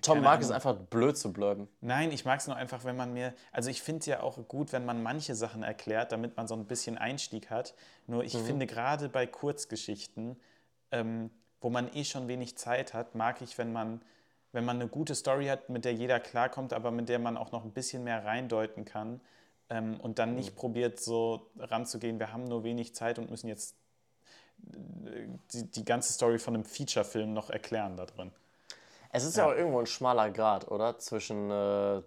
Tom 0.01 0.21
mag 0.21 0.41
es 0.41 0.51
einfach 0.51 0.75
blöd 0.75 1.17
zu 1.17 1.31
bleiben. 1.31 1.69
Nein, 1.79 2.11
ich 2.11 2.25
mag 2.25 2.39
es 2.39 2.47
nur 2.47 2.55
einfach, 2.55 2.83
wenn 2.83 2.97
man 2.97 3.13
mir. 3.13 3.33
Also 3.53 3.69
ich 3.69 3.81
finde 3.81 4.01
es 4.01 4.05
ja 4.07 4.21
auch 4.21 4.37
gut, 4.47 4.73
wenn 4.73 4.85
man 4.85 5.01
manche 5.01 5.35
Sachen 5.35 5.63
erklärt, 5.63 6.11
damit 6.11 6.35
man 6.35 6.47
so 6.47 6.55
ein 6.55 6.65
bisschen 6.65 6.97
Einstieg 6.97 7.49
hat. 7.49 7.73
Nur 8.05 8.23
ich 8.23 8.37
finde 8.37 8.67
gerade 8.67 9.07
bei 9.07 9.25
Kurzgeschichten, 9.25 10.37
ähm, 10.91 11.31
wo 11.61 11.69
man 11.69 11.91
eh 11.95 12.03
schon 12.03 12.27
wenig 12.27 12.57
Zeit 12.57 12.93
hat, 12.93 13.15
mag 13.15 13.41
ich, 13.41 13.57
wenn 13.57 13.71
man, 13.71 14.01
wenn 14.55 14.63
man 14.63 14.77
eine 14.77 14.87
gute 14.87 15.15
Story 15.15 15.47
hat, 15.47 15.67
mit 15.69 15.83
der 15.83 15.93
jeder 15.93 16.19
klarkommt, 16.21 16.71
aber 16.71 16.89
mit 16.89 17.09
der 17.09 17.19
man 17.19 17.35
auch 17.35 17.51
noch 17.51 17.65
ein 17.65 17.71
bisschen 17.71 18.05
mehr 18.05 18.23
reindeuten 18.23 18.85
kann. 18.85 19.19
Ähm, 19.69 19.99
und 19.99 20.17
dann 20.17 20.35
nicht 20.35 20.55
probiert, 20.55 20.99
so 20.99 21.51
ranzugehen, 21.57 22.19
wir 22.19 22.31
haben 22.31 22.45
nur 22.45 22.63
wenig 22.63 22.95
Zeit 22.95 23.19
und 23.19 23.29
müssen 23.29 23.49
jetzt 23.49 23.75
äh, 24.71 25.27
die, 25.51 25.69
die 25.69 25.83
ganze 25.83 26.13
Story 26.13 26.39
von 26.39 26.53
einem 26.53 26.63
Feature-Film 26.63 27.33
noch 27.33 27.49
erklären 27.49 27.97
da 27.97 28.05
drin. 28.05 28.31
Es 29.11 29.25
ist 29.25 29.35
ja. 29.35 29.45
auch 29.45 29.53
irgendwo 29.53 29.79
ein 29.79 29.87
schmaler 29.87 30.29
Grad, 30.29 30.71
oder? 30.71 30.99
Zwischen 30.99 31.51
äh, 31.51 32.01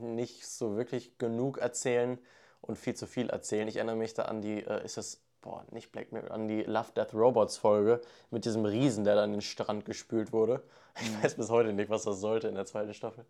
nicht 0.00 0.44
so 0.44 0.76
wirklich 0.76 1.18
genug 1.18 1.58
erzählen 1.58 2.18
und 2.62 2.78
viel 2.78 2.94
zu 2.94 3.06
viel 3.06 3.30
erzählen. 3.30 3.68
Ich 3.68 3.76
erinnere 3.76 3.96
mich 3.96 4.14
da 4.14 4.24
an 4.24 4.42
die, 4.42 4.64
äh, 4.64 4.84
ist 4.84 4.96
das, 4.96 5.20
boah, 5.46 5.64
nicht 5.70 5.92
Black 5.92 6.10
Mirror, 6.12 6.32
an 6.32 6.48
die 6.48 6.62
Love, 6.64 6.90
Death, 6.96 7.14
Robots 7.14 7.56
Folge 7.56 8.00
mit 8.30 8.44
diesem 8.44 8.64
Riesen, 8.64 9.04
der 9.04 9.14
dann 9.14 9.26
in 9.30 9.36
den 9.36 9.42
Strand 9.42 9.84
gespült 9.84 10.32
wurde. 10.32 10.62
Ich 11.00 11.10
Mhm. 11.10 11.22
weiß 11.22 11.34
bis 11.36 11.50
heute 11.50 11.72
nicht, 11.72 11.88
was 11.88 12.02
das 12.02 12.20
sollte 12.20 12.48
in 12.48 12.54
der 12.56 12.66
zweiten 12.66 12.92
Staffel. 12.94 13.24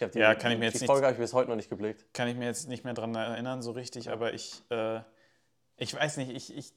Die, 0.00 0.18
Ja, 0.18 0.34
kann 0.34 0.50
ich 0.52 0.58
mir 0.58 0.70
die 0.70 0.78
jetzt 0.78 0.86
Folge 0.86 1.02
nicht- 1.02 1.06
habe 1.06 1.12
ich 1.14 1.18
bis 1.20 1.32
heute 1.34 1.48
noch 1.50 1.56
nicht 1.56 1.70
geblickt. 1.70 2.12
kann 2.14 2.26
ich 2.28 2.36
mir 2.36 2.46
jetzt 2.46 2.68
nicht 2.68 2.84
mehr 2.84 2.94
dran 2.94 3.14
erinnern, 3.14 3.62
so 3.62 3.70
richtig, 3.72 4.10
aber 4.10 4.32
ich, 4.34 4.62
äh, 4.70 5.00
ich 5.76 5.94
weiß 5.94 6.16
nicht, 6.16 6.30
ich, 6.30 6.56
ich 6.56 6.72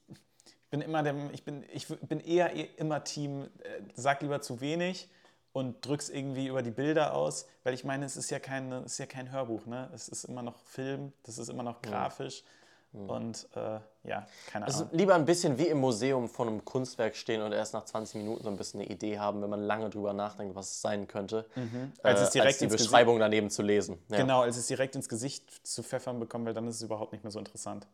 bin 0.70 0.80
immer 0.82 1.02
der, 1.02 1.14
ich 1.32 1.42
bin, 1.44 1.64
ich 1.72 1.88
bin 1.88 2.20
eher 2.20 2.54
eh- 2.54 2.68
immer 2.76 3.02
Team, 3.04 3.42
äh, 3.62 3.80
sag 3.94 4.20
lieber 4.22 4.40
zu 4.40 4.60
wenig 4.60 5.08
und 5.52 5.84
drück's 5.86 6.08
irgendwie 6.10 6.46
über 6.48 6.62
die 6.62 6.70
Bilder 6.70 7.14
aus, 7.14 7.46
weil 7.64 7.74
ich 7.74 7.84
meine, 7.84 8.04
es 8.04 8.16
ist 8.16 8.30
ja 8.30 8.38
kein, 8.38 8.70
es 8.72 8.92
ist 8.92 8.98
ja 8.98 9.06
kein 9.06 9.32
Hörbuch, 9.32 9.66
ne? 9.66 9.90
Es 9.94 10.08
ist 10.08 10.24
immer 10.24 10.42
noch 10.42 10.58
Film, 10.58 11.12
das 11.24 11.38
ist 11.38 11.48
immer 11.48 11.62
noch 11.62 11.80
grafisch 11.82 12.44
und 12.96 13.48
äh, 13.54 13.78
ja, 14.08 14.26
keine 14.46 14.66
Also 14.66 14.84
Ahnung. 14.84 14.96
lieber 14.96 15.14
ein 15.14 15.24
bisschen 15.24 15.58
wie 15.58 15.66
im 15.68 15.78
Museum 15.78 16.28
vor 16.28 16.46
einem 16.46 16.64
Kunstwerk 16.64 17.14
stehen 17.16 17.42
und 17.42 17.52
erst 17.52 17.74
nach 17.74 17.84
20 17.84 18.16
Minuten 18.16 18.42
so 18.42 18.48
ein 18.48 18.56
bisschen 18.56 18.80
eine 18.80 18.88
Idee 18.90 19.18
haben, 19.18 19.42
wenn 19.42 19.50
man 19.50 19.62
lange 19.62 19.90
drüber 19.90 20.12
nachdenkt, 20.12 20.54
was 20.54 20.70
es 20.70 20.80
sein 20.80 21.06
könnte, 21.08 21.46
Als 22.02 22.20
es 22.20 22.28
äh, 22.28 22.32
direkt 22.32 22.46
als 22.52 22.58
die 22.58 22.64
ins 22.64 22.72
Gesicht- 22.74 22.90
Beschreibung 22.90 23.18
daneben 23.18 23.50
zu 23.50 23.62
lesen. 23.62 23.98
Ja. 24.08 24.18
Genau, 24.18 24.42
als 24.42 24.56
es 24.56 24.66
direkt 24.66 24.94
ins 24.96 25.08
Gesicht 25.08 25.66
zu 25.66 25.82
pfeffern 25.82 26.18
bekommen, 26.20 26.46
weil 26.46 26.54
dann 26.54 26.66
ist 26.68 26.76
es 26.76 26.82
überhaupt 26.82 27.12
nicht 27.12 27.24
mehr 27.24 27.30
so 27.30 27.38
interessant. 27.38 27.86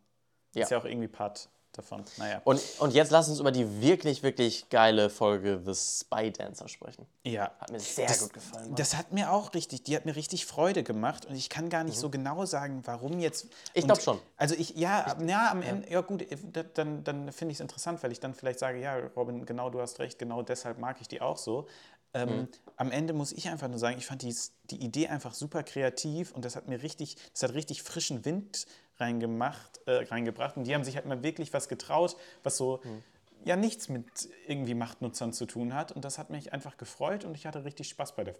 Ja. 0.55 0.63
Ist 0.63 0.71
ja 0.71 0.79
auch 0.79 0.85
irgendwie 0.85 1.09
Part 1.09 1.49
davon. 1.73 2.05
Naja. 2.19 2.41
Und, 2.45 2.61
und 2.79 2.93
jetzt 2.95 3.11
lass 3.11 3.29
uns 3.29 3.41
über 3.41 3.51
die 3.53 3.81
wirklich, 3.83 4.23
wirklich 4.23 4.69
geile 4.69 5.11
Folge 5.11 5.61
The 5.65 5.75
Spy 5.75 6.31
Dancer 6.31 6.69
sprechen. 6.69 7.07
ja. 7.25 7.51
Hat 7.59 7.71
mir 7.71 7.81
sehr 7.81 8.07
das, 8.07 8.21
gut 8.21 8.33
gefallen. 8.35 8.67
Mann. 8.69 8.75
Das 8.77 8.97
hat 8.97 9.13
mir 9.13 9.33
auch 9.33 9.55
richtig, 9.55 9.83
die 9.85 9.97
hat 9.97 10.05
mir 10.07 10.15
richtig 10.17 10.47
Freude 10.47 10.83
gemacht 10.83 11.27
und 11.27 11.35
ich 11.35 11.49
kann 11.49 11.69
gar 11.71 11.85
nicht 11.85 11.99
so 11.99 12.11
genau 12.11 12.45
sagen, 12.45 12.83
warum 12.85 13.19
jetzt. 13.19 13.45
Mhm. 13.47 13.51
Ich 13.75 13.83
und- 13.85 13.89
glaub 13.89 14.03
schon. 14.03 14.19
Also 14.37 14.55
ich, 14.55 14.71
ja, 14.77 15.17
ja, 15.27 15.51
am 15.51 15.63
Ende, 15.63 15.91
ja 15.91 16.01
gut, 16.03 16.23
äh, 16.23 16.37
da- 16.53 16.63
dann, 16.63 17.05
dann 17.05 17.33
finde 17.33 17.53
ich 17.53 17.57
es 17.57 17.61
interessant, 17.61 18.03
weil 18.03 18.13
ich 18.13 18.21
dann 18.21 18.35
vielleicht 18.35 18.59
sage, 18.59 18.81
ja, 18.81 18.97
Robin, 19.17 19.47
genau, 19.47 19.71
du 19.71 19.81
hast 19.81 19.99
recht, 19.99 20.19
genau 20.19 20.43
deshalb 20.43 20.79
mag 20.79 21.01
ich 21.01 21.09
die 21.09 21.21
auch 21.21 21.37
so. 21.37 21.67
Ähm, 22.15 22.29
Mhm. 22.29 22.49
Am 22.77 22.91
Ende 22.91 23.13
muss 23.15 23.33
ich 23.33 23.49
einfach 23.49 23.69
nur 23.69 23.79
sagen, 23.79 23.97
ich 23.97 24.05
fand 24.07 24.21
die, 24.23 24.35
die 24.65 24.85
Idee 24.85 25.09
einfach 25.09 25.33
super 25.35 25.63
kreativ 25.63 26.33
und 26.33 26.45
das 26.45 26.57
hat 26.57 26.69
mir 26.69 26.83
richtig, 26.83 27.17
das 27.33 27.43
hat 27.45 27.55
richtig 27.55 27.83
frischen 27.83 28.25
Wind 28.27 28.67
reingemacht, 29.03 29.81
äh, 29.87 30.05
reingebracht 30.05 30.57
und 30.57 30.65
die 30.65 30.75
haben 30.75 30.85
sich 30.85 30.97
halt 30.97 31.07
mal 31.07 31.23
wirklich 31.23 31.53
was 31.53 31.69
getraut, 31.69 32.17
was 32.43 32.57
so 32.57 32.81
Mhm. 32.85 33.03
ja 33.45 33.57
nichts 33.57 33.89
mit 33.89 34.05
irgendwie 34.47 34.75
Machtnutzern 34.75 35.33
zu 35.33 35.47
tun 35.47 35.75
hat 35.75 35.93
und 35.93 36.05
das 36.05 36.19
hat 36.19 36.31
mich 36.31 36.53
einfach 36.53 36.77
gefreut 36.77 37.25
und 37.25 37.35
ich 37.35 37.45
hatte 37.47 37.65
richtig 37.65 37.89
Spaß 37.89 38.15
bei 38.17 38.25
der, 38.25 38.35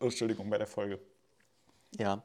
oh, 0.00 0.04
Entschuldigung, 0.06 0.48
bei 0.50 0.58
der 0.58 0.66
Folge. 0.66 0.98
Ja, 1.98 2.22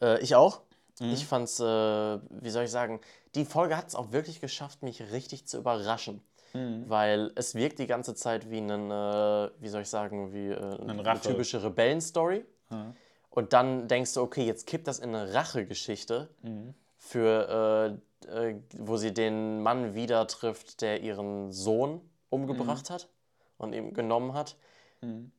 äh, 0.00 0.20
ich 0.20 0.34
auch. 0.34 0.62
Mhm. 1.00 1.10
Ich 1.12 1.26
fand's, 1.26 1.58
äh, 1.60 1.64
wie 1.64 2.50
soll 2.50 2.64
ich 2.64 2.70
sagen, 2.70 3.00
die 3.34 3.44
Folge 3.44 3.76
hat 3.76 3.88
es 3.88 3.94
auch 3.94 4.12
wirklich 4.12 4.40
geschafft, 4.40 4.82
mich 4.82 5.00
richtig 5.12 5.46
zu 5.46 5.58
überraschen. 5.58 6.22
Mhm. 6.52 6.84
Weil 6.88 7.32
es 7.34 7.54
wirkt 7.56 7.80
die 7.80 7.86
ganze 7.88 8.14
Zeit 8.14 8.48
wie 8.50 8.58
ein, 8.58 8.70
äh, 8.90 9.50
wie 9.60 9.68
soll 9.68 9.82
ich 9.82 9.88
sagen, 9.88 10.32
wie 10.32 10.48
äh, 10.50 10.80
eine 10.82 11.04
Rache. 11.04 11.28
typische 11.30 11.62
Rebellenstory. 11.64 12.44
Und 13.30 13.52
dann 13.52 13.88
denkst 13.88 14.14
du, 14.14 14.20
okay, 14.22 14.44
jetzt 14.46 14.66
kippt 14.68 14.86
das 14.86 15.00
in 15.00 15.14
eine 15.14 15.34
Rachegeschichte, 15.34 16.28
Mhm. 16.42 16.74
Für, 17.06 17.98
äh, 18.26 18.48
äh, 18.50 18.56
wo 18.78 18.96
sie 18.96 19.12
den 19.12 19.62
Mann 19.62 19.94
wieder 19.94 20.26
trifft, 20.26 20.80
der 20.80 21.02
ihren 21.02 21.52
Sohn 21.52 22.00
umgebracht 22.30 22.88
Mhm. 22.88 22.94
hat 22.94 23.08
und 23.58 23.72
ihm 23.74 23.92
genommen 23.94 24.32
hat. 24.34 24.56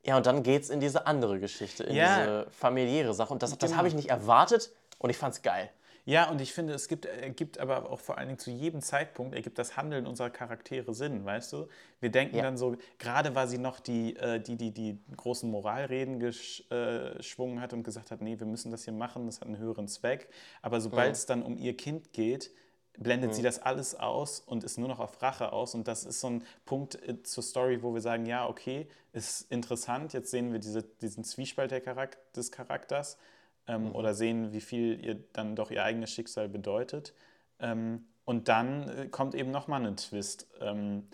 Ja, 0.03 0.17
und 0.17 0.27
dann 0.27 0.43
geht's 0.43 0.69
in 0.69 0.79
diese 0.79 1.07
andere 1.07 1.39
Geschichte, 1.39 1.83
in 1.85 1.95
Ja. 1.95 2.17
diese 2.17 2.47
familiäre 2.51 3.15
Sache. 3.15 3.33
Und 3.33 3.41
das, 3.41 3.57
das 3.57 3.69
Genau. 3.71 3.77
habe 3.79 3.87
ich 3.87 3.95
nicht 3.95 4.09
erwartet 4.11 4.71
und 4.99 5.09
ich 5.09 5.17
fand's 5.17 5.41
geil. 5.41 5.71
Ja, 6.07 6.29
und 6.29 6.39
ich 6.39 6.53
finde, 6.53 6.73
es 6.73 6.87
gibt, 6.87 7.05
ergibt 7.05 7.57
aber 7.57 7.89
auch 7.89 7.99
vor 7.99 8.19
allen 8.19 8.27
Dingen 8.27 8.39
zu 8.39 8.51
jedem 8.51 8.81
Zeitpunkt, 8.81 9.33
ergibt 9.33 9.57
das 9.57 9.75
Handeln 9.75 10.05
unserer 10.05 10.29
Charaktere 10.29 10.93
Sinn, 10.93 11.25
weißt 11.25 11.51
du? 11.53 11.67
Wir 11.99 12.11
denken 12.11 12.37
Ja. 12.37 12.43
dann 12.43 12.57
so, 12.57 12.77
gerade 12.99 13.33
war 13.33 13.47
sie 13.47 13.57
noch 13.57 13.79
die, 13.79 14.15
äh, 14.17 14.39
die, 14.39 14.55
die, 14.55 14.71
die 14.71 14.99
großen 15.17 15.49
Moralreden 15.49 16.19
gesch, 16.19 16.63
äh, 16.69 17.15
geschwungen 17.17 17.59
hat 17.59 17.73
und 17.73 17.81
gesagt 17.83 18.11
hat, 18.11 18.21
nee, 18.21 18.37
wir 18.39 18.45
müssen 18.45 18.69
das 18.71 18.83
hier 18.83 18.93
machen, 18.93 19.25
das 19.25 19.41
hat 19.41 19.47
einen 19.47 19.57
höheren 19.57 19.87
Zweck. 19.87 20.29
Aber 20.61 20.79
sobald 20.79 21.15
es 21.15 21.25
dann 21.25 21.41
um 21.41 21.57
ihr 21.57 21.75
Kind 21.75 22.13
geht, 22.13 22.51
blendet 22.97 23.33
sie 23.33 23.41
das 23.41 23.59
alles 23.59 23.95
aus 23.95 24.39
und 24.39 24.63
ist 24.63 24.77
nur 24.77 24.87
noch 24.87 24.99
auf 24.99 25.21
Rache 25.23 25.51
aus. 25.51 25.73
Und 25.73 25.87
das 25.87 26.05
ist 26.05 26.21
so 26.21 26.29
ein 26.29 26.43
Punkt 26.65 26.95
äh, 27.07 27.23
zur 27.23 27.43
Story, 27.43 27.81
wo 27.81 27.95
wir 27.95 28.01
sagen, 28.01 28.27
ja, 28.27 28.47
okay, 28.47 28.87
ist 29.11 29.51
interessant, 29.51 30.13
jetzt 30.13 30.29
sehen 30.29 30.51
wir 30.51 30.59
diese, 30.59 30.83
diesen 30.83 31.23
Zwiespalt 31.23 31.71
der 31.71 31.81
Charak 31.81 32.17
des 32.33 32.51
Charakters 32.51 33.17
ähm, 33.67 33.93
oder 33.95 34.13
sehen, 34.13 34.51
wie 34.53 34.61
viel 34.61 35.03
ihr 35.03 35.15
dann 35.33 35.55
doch 35.55 35.71
ihr 35.71 35.83
eigenes 35.83 36.11
Schicksal 36.11 36.47
bedeutet. 36.49 37.13
Ähm, 37.59 38.05
und 38.25 38.47
dann 38.47 38.89
äh, 38.89 39.07
kommt 39.07 39.35
eben 39.35 39.51
nochmal 39.51 39.85
ein 39.85 39.97
Twist. 39.97 40.47
Ähm, 40.59 41.07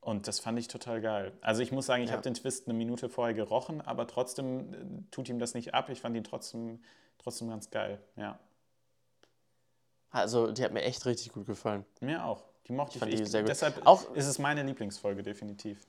und 0.00 0.28
das 0.28 0.38
fand 0.38 0.58
ich 0.58 0.68
total 0.68 1.00
geil. 1.00 1.32
Also 1.40 1.62
ich 1.62 1.72
muss 1.72 1.86
sagen, 1.86 2.02
ich 2.02 2.10
Ja. 2.10 2.14
habe 2.16 2.22
den 2.22 2.34
Twist 2.34 2.68
eine 2.68 2.76
Minute 2.76 3.08
vorher 3.08 3.34
gerochen, 3.34 3.80
aber 3.80 4.06
trotzdem 4.06 4.72
äh, 4.74 4.76
tut 5.10 5.28
ihm 5.28 5.38
das 5.38 5.54
nicht 5.54 5.72
ab. 5.74 5.88
Ich 5.88 6.00
fand 6.00 6.16
ihn 6.16 6.24
trotzdem, 6.24 6.82
trotzdem 7.18 7.48
ganz 7.48 7.70
geil. 7.70 7.98
Ja, 8.16 8.38
Also, 10.10 10.52
die 10.52 10.62
hat 10.62 10.72
mir 10.72 10.82
echt 10.82 11.06
richtig 11.06 11.32
gut 11.32 11.46
gefallen. 11.46 11.84
mir 12.00 12.24
auch. 12.24 12.44
Die 12.68 12.72
mochte 12.72 12.94
ich, 12.94 13.00
fand 13.00 13.12
die 13.12 13.20
echt. 13.22 13.30
sehr 13.30 13.42
gut. 13.42 13.48
Deshalb 13.50 13.86
Auch- 13.86 14.14
ist 14.14 14.26
es 14.26 14.38
meine 14.38 14.62
Lieblingsfolge, 14.62 15.22
definitiv. 15.22 15.80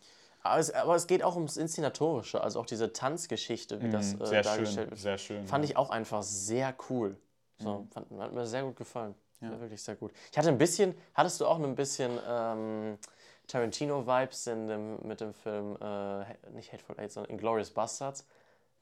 Aber 0.46 0.60
es, 0.60 0.72
aber 0.72 0.96
es 0.96 1.08
geht 1.08 1.24
auch 1.24 1.36
ums 1.36 1.58
Inszenatorische, 1.58 2.42
also 2.42 2.60
auch 2.60 2.66
diese 2.66 2.94
Tanzgeschichte, 2.94 3.82
wie 3.82 3.90
das 3.90 4.14
äh, 4.14 4.18
Mhm, 4.18 4.26
sehr 4.26 4.42
dargestellt 4.44 4.70
schön, 4.76 4.90
wird. 4.92 5.00
sehr 5.00 5.18
schön. 5.18 5.48
Fand 5.48 5.64
ja. 5.66 5.72
ich 5.72 5.78
auch 5.78 5.90
einfach 5.90 6.22
sehr 6.24 6.76
cool. 6.90 7.18
So, 7.58 7.88
fand, 7.92 8.08
hat 8.20 8.34
mir 8.34 8.46
sehr 8.46 8.64
gut 8.64 8.76
gefallen. 8.76 9.16
Ja. 9.42 9.52
Ja. 9.52 9.60
Wirklich 9.60 9.82
sehr 9.82 9.96
gut. 9.96 10.12
Ich 10.32 10.38
hatte 10.38 10.50
ein 10.50 10.58
bisschen, 10.58 10.94
hattest 11.14 11.40
du 11.42 11.46
auch 11.46 11.60
ein 11.60 11.76
bisschen 11.76 12.20
ähm, 12.28 12.98
Tarantino-Vibes 13.48 14.44
dem, 14.46 14.98
mit 15.08 15.20
dem 15.22 15.34
Film, 15.34 15.78
äh, 15.82 16.26
nicht 16.54 16.72
Hateful 16.72 17.00
Eight, 17.00 17.12
sondern 17.12 17.32
Inglourious 17.32 17.72
Bastards? 17.72 18.26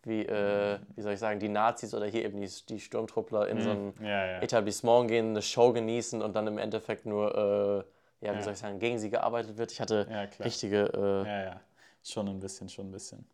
Wie, 0.03 0.21
äh, 0.25 0.79
wie 0.95 1.01
soll 1.01 1.13
ich 1.13 1.19
sagen, 1.19 1.39
die 1.39 1.47
Nazis 1.47 1.93
oder 1.93 2.05
hier 2.07 2.25
eben 2.25 2.41
die, 2.41 2.49
die 2.67 2.79
Sturmtruppler 2.81 3.47
in 3.47 3.61
so 3.61 3.69
ein 3.69 3.85
Mhm. 3.97 4.05
Ja, 4.05 4.25
ja. 4.25 4.39
Etablissement 4.41 5.07
gehen, 5.07 5.29
eine 5.29 5.41
Show 5.41 5.71
genießen 5.71 6.21
und 6.21 6.35
dann 6.35 6.45
im 6.47 6.57
Endeffekt 6.57 7.05
nur, 7.05 7.85
äh, 7.85 7.89
ja, 8.23 8.37
wie 8.37 8.41
soll 8.43 8.53
ich 8.53 8.59
sagen, 8.59 8.79
gegen 8.79 8.97
sie 8.99 9.09
gearbeitet 9.09 9.57
wird. 9.57 9.71
Ich 9.71 9.79
hatte 9.81 10.07
richtige 10.39 10.85
äh, 10.93 11.27
Ja, 11.27 11.43
ja. 11.43 11.61
Schon 12.03 12.27
ein 12.27 12.39
bisschen, 12.39 12.67
schon 12.69 12.87
ein 12.89 12.91
bisschen. 12.91 13.25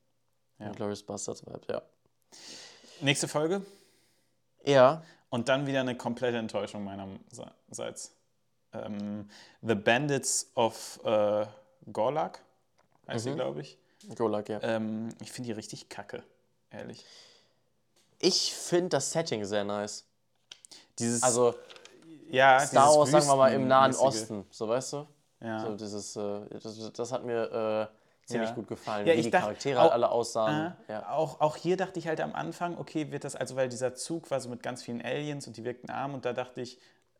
Ja. 0.59 0.67
Inglourious 0.67 1.01
Bastards 1.03 1.45
Vibes, 1.45 1.67
ja. 1.69 1.81
Nächste 3.01 3.27
Folge. 3.27 3.61
Ja, 4.65 5.03
Und 5.29 5.47
dann 5.47 5.65
wieder 5.67 5.79
eine 5.81 5.95
komplette 5.95 6.37
Enttäuschung 6.37 6.83
meinerseits. 6.83 8.13
Ähm, 8.73 9.29
The 9.61 9.75
Bandits 9.75 10.51
of 10.55 10.99
äh, 11.05 11.45
Gorlak, 11.91 12.43
heißt 13.07 13.25
Mhm. 13.25 13.29
sie, 13.29 13.35
glaube 13.35 13.61
ich. 13.61 13.77
Golak, 14.15 14.49
ja. 14.49 14.61
Ähm, 14.61 15.09
ich 15.21 15.31
finde 15.31 15.47
die 15.47 15.53
richtig 15.53 15.89
kacke, 15.89 16.23
ehrlich. 16.71 17.05
Ich 18.19 18.53
finde 18.53 18.89
das 18.89 19.11
Setting 19.11 19.45
sehr 19.45 19.63
nice. 19.63 20.05
Dieses, 20.99 21.23
Also 21.23 21.55
ja, 22.31 22.59
Star 22.59 22.95
Wars, 22.95 23.11
sagen 23.11 23.27
wir 23.27 23.35
mal, 23.35 23.53
im 23.53 23.67
Nahen 23.67 23.91
Wüstenmäßige. 23.91 24.21
Osten, 24.21 24.45
so 24.51 24.67
weißt 24.67 24.93
du? 24.93 25.07
Ja. 25.41 25.59
So 25.59 25.75
dieses, 25.75 26.15
äh, 26.15 26.41
das, 26.61 26.91
das 26.93 27.11
hat 27.11 27.23
mir 27.25 27.89
äh, 27.91 28.27
ziemlich 28.27 28.49
Ja. 28.49 28.55
gut 28.55 28.67
gefallen, 28.67 29.07
Ja, 29.07 29.13
wie 29.15 29.21
die 29.21 29.29
dachte 29.31 29.43
Charaktere 29.45 29.81
auch- 29.81 29.91
alle 29.91 30.09
aussahen. 30.09 30.73
Äh, 30.87 30.91
ja. 30.93 31.09
auch, 31.09 31.39
auch 31.41 31.55
hier 31.55 31.77
dachte 31.77 31.97
ich 31.99 32.07
halt 32.07 32.21
am 32.21 32.33
Anfang, 32.35 32.77
okay, 32.77 33.11
wird 33.11 33.23
das, 33.23 33.35
also 33.35 33.55
weil 33.55 33.69
dieser 33.69 33.95
Zug 33.95 34.29
war 34.31 34.39
so 34.39 34.49
mit 34.49 34.61
ganz 34.63 34.83
vielen 34.83 35.01
Aliens 35.01 35.47
und 35.47 35.57
die 35.57 35.63
wirkten 35.63 35.89
arm 35.89 36.13
und 36.13 36.25
da 36.25 36.33
dachte 36.33 36.61
ich, 36.61 36.79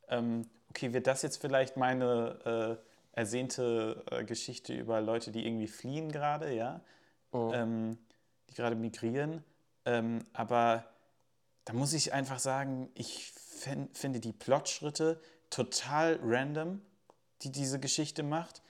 ähm, 0.10 0.48
okay, 0.70 0.94
wird 0.94 1.08
das 1.08 1.22
jetzt 1.22 1.38
vielleicht 1.42 1.78
meine 1.78 2.78
äh, 3.16 3.18
ersehnte 3.18 4.04
äh, 4.12 4.24
Geschichte 4.24 4.74
über 4.74 5.02
Leute, 5.02 5.32
die 5.32 5.46
irgendwie 5.46 5.68
fliehen 5.68 6.12
gerade, 6.12 6.54
ja, 6.54 6.82
Mhm. 7.32 7.52
ähm, 7.54 7.98
die 8.50 8.56
gerade 8.56 8.76
migrieren. 8.76 9.44
Ähm, 9.86 10.20
aber 10.34 10.84
da 11.66 11.74
muss 11.74 11.94
ich 11.94 12.12
einfach 12.14 12.40
sagen, 12.40 12.90
ich 12.96 13.32
finde 13.60 14.20
die 14.20 14.34
Plotschritte 14.34 15.22
total 15.50 16.20
random, 16.24 16.82
die 17.42 17.52
diese 17.52 17.80
Geschichte 17.80 18.24
macht. 18.24 18.62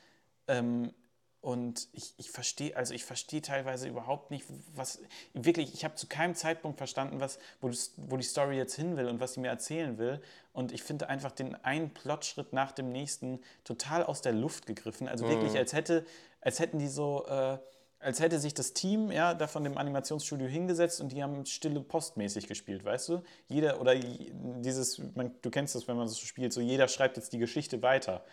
Ähm, 0.48 0.94
und 1.42 1.88
ich, 1.94 2.14
ich 2.18 2.32
verstehe, 2.32 2.76
also 2.76 2.94
ich 2.94 3.06
verstehe 3.06 3.42
teilweise 3.42 3.88
überhaupt 3.88 4.30
nicht, 4.30 4.46
was 4.76 5.00
wirklich, 5.34 5.74
ich 5.74 5.86
habe 5.86 5.96
zu 5.96 6.08
keinem 6.08 6.36
Zeitpunkt 6.36 6.78
verstanden, 6.78 7.22
was, 7.22 7.40
wo, 7.62 7.72
wo 7.96 8.18
die 8.18 8.24
Story 8.24 8.58
jetzt 8.58 8.76
hin 8.76 8.98
will 8.98 9.08
und 9.08 9.22
was 9.22 9.36
sie 9.36 9.40
mir 9.40 9.48
erzählen 9.48 9.98
will. 9.98 10.22
Und 10.52 10.74
ich 10.74 10.84
finde 10.84 11.08
einfach 11.08 11.32
den 11.32 11.56
einen 11.64 11.94
Plotschritt 11.94 12.52
nach 12.52 12.74
dem 12.74 12.92
nächsten 12.92 13.40
total 13.64 14.04
aus 14.04 14.22
der 14.22 14.34
Luft 14.34 14.66
gegriffen. 14.66 15.08
Also 15.08 15.30
wirklich, 15.30 15.56
als 15.56 15.72
hätte, 15.72 16.06
als 16.42 16.60
hätten 16.60 16.78
die 16.78 16.90
so, 16.90 17.26
äh, 17.28 17.58
als 18.00 18.20
hätte 18.20 18.40
sich 18.40 18.54
das 18.54 18.74
Team 18.74 19.12
ja 19.12 19.34
da 19.34 19.48
von 19.48 19.64
dem 19.64 19.78
Animationsstudio 19.78 20.48
hingesetzt 20.48 21.02
und 21.02 21.12
die 21.12 21.22
haben 21.22 21.46
stille 21.46 21.82
postmäßig 21.82 22.48
gespielt, 22.48 22.86
weißt 22.86 23.10
du? 23.10 23.24
Jeder 23.48 23.82
oder 23.82 23.96
dieses, 23.96 25.02
man, 25.16 25.32
du 25.42 25.50
kennst 25.50 25.76
das, 25.76 25.88
wenn 25.88 25.98
man 25.98 26.08
so 26.08 26.16
spielt, 26.16 26.54
so 26.54 26.62
jeder 26.62 26.88
schreibt 26.88 27.18
jetzt 27.18 27.34
die 27.34 27.40
Geschichte 27.40 27.82
weiter. 27.82 28.24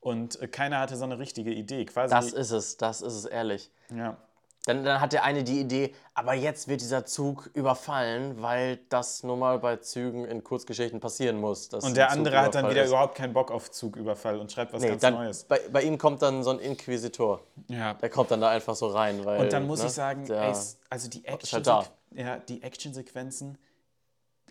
Und 0.00 0.40
äh, 0.40 0.48
keiner 0.48 0.80
hatte 0.80 0.96
so 0.96 1.04
eine 1.04 1.18
richtige 1.18 1.52
Idee. 1.52 1.84
Quasi, 1.84 2.12
Das 2.12 2.32
ist 2.32 2.50
es, 2.50 2.76
das 2.76 3.02
ist 3.02 3.14
es, 3.14 3.24
ehrlich. 3.24 3.70
ja. 3.94 4.16
Dann, 4.64 4.84
dann 4.84 5.00
hat 5.00 5.12
der 5.12 5.24
eine 5.24 5.42
die 5.42 5.58
Idee, 5.60 5.92
aber 6.14 6.34
jetzt 6.34 6.68
wird 6.68 6.82
dieser 6.82 7.04
Zug 7.04 7.50
überfallen, 7.54 8.40
weil 8.40 8.76
das 8.90 9.24
nun 9.24 9.40
mal 9.40 9.58
bei 9.58 9.78
Zügen 9.78 10.24
in 10.24 10.44
Kurzgeschichten 10.44 11.00
passieren 11.00 11.40
muss. 11.40 11.66
Und 11.68 11.96
der 11.96 12.12
andere 12.12 12.38
hat 12.40 12.54
dann 12.54 12.70
wieder 12.70 12.84
ist. 12.84 12.90
überhaupt 12.90 13.16
keinen 13.16 13.32
Bock 13.32 13.50
auf 13.50 13.72
Zugüberfall 13.72 14.38
und 14.38 14.52
schreibt 14.52 14.72
was 14.72 14.82
Nee, 14.82 14.90
ganz 14.90 15.02
dann, 15.02 15.14
Neues. 15.14 15.42
bei, 15.44 15.60
bei 15.72 15.82
ihm 15.82 15.98
kommt 15.98 16.22
dann 16.22 16.44
so 16.44 16.50
ein 16.50 16.60
Inquisitor. 16.60 17.40
Ja. 17.66 17.94
Der 17.94 18.08
kommt 18.08 18.30
dann 18.30 18.40
da 18.40 18.50
einfach 18.50 18.76
so 18.76 18.86
rein. 18.86 19.24
Weil, 19.24 19.40
Und 19.40 19.52
dann 19.52 19.66
muss 19.66 19.80
ne, 19.80 19.86
ich 19.86 19.92
sagen, 19.92 20.26
der, 20.26 20.42
ey, 20.42 20.54
also 20.90 21.08
die 21.10 21.24
Action, 21.24 21.56
halt 21.56 21.66
da. 21.66 21.84
ja, 22.12 22.36
die 22.38 22.62
Actionsequenzen, 22.62 23.58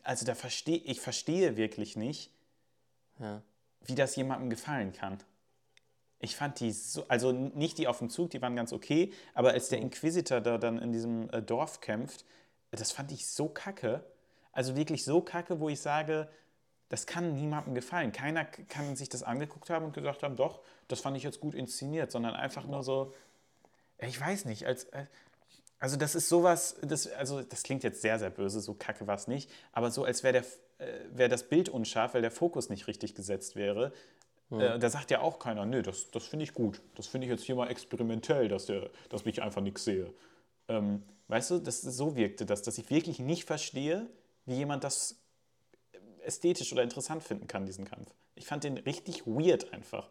also 0.04 0.26
da 0.26 0.36
verstehe 0.36 0.78
ich 0.80 1.00
verstehe 1.00 1.56
wirklich 1.56 1.96
nicht, 1.96 2.32
Ja. 3.20 3.42
wie 3.86 3.96
das 3.96 4.18
jemandem 4.18 4.50
gefallen 4.50 4.92
kann. 4.92 5.20
Ich 6.22 6.36
fand 6.36 6.60
die 6.60 6.72
so, 6.72 7.04
also 7.08 7.32
nicht 7.32 7.78
die 7.78 7.88
auf 7.88 7.98
dem 7.98 8.10
Zug, 8.10 8.30
die 8.30 8.42
waren 8.42 8.56
ganz 8.56 8.72
okay, 8.72 9.12
aber 9.34 9.52
als 9.52 9.70
der 9.70 9.80
Inquisitor 9.80 10.40
da 10.40 10.58
dann 10.58 10.78
in 10.78 10.92
diesem 10.92 11.30
äh, 11.32 11.42
Dorf 11.42 11.82
kämpft, 11.82 12.26
das 12.70 12.92
fand 12.92 13.12
ich 13.12 13.28
so 13.28 13.50
kacke. 13.50 14.04
Also 14.54 14.76
wirklich 14.76 15.04
so 15.04 15.22
kacke, 15.22 15.60
wo 15.60 15.68
ich 15.70 15.82
sage, 15.82 16.30
das 16.90 17.06
kann 17.06 17.34
niemandem 17.34 17.74
gefallen. 17.74 18.12
Keiner 18.12 18.46
kann 18.46 18.96
sich 18.96 19.10
das 19.10 19.24
angeguckt 19.24 19.70
haben 19.70 19.86
und 19.86 19.94
gesagt 19.94 20.24
haben, 20.24 20.36
doch, 20.36 20.62
das 20.88 21.02
fand 21.02 21.18
ich 21.18 21.24
jetzt 21.24 21.40
gut 21.40 21.56
inszeniert, 21.56 22.12
sondern 22.12 22.36
einfach 22.36 22.66
nur 22.66 22.84
so, 22.84 23.14
ich 23.98 24.20
weiß 24.20 24.46
nicht, 24.46 24.66
als, 24.66 24.86
äh, 24.86 25.06
also 25.80 25.98
das 25.98 26.14
ist 26.14 26.30
sowas, 26.30 26.76
das, 26.82 27.08
also 27.08 27.42
das 27.42 27.64
klingt 27.64 27.84
jetzt 27.84 28.02
sehr, 28.02 28.20
sehr 28.20 28.30
böse, 28.30 28.60
so 28.60 28.76
kacke 28.76 29.08
war 29.08 29.16
es 29.16 29.28
nicht, 29.28 29.50
aber 29.72 29.90
so 29.90 30.04
als 30.04 30.22
wäre 30.22 30.44
äh, 30.78 31.00
wär 31.12 31.30
das 31.30 31.50
Bild 31.50 31.70
unscharf, 31.70 32.14
weil 32.14 32.22
der 32.22 32.32
Fokus 32.32 32.70
nicht 32.70 32.88
richtig 32.88 33.16
gesetzt 33.16 33.56
wäre. 33.56 33.92
Äh, 34.60 34.80
da 34.80 34.90
sagt 34.90 35.12
ja 35.12 35.22
auch 35.22 35.40
keiner, 35.40 35.66
nee, 35.66 35.82
das, 35.82 36.12
das 36.12 36.26
finde 36.26 36.44
ich 36.44 36.54
gut. 36.54 36.82
Das 36.96 37.08
finde 37.08 37.26
ich 37.26 37.32
jetzt 37.32 37.44
hier 37.44 37.56
mal 37.56 37.70
experimentell, 37.70 38.48
dass, 38.48 38.66
der, 38.66 38.90
dass 39.10 39.26
ich 39.26 39.42
einfach 39.42 39.62
nichts 39.62 39.86
sehe. 39.86 40.14
Ähm, 40.68 41.04
weißt 41.28 41.52
du, 41.52 41.60
das, 41.60 41.82
so 41.82 42.16
wirkte 42.16 42.46
das, 42.46 42.62
dass 42.62 42.78
ich 42.78 42.90
wirklich 42.90 43.20
nicht 43.20 43.46
verstehe, 43.46 44.10
wie 44.46 44.56
jemand 44.56 44.84
das 44.84 45.16
ästhetisch 46.24 46.72
oder 46.72 46.84
interessant 46.84 47.24
finden 47.24 47.48
kann, 47.48 47.66
diesen 47.66 47.86
Kampf. 47.86 48.14
Ich 48.36 48.46
fand 48.46 48.64
den 48.64 48.78
richtig 48.78 49.26
weird 49.26 49.74
einfach. 49.74 50.10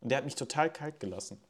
Und 0.00 0.10
der 0.10 0.18
hat 0.18 0.24
mich 0.24 0.34
total 0.34 0.72
kalt 0.72 1.00
gelassen. 1.00 1.40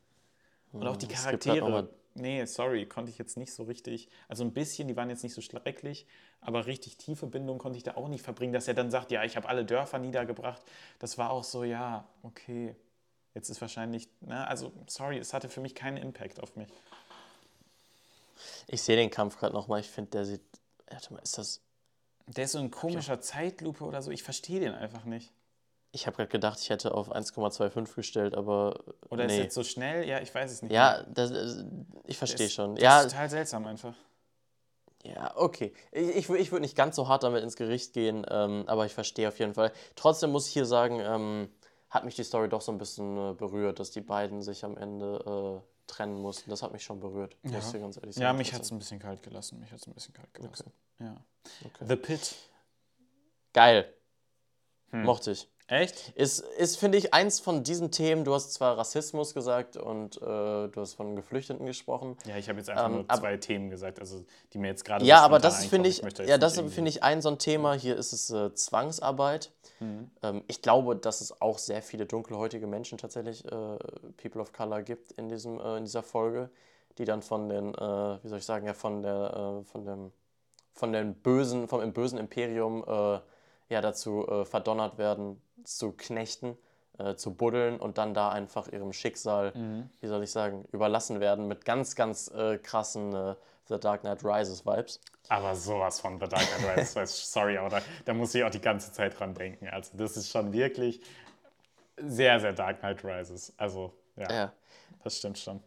Und 0.73 0.87
auch 0.87 0.97
die 0.97 1.07
gibt 1.07 1.25
halt 1.25 1.43
Charaktere. 1.43 1.89
Nee, 2.15 2.45
sorry, 2.47 2.87
konnte 2.87 3.11
ich 3.11 3.19
jetzt 3.19 3.37
nicht 3.37 3.53
so 3.53 3.65
richtig. 3.65 4.09
Also 4.29 4.45
ein 4.45 4.53
bisschen, 4.53 4.89
die 4.89 4.97
waren 4.97 5.11
jetzt 5.11 5.23
nicht 5.23 5.35
so 5.35 5.41
schrecklich, 5.41 6.07
aber 6.41 6.67
richtig 6.67 6.97
tiefe 6.97 7.27
Bindung 7.27 7.59
konnte 7.59 7.77
ich 7.77 7.85
da 7.85 7.97
auch 7.97 8.09
nicht 8.09 8.23
verbringen, 8.23 8.53
dass 8.53 8.69
er 8.69 8.75
dann 8.75 8.91
sagt, 8.91 9.11
ja, 9.11 9.25
ich 9.25 9.37
habe 9.37 9.49
alle 9.49 9.65
Dörfer 9.65 9.99
niedergebracht. 9.99 10.63
Das 10.99 11.19
war 11.19 11.31
auch 11.31 11.45
so, 11.45 11.65
ja, 11.65 12.07
okay. 12.23 12.75
Jetzt 13.35 13.49
ist 13.49 13.61
wahrscheinlich, 13.61 14.09
ne, 14.21 14.47
also 14.47 14.73
sorry, 14.87 15.19
es 15.19 15.35
hatte 15.35 15.49
für 15.49 15.61
mich 15.61 15.75
keinen 15.75 15.97
Impact 15.97 16.41
auf 16.41 16.55
mich. 16.55 16.69
Ich 18.69 18.83
sehe 18.83 18.97
den 18.97 19.11
Kampf 19.11 19.37
gerade 19.39 19.55
nochmal. 19.55 19.81
Ich 19.81 19.91
finde, 19.91 20.13
der 20.13 20.25
sieht. 20.25 20.43
Warte 20.89 21.13
mal, 21.13 21.21
ist 21.21 21.39
das. 21.39 21.61
Der 22.27 22.45
ist 22.45 22.53
so 22.53 22.59
in 22.59 22.71
komischer 22.71 23.21
Zeitlupe 23.21 23.85
oder 23.85 24.01
so. 24.03 24.11
Ich 24.11 24.23
verstehe 24.23 24.61
den 24.61 24.73
einfach 24.73 25.05
nicht. 25.05 25.33
Ich 25.95 26.09
habe 26.09 26.17
gerade 26.17 26.29
gedacht, 26.29 26.59
ich 26.61 26.71
hätte 26.71 26.93
auf 26.93 27.13
1,25 27.15 27.95
gestellt, 27.95 28.35
aber. 28.35 28.81
Oder 29.11 29.27
ist 29.27 29.33
nee. 29.33 29.43
jetzt 29.43 29.55
so 29.55 29.63
schnell? 29.63 30.07
Ja, 30.09 30.21
ich 30.21 30.35
weiß 30.35 30.51
es 30.51 30.61
nicht. 30.61 30.73
Ja, 30.73 31.05
das, 31.05 31.31
ist- 31.31 31.65
ich 32.05 32.19
verstehe 32.19 32.47
ist- 32.47 32.55
schon. 32.55 32.75
Das 32.75 32.83
Ja, 32.83 33.01
ist 33.03 33.13
total 33.13 33.31
seltsam 33.31 33.65
einfach. 33.67 33.95
ja, 35.05 35.37
okay. 35.37 35.73
Ich, 35.93 36.09
ich, 36.17 36.31
ich 36.31 36.51
würde 36.51 36.63
nicht 36.63 36.75
ganz 36.77 36.97
so 36.97 37.07
hart 37.07 37.23
damit 37.23 37.45
ins 37.45 37.55
Gericht 37.55 37.93
gehen, 37.93 38.27
ähm, 38.29 38.65
aber 38.67 38.87
ich 38.87 38.93
verstehe 38.93 39.29
auf 39.29 39.39
jeden 39.39 39.55
Fall. 39.55 39.71
Trotzdem 39.95 40.33
muss 40.33 40.49
ich 40.49 40.53
hier 40.53 40.65
sagen, 40.67 40.99
ähm, 41.01 41.49
hat 41.91 42.05
mich 42.05 42.17
die 42.17 42.25
Story 42.25 42.49
doch 42.49 42.61
so 42.61 42.73
ein 42.73 42.79
bisschen 42.79 43.17
äh, 43.17 43.35
berührt, 43.35 43.79
dass 43.79 43.93
die 43.93 44.01
beiden 44.01 44.43
sich 44.43 44.65
am 44.65 44.77
Ende 44.77 45.63
äh, 45.63 45.87
trennen 45.87 46.21
mussten. 46.21 46.51
Das 46.51 46.65
hat 46.65 46.73
mich 46.73 46.83
schon 46.83 46.99
berührt, 46.99 47.37
muss 47.45 47.73
ich 47.73 47.81
ganz 47.81 47.97
ehrlich 47.99 48.17
sagen. 48.17 48.25
Ja, 48.25 48.33
mich 48.33 48.49
hat 48.53 48.63
es 48.63 48.69
trotzdem. 48.69 48.77
ein 48.77 48.79
bisschen 48.81 48.99
kalt 48.99 49.23
gelassen. 49.23 49.61
Mich 49.61 49.71
hat 49.71 49.79
es 49.79 49.87
ein 49.87 49.95
bisschen 49.95 50.13
kalt 50.13 50.35
gelassen. 50.35 50.73
Ja. 50.99 51.15
Okay. 51.65 51.85
The 51.87 51.97
Pit. 51.97 52.35
Geil. 53.53 53.95
Hm. 54.91 55.05
Mochte 55.05 55.31
ich. 55.31 55.49
Echt? 55.67 56.11
Ist, 56.11 56.41
ist 56.41 56.77
finde 56.77 56.99
ich, 56.99 57.15
eins 57.15 57.41
von 57.41 57.63
diesen 57.63 57.91
Themen. 57.91 58.25
Du 58.25 58.35
hast 58.35 58.53
zwar 58.53 58.77
Rassismus 58.77 59.33
gesagt 59.33 59.79
und 59.79 60.17
äh, 60.19 60.21
du 60.21 60.73
hast 60.77 60.95
von 60.95 61.17
Geflüchteten 61.17 61.65
gesprochen. 61.65 62.19
Ja, 62.27 62.37
ich 62.37 62.51
habe 62.51 62.59
jetzt 62.59 62.69
einfach 62.69 62.87
Ähm, 62.87 62.93
nur 62.93 63.09
zwei 63.09 63.39
Themen 63.39 63.71
gesagt, 63.71 63.99
also 63.99 64.23
die 64.53 64.59
mir 64.59 64.69
jetzt 64.69 64.85
gerade 64.85 65.07
Ja, 65.07 65.23
aber 65.23 65.39
das 65.39 65.65
finde 65.65 65.89
ich, 65.89 66.03
jetzt 66.03 66.19
ja, 66.19 66.37
das 66.37 66.61
finde 66.61 66.91
ich 66.91 67.03
ein 67.03 67.23
so 67.23 67.31
ein 67.31 67.39
Thema. 67.39 67.73
Hier 67.73 67.97
ist 67.97 68.13
es 68.13 68.29
äh, 68.31 68.53
Zwangsarbeit. 68.55 69.53
Mhm. 69.81 70.11
Ähm, 70.23 70.43
ich 70.49 70.61
glaube, 70.61 70.97
dass 70.97 71.23
es 71.23 71.41
auch 71.41 71.57
sehr 71.57 71.81
viele 71.81 72.05
dunkelhäutige 72.05 72.67
Menschen 72.67 72.99
tatsächlich, 72.99 73.47
äh, 73.47 73.49
People 74.23 74.43
of 74.43 74.53
Color, 74.53 74.83
gibt 74.83 75.13
in, 75.13 75.31
diesem, 75.31 75.59
äh, 75.61 75.79
in 75.79 75.85
dieser 75.85 76.03
Folge, 76.03 76.51
die 76.99 77.07
dann 77.07 77.23
von 77.23 77.49
den, 77.49 77.75
äh, 77.75 77.79
wie 78.23 78.29
soll 78.29 78.39
ich 78.39 78.45
sagen, 78.45 78.67
ja, 78.67 78.75
von 78.75 79.03
der, 79.03 79.63
äh, 79.63 79.65
von 79.65 79.87
dem, 79.87 80.13
von 80.75 80.93
dem 80.93 81.15
bösen, 81.15 81.69
vom 81.69 81.91
bösen 81.93 82.19
Imperium 82.19 82.85
ja 83.69 83.81
dazu 83.81 84.27
äh, 84.29 84.45
verdonnert 84.45 84.99
werden, 84.99 85.41
zu 85.65 85.93
knechten, 85.93 86.57
äh, 86.99 87.15
zu 87.15 87.35
buddeln 87.35 87.81
und 87.81 87.99
dann 87.99 88.15
da 88.15 88.31
einfach 88.31 88.69
ihrem 88.69 88.93
Schicksal, 88.93 89.53
Mhm. 89.55 89.91
wie 90.01 90.07
soll 90.07 90.23
ich 90.23 90.31
sagen, 90.31 90.65
überlassen 90.73 91.21
werden 91.21 91.49
mit 91.49 91.65
ganz, 91.65 91.95
ganz 91.97 92.29
äh, 92.29 92.59
krassen 92.59 93.15
äh, 93.15 93.35
The 93.69 93.81
Dark 93.81 94.03
Knight 94.03 94.23
Rises 94.25 94.67
Vibes. 94.67 95.01
Aber 95.31 95.55
sowas 95.57 95.99
von 96.01 96.21
The 96.21 96.27
Dark 96.29 96.47
Knight 96.59 96.79
Rises, 96.79 96.97
sorry, 97.33 97.57
aber 97.57 97.71
da, 97.71 97.81
da 98.05 98.13
muss 98.15 98.35
ich 98.35 98.45
auch 98.45 98.51
die 98.51 98.61
ganze 98.61 98.93
Zeit 98.93 99.19
dran 99.19 99.33
denken. 99.35 99.69
Also 99.69 99.97
das 99.97 100.17
ist 100.19 100.29
schon 100.31 100.53
wirklich 100.53 101.01
sehr, 101.97 102.41
sehr 102.41 102.53
Dark 102.53 102.81
Knight 102.81 103.03
Rises. 103.05 103.53
Also 103.57 103.93
ja, 104.17 104.31
Ja. 104.31 104.53
das 105.03 105.17
stimmt 105.19 105.39
schon. 105.39 105.61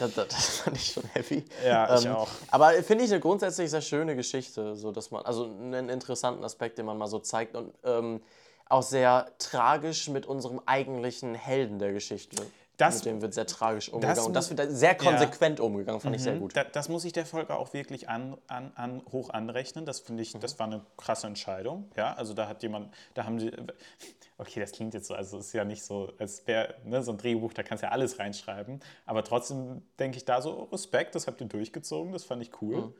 Das, 0.00 0.14
das, 0.14 0.28
das 0.28 0.58
fand 0.58 0.76
ich 0.76 0.92
schon 0.92 1.04
heavy. 1.12 1.44
Ja, 1.64 1.98
ich 1.98 2.04
Ähm, 2.06 2.12
auch. 2.12 2.28
Aber 2.50 2.70
finde 2.82 3.04
ich 3.04 3.10
eine 3.10 3.20
grundsätzlich 3.20 3.70
sehr 3.70 3.82
schöne 3.82 4.16
Geschichte, 4.16 4.74
so 4.76 4.90
dass 4.92 5.10
man, 5.10 5.24
also 5.24 5.44
einen 5.44 5.88
interessanten 5.88 6.42
Aspekt, 6.44 6.78
den 6.78 6.86
man 6.86 6.98
mal 6.98 7.06
so 7.06 7.18
zeigt 7.18 7.54
und 7.54 7.72
ähm, 7.84 8.20
auch 8.68 8.82
sehr 8.82 9.32
tragisch 9.38 10.08
mit 10.08 10.26
unserem 10.26 10.60
eigentlichen 10.64 11.34
Helden 11.34 11.78
der 11.78 11.92
Geschichte. 11.92 12.36
Das- 12.80 12.96
mit 12.96 13.04
dem 13.06 13.22
wird 13.22 13.34
sehr 13.34 13.46
tragisch 13.46 13.88
umgegangen. 13.90 14.24
und 14.24 14.32
das 14.34 14.50
wird 14.56 14.70
sehr 14.70 14.94
konsequent 14.94 15.60
umgegangen, 15.60 16.00
fand 16.00 16.16
ich 16.16 16.22
sehr 16.22 16.34
Mhm. 16.34 16.40
gut. 16.40 16.56
Da, 16.56 16.64
das 16.64 16.88
muss 16.88 17.04
ich 17.04 17.12
der 17.12 17.26
Folge 17.26 17.54
auch 17.56 17.72
wirklich 17.72 18.08
an, 18.08 18.36
an, 18.48 18.72
an, 18.74 19.02
hoch 19.12 19.30
anrechnen. 19.30 19.84
Das 19.86 20.00
finde 20.00 20.22
ich, 20.22 20.34
Mhm. 20.34 20.40
das 20.40 20.58
war 20.58 20.66
eine 20.66 20.84
krasse 20.96 21.26
Entscheidung. 21.26 21.90
Ja, 21.96 22.14
also 22.14 22.34
da 22.34 22.48
hat 22.48 22.62
jemand, 22.62 22.92
da 23.14 23.24
haben 23.24 23.38
die, 23.38 23.50
okay, 24.38 24.60
das 24.60 24.72
klingt 24.72 24.94
jetzt 24.94 25.06
so, 25.08 25.14
also 25.14 25.38
es 25.38 25.46
ist 25.48 25.52
ja 25.52 25.64
nicht 25.64 25.82
so, 25.84 26.12
als 26.18 26.46
wäre 26.46 26.74
ne, 26.84 27.02
so 27.02 27.12
ein 27.12 27.18
Drehbuch, 27.18 27.52
da 27.52 27.62
kannst 27.62 27.82
du 27.82 27.86
ja 27.86 27.92
alles 27.92 28.18
reinschreiben. 28.18 28.80
Aber 29.06 29.22
trotzdem 29.24 29.82
denke 29.98 30.16
ich 30.16 30.24
da 30.24 30.40
so, 30.42 30.58
oh, 30.58 30.62
Respekt, 30.72 31.14
das 31.14 31.26
habt 31.26 31.40
ihr 31.40 31.46
durchgezogen, 31.48 32.12
das 32.12 32.24
fand 32.24 32.42
ich 32.42 32.62
cool. 32.62 32.76
Mhm. 32.76 32.94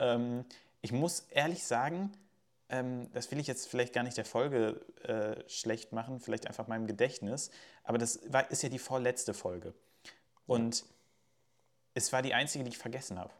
Ähm, 0.00 0.44
ich 0.80 0.92
muss 0.92 1.26
ehrlich 1.30 1.64
sagen, 1.64 2.12
ähm, 2.68 3.10
das 3.12 3.30
will 3.30 3.38
ich 3.40 3.46
jetzt 3.46 3.68
vielleicht 3.68 3.92
gar 3.92 4.02
nicht 4.02 4.16
der 4.16 4.24
Folge 4.24 4.80
äh, 5.02 5.48
schlecht 5.48 5.92
machen, 5.92 6.20
vielleicht 6.20 6.46
einfach 6.46 6.66
meinem 6.68 6.86
Gedächtnis, 6.86 7.50
aber 7.82 7.98
das 7.98 8.20
war, 8.32 8.50
ist 8.50 8.62
ja 8.62 8.68
die 8.68 8.78
vorletzte 8.78 9.34
Folge. 9.34 9.74
Und 10.46 10.84
es 11.94 12.12
war 12.12 12.22
die 12.22 12.34
einzige, 12.34 12.64
die 12.64 12.70
ich 12.70 12.78
vergessen 12.78 13.18
habe. 13.18 13.32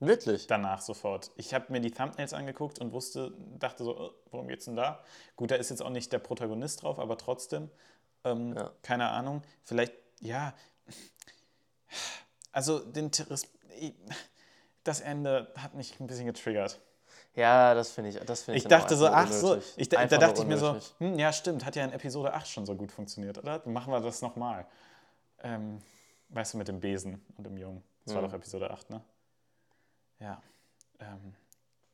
Wirklich? 0.00 0.48
Danach 0.48 0.80
sofort. 0.80 1.30
Ich 1.36 1.54
habe 1.54 1.66
mir 1.72 1.80
die 1.80 1.92
Thumbnails 1.92 2.32
angeguckt 2.32 2.80
und 2.80 2.92
wusste, 2.92 3.32
dachte 3.58 3.84
so, 3.84 4.08
äh, 4.08 4.10
worum 4.30 4.48
geht's 4.48 4.64
denn 4.64 4.74
da? 4.76 5.04
Gut, 5.36 5.50
da 5.52 5.54
ist 5.54 5.70
jetzt 5.70 5.80
auch 5.80 5.90
nicht 5.90 6.12
der 6.12 6.18
Protagonist 6.18 6.82
drauf, 6.82 6.98
aber 6.98 7.16
trotzdem, 7.16 7.70
ähm, 8.24 8.54
Ja. 8.56 8.72
keine 8.82 9.08
Ahnung. 9.10 9.42
Vielleicht, 9.62 9.94
ja. 10.20 10.54
Also, 12.50 12.80
den 12.80 13.10
das 14.84 15.00
Ende 15.00 15.52
hat 15.56 15.74
mich 15.74 16.00
ein 16.00 16.06
bisschen 16.08 16.26
getriggert. 16.26 16.80
Ja, 17.34 17.72
das 17.74 17.90
finde 17.92 18.10
ich, 18.10 18.16
das 18.20 18.42
finde 18.42 18.58
Ich 18.58 18.64
ich 18.64 18.68
dachte 18.68 18.94
so, 18.96 19.06
ach 19.06 19.30
so, 19.32 19.58
ich, 19.76 19.88
da, 19.88 20.04
da 20.06 20.18
dachte 20.18 20.42
ich 20.42 20.46
mir 20.46 20.58
so, 20.58 20.76
hm, 20.98 21.18
ja 21.18 21.32
stimmt, 21.32 21.64
hat 21.64 21.76
ja 21.76 21.84
in 21.84 21.92
Episode 21.92 22.34
8 22.34 22.46
schon 22.48 22.66
so 22.66 22.74
gut 22.74 22.92
funktioniert, 22.92 23.38
oder? 23.38 23.60
Dann 23.60 23.72
machen 23.72 23.92
wir 23.92 24.00
das 24.00 24.20
nochmal. 24.20 24.66
Ähm, 25.42 25.78
weißt 26.28 26.54
du, 26.54 26.58
mit 26.58 26.68
dem 26.68 26.80
Besen 26.80 27.24
und 27.36 27.44
dem 27.44 27.56
Jungen. 27.56 27.82
Das 28.04 28.14
war 28.14 28.22
Mhm. 28.22 28.26
doch 28.26 28.34
Episode 28.34 28.70
8, 28.70 28.90
ne? 28.90 29.00
Ja. 30.20 30.42
Ähm, 31.00 31.34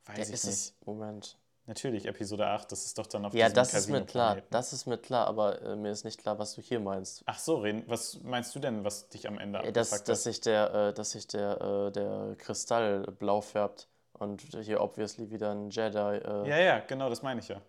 weiß 0.06 0.18
Ja, 0.18 0.24
ich 0.24 0.30
ist 0.30 0.44
nicht. 0.44 0.54
es, 0.54 0.74
Moment. 0.84 1.36
Natürlich, 1.66 2.06
Episode 2.06 2.46
8, 2.46 2.72
das 2.72 2.86
ist 2.86 2.98
doch 2.98 3.06
dann 3.06 3.26
auf 3.26 3.34
Ja, 3.34 3.48
das 3.50 3.74
ist 3.74 3.88
mir 3.90 4.00
klar, 4.04 4.32
Casino-Planeten. 4.32 4.46
das 4.50 4.72
ist 4.72 4.86
mir 4.86 4.96
klar, 4.98 5.26
aber 5.26 5.60
äh, 5.62 5.76
mir 5.76 5.90
ist 5.92 6.02
nicht 6.04 6.18
klar, 6.18 6.38
was 6.38 6.54
du 6.54 6.62
hier 6.62 6.80
meinst. 6.80 7.22
Ach 7.26 7.38
so, 7.38 7.58
Ren, 7.58 7.84
was 7.86 8.20
meinst 8.22 8.54
du 8.54 8.58
denn, 8.58 8.84
was 8.84 9.08
dich 9.10 9.28
am 9.28 9.38
Ende 9.38 9.62
Ja, 9.62 9.70
dass, 9.70 9.90
abgefuckt 9.90 10.08
dass 10.08 10.18
hat? 10.18 10.24
sich 10.24 10.40
der, 10.40 10.74
äh, 10.74 10.94
dass 10.94 11.10
sich 11.12 11.26
der, 11.26 11.60
äh, 11.60 11.92
der 11.92 12.34
Kristall 12.38 13.02
blau 13.18 13.40
färbt 13.42 13.86
und 14.18 14.42
hier 14.42 14.80
obviously 14.80 15.30
wieder 15.30 15.50
ein 15.52 15.70
Jedi. 15.70 15.98
Äh, 15.98 16.48
Ja, 16.48 16.58
ja, 16.58 16.78
genau, 16.80 17.08
das 17.08 17.22
meine 17.22 17.40
ich 17.40 17.48
ja. 17.48 17.60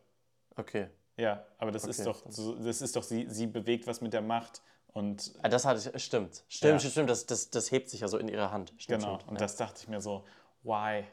Okay. 0.56 0.88
Ja, 1.18 1.43
aber 1.58 1.72
das 1.72 1.86
ist 1.86 2.00
Okay, 2.00 2.10
doch, 2.10 2.24
so, 2.32 2.56
das 2.56 2.82
ist 2.82 2.95
doch, 2.95 3.04
sie, 3.04 3.28
sie 3.30 3.47
bewegt 3.47 3.88
was 3.88 4.00
mit 4.02 4.14
der 4.14 4.22
Macht 4.22 4.62
und 4.93 5.34
Ah, 5.41 5.50
das 5.50 5.66
hatte 5.66 5.91
ich, 5.93 6.04
stimmt. 6.04 6.43
Stimmt, 6.47 6.82
Ja. 6.84 6.89
stimmt, 6.89 7.10
das, 7.10 7.26
das, 7.26 7.50
das 7.50 7.72
hebt 7.72 7.89
sich 7.89 8.02
ja 8.02 8.08
so 8.08 8.18
in 8.18 8.28
ihrer 8.30 8.52
Hand. 8.52 8.74
Stimmt, 8.78 9.02
genau. 9.02 9.16
stimmt. 9.16 9.30
Und 9.30 9.36
ja. 9.36 9.39
das 9.41 9.56
dachte 9.58 9.80
ich 9.82 9.88
mir 9.88 10.00
so, 10.02 10.24
why? 10.64 11.04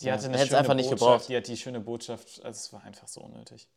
Die 0.00 0.10
hatte 0.12 0.26
eine 0.26 0.36
es 0.36 0.46
schöne 0.48 0.58
einfach 0.58 0.74
nicht 0.74 0.90
Botschaft, 0.90 1.00
gebraucht. 1.00 1.28
die 1.28 1.36
hat 1.36 1.46
die 1.46 1.56
schöne 1.56 1.80
Botschaft, 1.80 2.44
also 2.44 2.56
es 2.58 2.72
war 2.72 2.82
einfach 2.82 3.06
so 3.08 3.20
unnötig. 3.22 3.68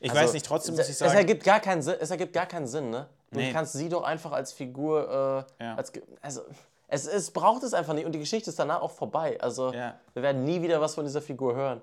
Ich 0.00 0.10
Also, 0.10 0.22
weiß 0.22 0.32
nicht, 0.32 0.46
trotzdem 0.46 0.72
muss 0.74 0.80
es, 0.80 0.86
ich 0.88 0.92
Es 0.94 0.98
sagen, 1.00 1.14
ergibt 1.18 1.44
gar 1.44 1.60
keinen 1.60 1.82
Sinn, 1.82 1.96
es 2.00 2.10
ergibt 2.10 2.32
gar 2.32 2.46
keinen 2.46 2.66
Sinn, 2.66 2.88
ne? 2.90 3.08
Du 3.30 3.38
Nee. 3.38 3.52
kannst 3.52 3.74
sie 3.74 3.88
doch 3.90 4.02
einfach 4.02 4.32
als 4.32 4.52
Figur, 4.52 5.46
äh, 5.60 5.64
Ja. 5.64 5.74
als, 5.76 5.92
also, 6.22 6.42
es, 6.88 7.06
es 7.06 7.30
braucht 7.30 7.62
es 7.62 7.74
einfach 7.74 7.94
nicht 7.94 8.06
und 8.06 8.12
die 8.12 8.18
Geschichte 8.18 8.50
ist 8.50 8.58
danach 8.58 8.80
auch 8.82 8.90
vorbei. 8.92 9.40
Also, 9.40 9.72
Ja. 9.72 9.98
wir 10.14 10.22
werden 10.22 10.44
nie 10.44 10.62
wieder 10.62 10.80
was 10.80 10.94
von 10.94 11.04
dieser 11.04 11.22
Figur 11.22 11.54
hören. 11.54 11.82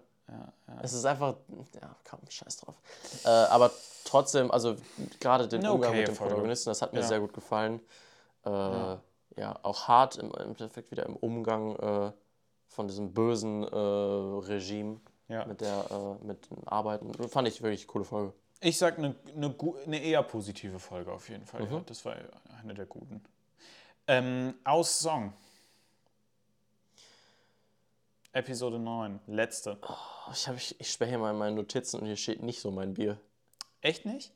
Es 0.81 0.93
ist 0.93 1.05
einfach, 1.05 1.35
ja, 1.79 1.95
komm, 2.09 2.19
scheiß 2.29 2.57
drauf. 2.57 2.75
Äh, 3.25 3.27
aber 3.29 3.71
trotzdem, 4.05 4.49
also 4.51 4.75
gerade 5.19 5.47
den 5.47 5.65
Umgang 5.67 5.91
okaye 5.91 5.99
mit 5.99 6.07
dem. 6.07 6.15
Protagonisten, 6.15 6.69
das 6.71 6.81
hat 6.81 6.93
mir 6.93 7.01
Ja. 7.01 7.07
sehr 7.07 7.19
gut 7.19 7.33
gefallen. 7.33 7.81
Äh, 8.45 8.49
ja. 8.49 9.59
auch 9.63 9.87
hart 9.87 10.17
im, 10.17 10.31
im 10.31 10.47
Endeffekt 10.49 10.91
wieder 10.91 11.05
im 11.05 11.15
Umgang 11.17 11.75
äh, 11.75 12.11
von 12.67 12.87
diesem 12.87 13.13
bösen 13.13 13.63
äh, 13.63 13.75
Regime 13.75 14.99
Ja. 15.27 15.45
mit 15.45 15.61
der 15.61 15.85
äh, 15.91 16.25
mit 16.25 16.49
den 16.49 16.67
Arbeiten. 16.67 17.13
Fand 17.29 17.47
ich 17.47 17.61
wirklich 17.61 17.81
eine 17.81 17.87
coole 17.87 18.05
Folge. 18.05 18.33
ich 18.61 18.77
sag 18.77 18.97
eine, 18.97 19.15
eine, 19.35 19.53
eine 19.85 20.01
eher 20.01 20.23
positive 20.23 20.79
Folge 20.79 21.11
auf 21.11 21.29
jeden 21.29 21.45
Fall. 21.45 21.63
Mhm. 21.63 21.73
Ja, 21.73 21.79
das 21.85 22.05
war 22.05 22.15
eine 22.61 22.73
der 22.73 22.85
guten. 22.85 23.23
Ähm, 24.07 24.55
aus 24.63 24.99
Song. 24.99 25.33
Episode 28.33 28.79
9, 28.79 29.19
letzte. 29.27 29.77
Oh, 29.81 30.31
ich 30.31 30.47
hab, 30.47 30.55
ich, 30.55 30.79
ich 30.79 30.91
sperre 30.91 31.09
hier 31.09 31.19
mal 31.19 31.31
in 31.31 31.37
meinen 31.37 31.55
Notizen 31.55 31.99
und 31.99 32.07
hier 32.07 32.17
steht 32.17 32.41
nicht 32.41 32.59
so 32.59 32.71
mein 32.71 32.95
Bier. 32.95 33.19
Echt 33.81 34.05
nicht? 34.05 34.33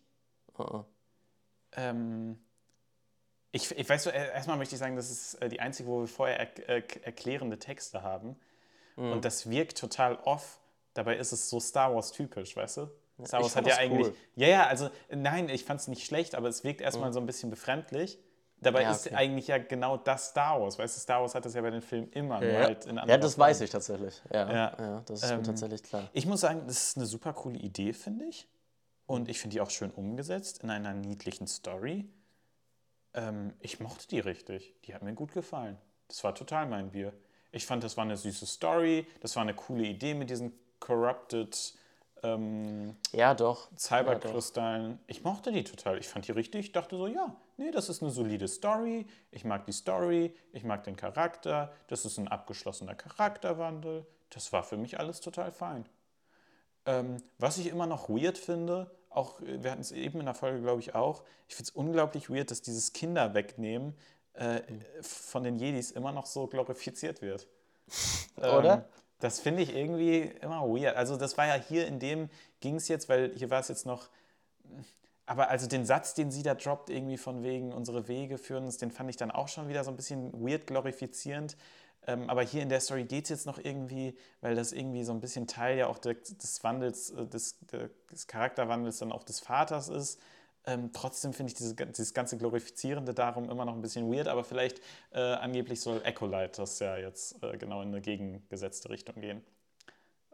Uh 0.57 0.61
-uh. 0.61 0.85
Ähm, 1.73 2.39
ich, 3.51 3.71
ich 3.71 3.89
weiß, 3.89 4.03
so, 4.03 4.09
erstmal 4.11 4.57
möchte 4.57 4.75
ich 4.75 4.79
sagen, 4.79 4.95
das 4.95 5.09
ist 5.09 5.33
äh, 5.35 5.49
die 5.49 5.59
einzige, 5.59 5.89
wo 5.89 6.01
wir 6.01 6.07
vorher 6.07 6.39
er, 6.39 6.69
äh, 6.69 6.83
erklärende 7.01 7.57
Texte 7.57 8.03
haben. 8.03 8.39
Mhm. 8.97 9.13
Und 9.13 9.25
das 9.25 9.49
wirkt 9.49 9.79
total 9.79 10.15
off. 10.17 10.59
Dabei 10.93 11.17
ist 11.17 11.31
es 11.31 11.49
so 11.49 11.59
Star 11.59 11.93
Wars 11.93 12.11
typisch, 12.11 12.55
weißt 12.55 12.77
du? 12.77 12.91
Star 13.25 13.41
Wars 13.41 13.55
hat 13.55 13.65
ja 13.65 13.77
eigentlich. 13.77 14.07
cool. 14.07 14.15
Ja, 14.35 14.47
ja, 14.47 14.67
also 14.67 14.91
nein, 15.09 15.49
ich 15.49 15.65
fand 15.65 15.79
es 15.79 15.87
nicht 15.87 16.05
schlecht, 16.05 16.35
aber 16.35 16.49
es 16.49 16.63
wirkt 16.63 16.81
erstmal 16.81 17.11
so 17.13 17.19
ein 17.19 17.25
bisschen 17.25 17.49
befremdlich. 17.49 18.19
Dabei 18.59 18.81
Ja, 18.83 18.91
ist 18.91 19.05
okay. 19.05 19.15
eigentlich 19.15 19.47
ja 19.47 19.59
genau 19.59 19.97
das 19.97 20.29
Star 20.29 20.59
Wars. 20.59 20.79
Weißt 20.79 20.95
du, 20.97 20.99
Star 21.01 21.21
Wars 21.21 21.35
hat 21.35 21.45
das 21.45 21.53
ja 21.53 21.61
bei 21.61 21.69
den 21.69 21.81
Filmen 21.81 22.09
immer. 22.11 22.39
Nur 22.41 22.49
Ja, 22.49 22.59
halt 22.61 22.85
in 22.85 22.95
ja, 22.97 23.17
das 23.17 23.37
weiß 23.37 23.61
ich 23.61 23.69
tatsächlich. 23.69 24.19
Ja, 24.33 24.51
Ja. 24.51 24.77
ja. 24.79 25.01
das 25.05 25.21
ist 25.23 25.29
mir 25.29 25.35
Ähm, 25.35 25.43
tatsächlich 25.43 25.83
klar. 25.83 26.09
Ich 26.13 26.25
muss 26.25 26.41
sagen, 26.41 26.63
das 26.65 26.89
ist 26.89 26.97
eine 26.97 27.05
super 27.05 27.33
coole 27.33 27.57
Idee, 27.59 27.93
finde 27.93 28.25
ich. 28.25 28.47
Und 29.05 29.29
ich 29.29 29.39
finde 29.39 29.53
die 29.53 29.61
auch 29.61 29.69
schön 29.69 29.91
umgesetzt 29.91 30.63
in 30.63 30.69
einer 30.71 30.93
niedlichen 30.93 31.45
Story. 31.47 32.09
Ähm, 33.13 33.53
ich 33.59 33.79
mochte 33.79 34.07
die 34.07 34.19
richtig. 34.19 34.75
Die 34.85 34.93
hat 34.95 35.01
mir 35.03 35.13
gut 35.13 35.33
gefallen. 35.33 35.77
Das 36.07 36.23
war 36.23 36.33
total 36.33 36.65
mein 36.65 36.91
Bier. 36.91 37.13
Ich 37.51 37.65
fand, 37.65 37.83
das 37.83 37.95
war 37.95 38.03
eine 38.05 38.17
süße 38.17 38.45
Story. 38.45 39.07
Das 39.21 39.35
war 39.35 39.43
eine 39.43 39.53
coole 39.53 39.83
Idee 39.83 40.13
mit 40.13 40.29
diesen 40.29 40.51
corrupted 40.79 41.73
ähm, 42.23 42.95
Ja, 43.11 43.33
doch. 43.33 43.69
Cyberkristallen. 43.77 44.99
ich 45.07 45.23
mochte 45.23 45.51
die 45.51 45.63
total. 45.63 45.97
Ich 45.97 46.07
fand 46.07 46.27
die 46.27 46.31
richtig. 46.31 46.67
Ich 46.67 46.71
dachte 46.71 46.97
so, 46.97 47.07
ja, 47.07 47.35
nee, 47.57 47.71
das 47.71 47.89
ist 47.89 48.01
eine 48.01 48.11
solide 48.11 48.47
Story. 48.47 49.05
Ich 49.31 49.45
mag 49.45 49.65
die 49.65 49.71
Story. 49.71 50.35
Ich 50.53 50.63
mag 50.63 50.83
den 50.83 50.95
Charakter. 50.95 51.71
Das 51.87 52.05
ist 52.05 52.17
ein 52.17 52.27
abgeschlossener 52.27 52.95
Charakterwandel. 52.95 54.05
Das 54.29 54.51
war 54.53 54.63
für 54.63 54.77
mich 54.77 54.99
alles 54.99 55.21
total 55.21 55.51
fein. 55.51 55.87
Ähm, 56.85 57.17
was 57.37 57.57
ich 57.57 57.67
immer 57.67 57.85
noch 57.85 58.09
weird 58.09 58.37
finde, 58.37 58.89
auch 59.09 59.41
äh, 59.41 59.63
wir 59.63 59.71
hatten 59.71 59.81
es 59.81 59.91
eben 59.91 60.19
in 60.19 60.25
der 60.25 60.35
Folge, 60.35 60.61
glaube 60.61 60.79
ich, 60.79 60.95
auch, 60.95 61.23
ich 61.47 61.55
finde 61.55 61.69
es 61.69 61.75
unglaublich 61.75 62.29
weird, 62.29 62.49
dass 62.51 62.61
dieses 62.61 62.93
Kinder 62.93 63.33
wegnehmen 63.33 63.95
äh, 64.33 64.61
von 65.01 65.43
den 65.43 65.57
Jedis 65.57 65.91
immer 65.91 66.11
noch 66.11 66.25
so 66.25 66.47
glorifiziert 66.47 67.21
wird. 67.21 67.47
Oder? 68.37 68.73
Ähm, 68.73 68.83
das 69.19 69.39
finde 69.39 69.63
ich 69.63 69.75
irgendwie 69.75 70.21
immer 70.41 70.61
weird. 70.61 70.95
Also 70.95 71.17
das 71.17 71.37
war 71.37 71.47
ja 71.47 71.55
hier 71.55 71.87
in 71.87 71.99
dem, 71.99 72.29
ging 72.59 72.75
es 72.75 72.87
jetzt, 72.87 73.09
weil 73.09 73.33
hier 73.35 73.49
war 73.49 73.59
es 73.59 73.67
jetzt 73.67 73.85
noch, 73.85 74.09
aber 75.25 75.49
also 75.49 75.67
den 75.67 75.85
Satz, 75.85 76.13
den 76.13 76.31
sie 76.31 76.43
da 76.43 76.55
droppt, 76.55 76.89
irgendwie 76.89 77.17
von 77.17 77.43
wegen 77.43 77.73
unsere 77.73 78.07
Wege 78.07 78.37
führen 78.37 78.65
uns, 78.65 78.77
den 78.77 78.91
fand 78.91 79.09
ich 79.09 79.17
dann 79.17 79.31
auch 79.31 79.47
schon 79.47 79.67
wieder 79.67 79.83
so 79.83 79.91
ein 79.91 79.97
bisschen 79.97 80.31
weird 80.33 80.67
glorifizierend. 80.67 81.57
Ähm, 82.05 82.29
aber 82.29 82.41
hier 82.41 82.63
in 82.63 82.69
der 82.69 82.79
Story 82.79 83.03
geht 83.03 83.25
es 83.25 83.29
jetzt 83.29 83.45
noch 83.45 83.57
irgendwie, 83.57 84.15
weil 84.39 84.55
das 84.55 84.71
irgendwie 84.71 85.03
so 85.03 85.11
ein 85.11 85.19
bisschen 85.19 85.45
Teil 85.45 85.77
ja 85.77 85.87
auch 85.87 85.97
des, 85.97 86.37
des 86.37 86.63
Wandels, 86.63 87.09
äh, 87.09 87.27
des, 87.27 87.57
des 88.11 88.27
Charakterwandels 88.27 88.99
dann 88.99 89.11
auch 89.11 89.23
des 89.23 89.41
Vaters 89.41 89.89
ist. 89.89 90.19
Ähm, 90.67 90.91
trotzdem 90.91 91.31
finde 91.31 91.51
ich 91.51 91.57
diese, 91.57 91.75
dieses 91.75 92.13
ganze 92.13 92.37
Glorifizierende 92.37 93.13
darum 93.13 93.49
immer 93.49 93.63
noch 93.63 93.73
ein 93.73 93.81
bisschen 93.81 94.11
weird, 94.11 94.27
aber 94.27 94.43
vielleicht 94.43 94.81
äh, 95.11 95.19
angeblich 95.19 95.79
soll 95.79 96.01
Echolite 96.03 96.57
das 96.61 96.77
ja 96.79 96.97
jetzt 96.97 97.41
äh, 97.41 97.57
genau 97.57 97.81
in 97.81 97.87
eine 97.87 98.01
gegengesetzte 98.01 98.89
Richtung 98.89 99.15
gehen. 99.21 99.41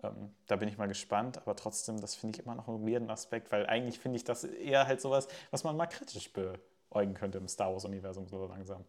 Ähm, 0.02 0.34
da 0.48 0.56
bin 0.56 0.68
ich 0.68 0.78
mal 0.78 0.88
gespannt, 0.88 1.38
aber 1.38 1.56
trotzdem, 1.56 2.02
das 2.02 2.16
finde 2.16 2.40
ich 2.40 2.46
immer 2.46 2.56
noch 2.56 2.68
einen 2.68 2.86
weirden 2.88 3.12
Aspekt, 3.12 3.52
weil 3.52 3.68
eigentlich 3.68 4.00
finde 4.00 4.18
ich 4.18 4.24
das 4.24 4.44
eher 4.44 4.88
halt 4.88 5.02
sowas, 5.02 5.28
was 5.52 5.64
man 5.64 5.78
mal 5.78 5.86
kritisch 5.86 6.34
beäugen 6.34 7.14
könnte 7.14 7.38
im 7.38 7.48
Star 7.48 7.72
Wars-Universum 7.72 8.28
so 8.28 8.46
langsam. 8.48 8.84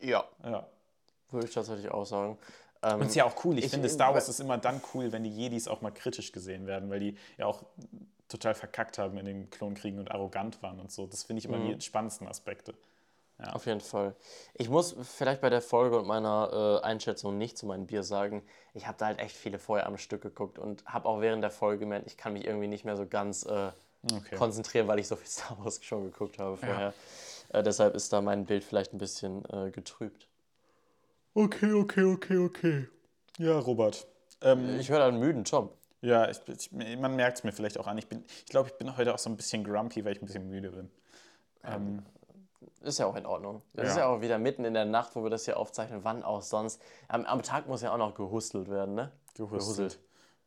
Ja. 0.00 0.24
Ja. 0.44 0.68
Würde 1.30 1.48
ich 1.48 1.52
tatsächlich 1.54 1.90
auch 1.90 2.06
sagen. 2.06 2.38
Ähm, 2.84 2.94
Und 2.94 3.02
es 3.02 3.08
ist 3.08 3.14
ja 3.16 3.24
auch 3.24 3.44
cool. 3.44 3.58
Ich, 3.58 3.64
ich- 3.64 3.70
finde, 3.72 3.88
Star 3.88 4.14
Wars 4.14 4.28
ist 4.28 4.38
immer 4.38 4.58
dann 4.58 4.80
cool, 4.94 5.10
wenn 5.10 5.24
die 5.24 5.30
Jedis 5.34 5.66
auch 5.66 5.80
mal 5.80 5.90
kritisch 5.90 6.30
gesehen 6.30 6.68
werden, 6.68 6.88
weil 6.88 7.00
die 7.00 7.18
ja 7.36 7.46
auch 7.46 7.64
total 8.28 8.54
verkackt 8.54 8.98
haben 8.98 9.16
in 9.18 9.26
den 9.26 9.50
Klonkriegen 9.50 9.98
und 9.98 10.10
arrogant 10.10 10.62
waren 10.62 10.80
und 10.80 10.92
so. 10.92 11.06
Das 11.06 11.24
finde 11.24 11.38
ich 11.38 11.46
immer 11.46 11.58
die 11.58 11.80
spannendsten 11.80 12.28
Aspekte. 12.28 12.74
Auf 13.52 13.66
jeden 13.66 13.80
Fall. 13.80 14.16
Ich 14.54 14.68
muss 14.68 14.96
vielleicht 15.02 15.40
bei 15.40 15.48
der 15.48 15.62
Folge 15.62 15.96
und 15.96 16.06
meiner 16.08 16.80
äh, 16.82 16.84
Einschätzung 16.84 17.38
nicht 17.38 17.56
zu 17.56 17.66
meinem 17.66 17.86
Bier 17.86 18.02
sagen, 18.02 18.42
ich 18.74 18.88
habe 18.88 18.98
da 18.98 19.06
halt 19.06 19.20
echt 19.20 19.36
viele 19.36 19.60
vorher 19.60 19.86
am 19.86 19.96
Stück 19.96 20.22
geguckt 20.22 20.58
und 20.58 20.84
habe 20.86 21.08
auch 21.08 21.20
während 21.20 21.44
der 21.44 21.52
Folge 21.52 21.80
gemerkt, 21.80 22.08
ich 22.08 22.16
kann 22.16 22.32
mich 22.32 22.44
irgendwie 22.44 22.66
nicht 22.66 22.84
mehr 22.84 22.96
so 22.96 23.06
ganz 23.06 23.44
äh, 23.46 23.70
Okay. 24.12 24.36
konzentrieren, 24.36 24.86
weil 24.88 24.98
ich 24.98 25.08
so 25.08 25.16
viel 25.16 25.26
Star 25.28 25.56
Wars 25.58 25.82
schon 25.84 26.04
geguckt 26.04 26.38
habe 26.38 26.56
vorher. 26.56 26.92
Äh, 27.50 27.62
deshalb 27.62 27.94
ist 27.94 28.12
da 28.12 28.20
mein 28.20 28.44
Bild 28.44 28.64
vielleicht 28.64 28.92
ein 28.92 28.98
bisschen 28.98 29.44
äh, 29.50 29.70
getrübt. 29.70 30.26
Okay, 31.34 31.72
okay, 31.72 32.04
okay, 32.04 32.38
okay. 32.38 32.88
Ja, 33.38 33.58
Robert. 33.58 34.06
Ähm, 34.40 34.78
Ich 34.80 34.88
höre 34.88 34.98
da 34.98 35.08
einen 35.08 35.20
müden 35.20 35.44
Tom. 35.44 35.70
Ja, 36.00 36.28
ich, 36.30 36.40
ich, 36.48 36.72
man 36.72 37.16
merkt 37.16 37.38
es 37.38 37.44
mir 37.44 37.52
vielleicht 37.52 37.78
auch 37.78 37.86
an. 37.86 37.98
Ich, 37.98 38.08
bin- 38.08 38.24
ich 38.44 38.46
glaube, 38.46 38.68
ich 38.68 38.74
bin 38.76 38.96
heute 38.96 39.14
auch 39.14 39.18
so 39.18 39.28
ein 39.30 39.36
bisschen 39.36 39.64
grumpy, 39.64 40.04
weil 40.04 40.12
ich 40.12 40.22
ein 40.22 40.26
bisschen 40.26 40.48
müde 40.48 40.70
bin. 40.70 40.90
Ähm, 41.64 42.02
Ist 42.82 42.98
ja 42.98 43.06
auch 43.06 43.16
in 43.16 43.26
Ordnung. 43.26 43.62
Das 43.74 43.84
Ja. 43.86 43.90
ist 43.90 43.96
ja 43.98 44.06
auch 44.06 44.20
wieder 44.20 44.38
mitten 44.38 44.64
in 44.64 44.74
der 44.74 44.84
Nacht, 44.84 45.16
wo 45.16 45.22
wir 45.22 45.30
das 45.30 45.44
hier 45.44 45.56
aufzeichnen. 45.56 46.04
Wann 46.04 46.22
auch 46.22 46.42
sonst. 46.42 46.80
Am, 47.08 47.24
am 47.24 47.42
Tag 47.42 47.66
muss 47.66 47.82
ja 47.82 47.92
auch 47.92 47.98
noch 47.98 48.14
gehustelt 48.14 48.68
werden, 48.70 48.94
ne? 48.94 49.10
Gehustelt. 49.34 49.98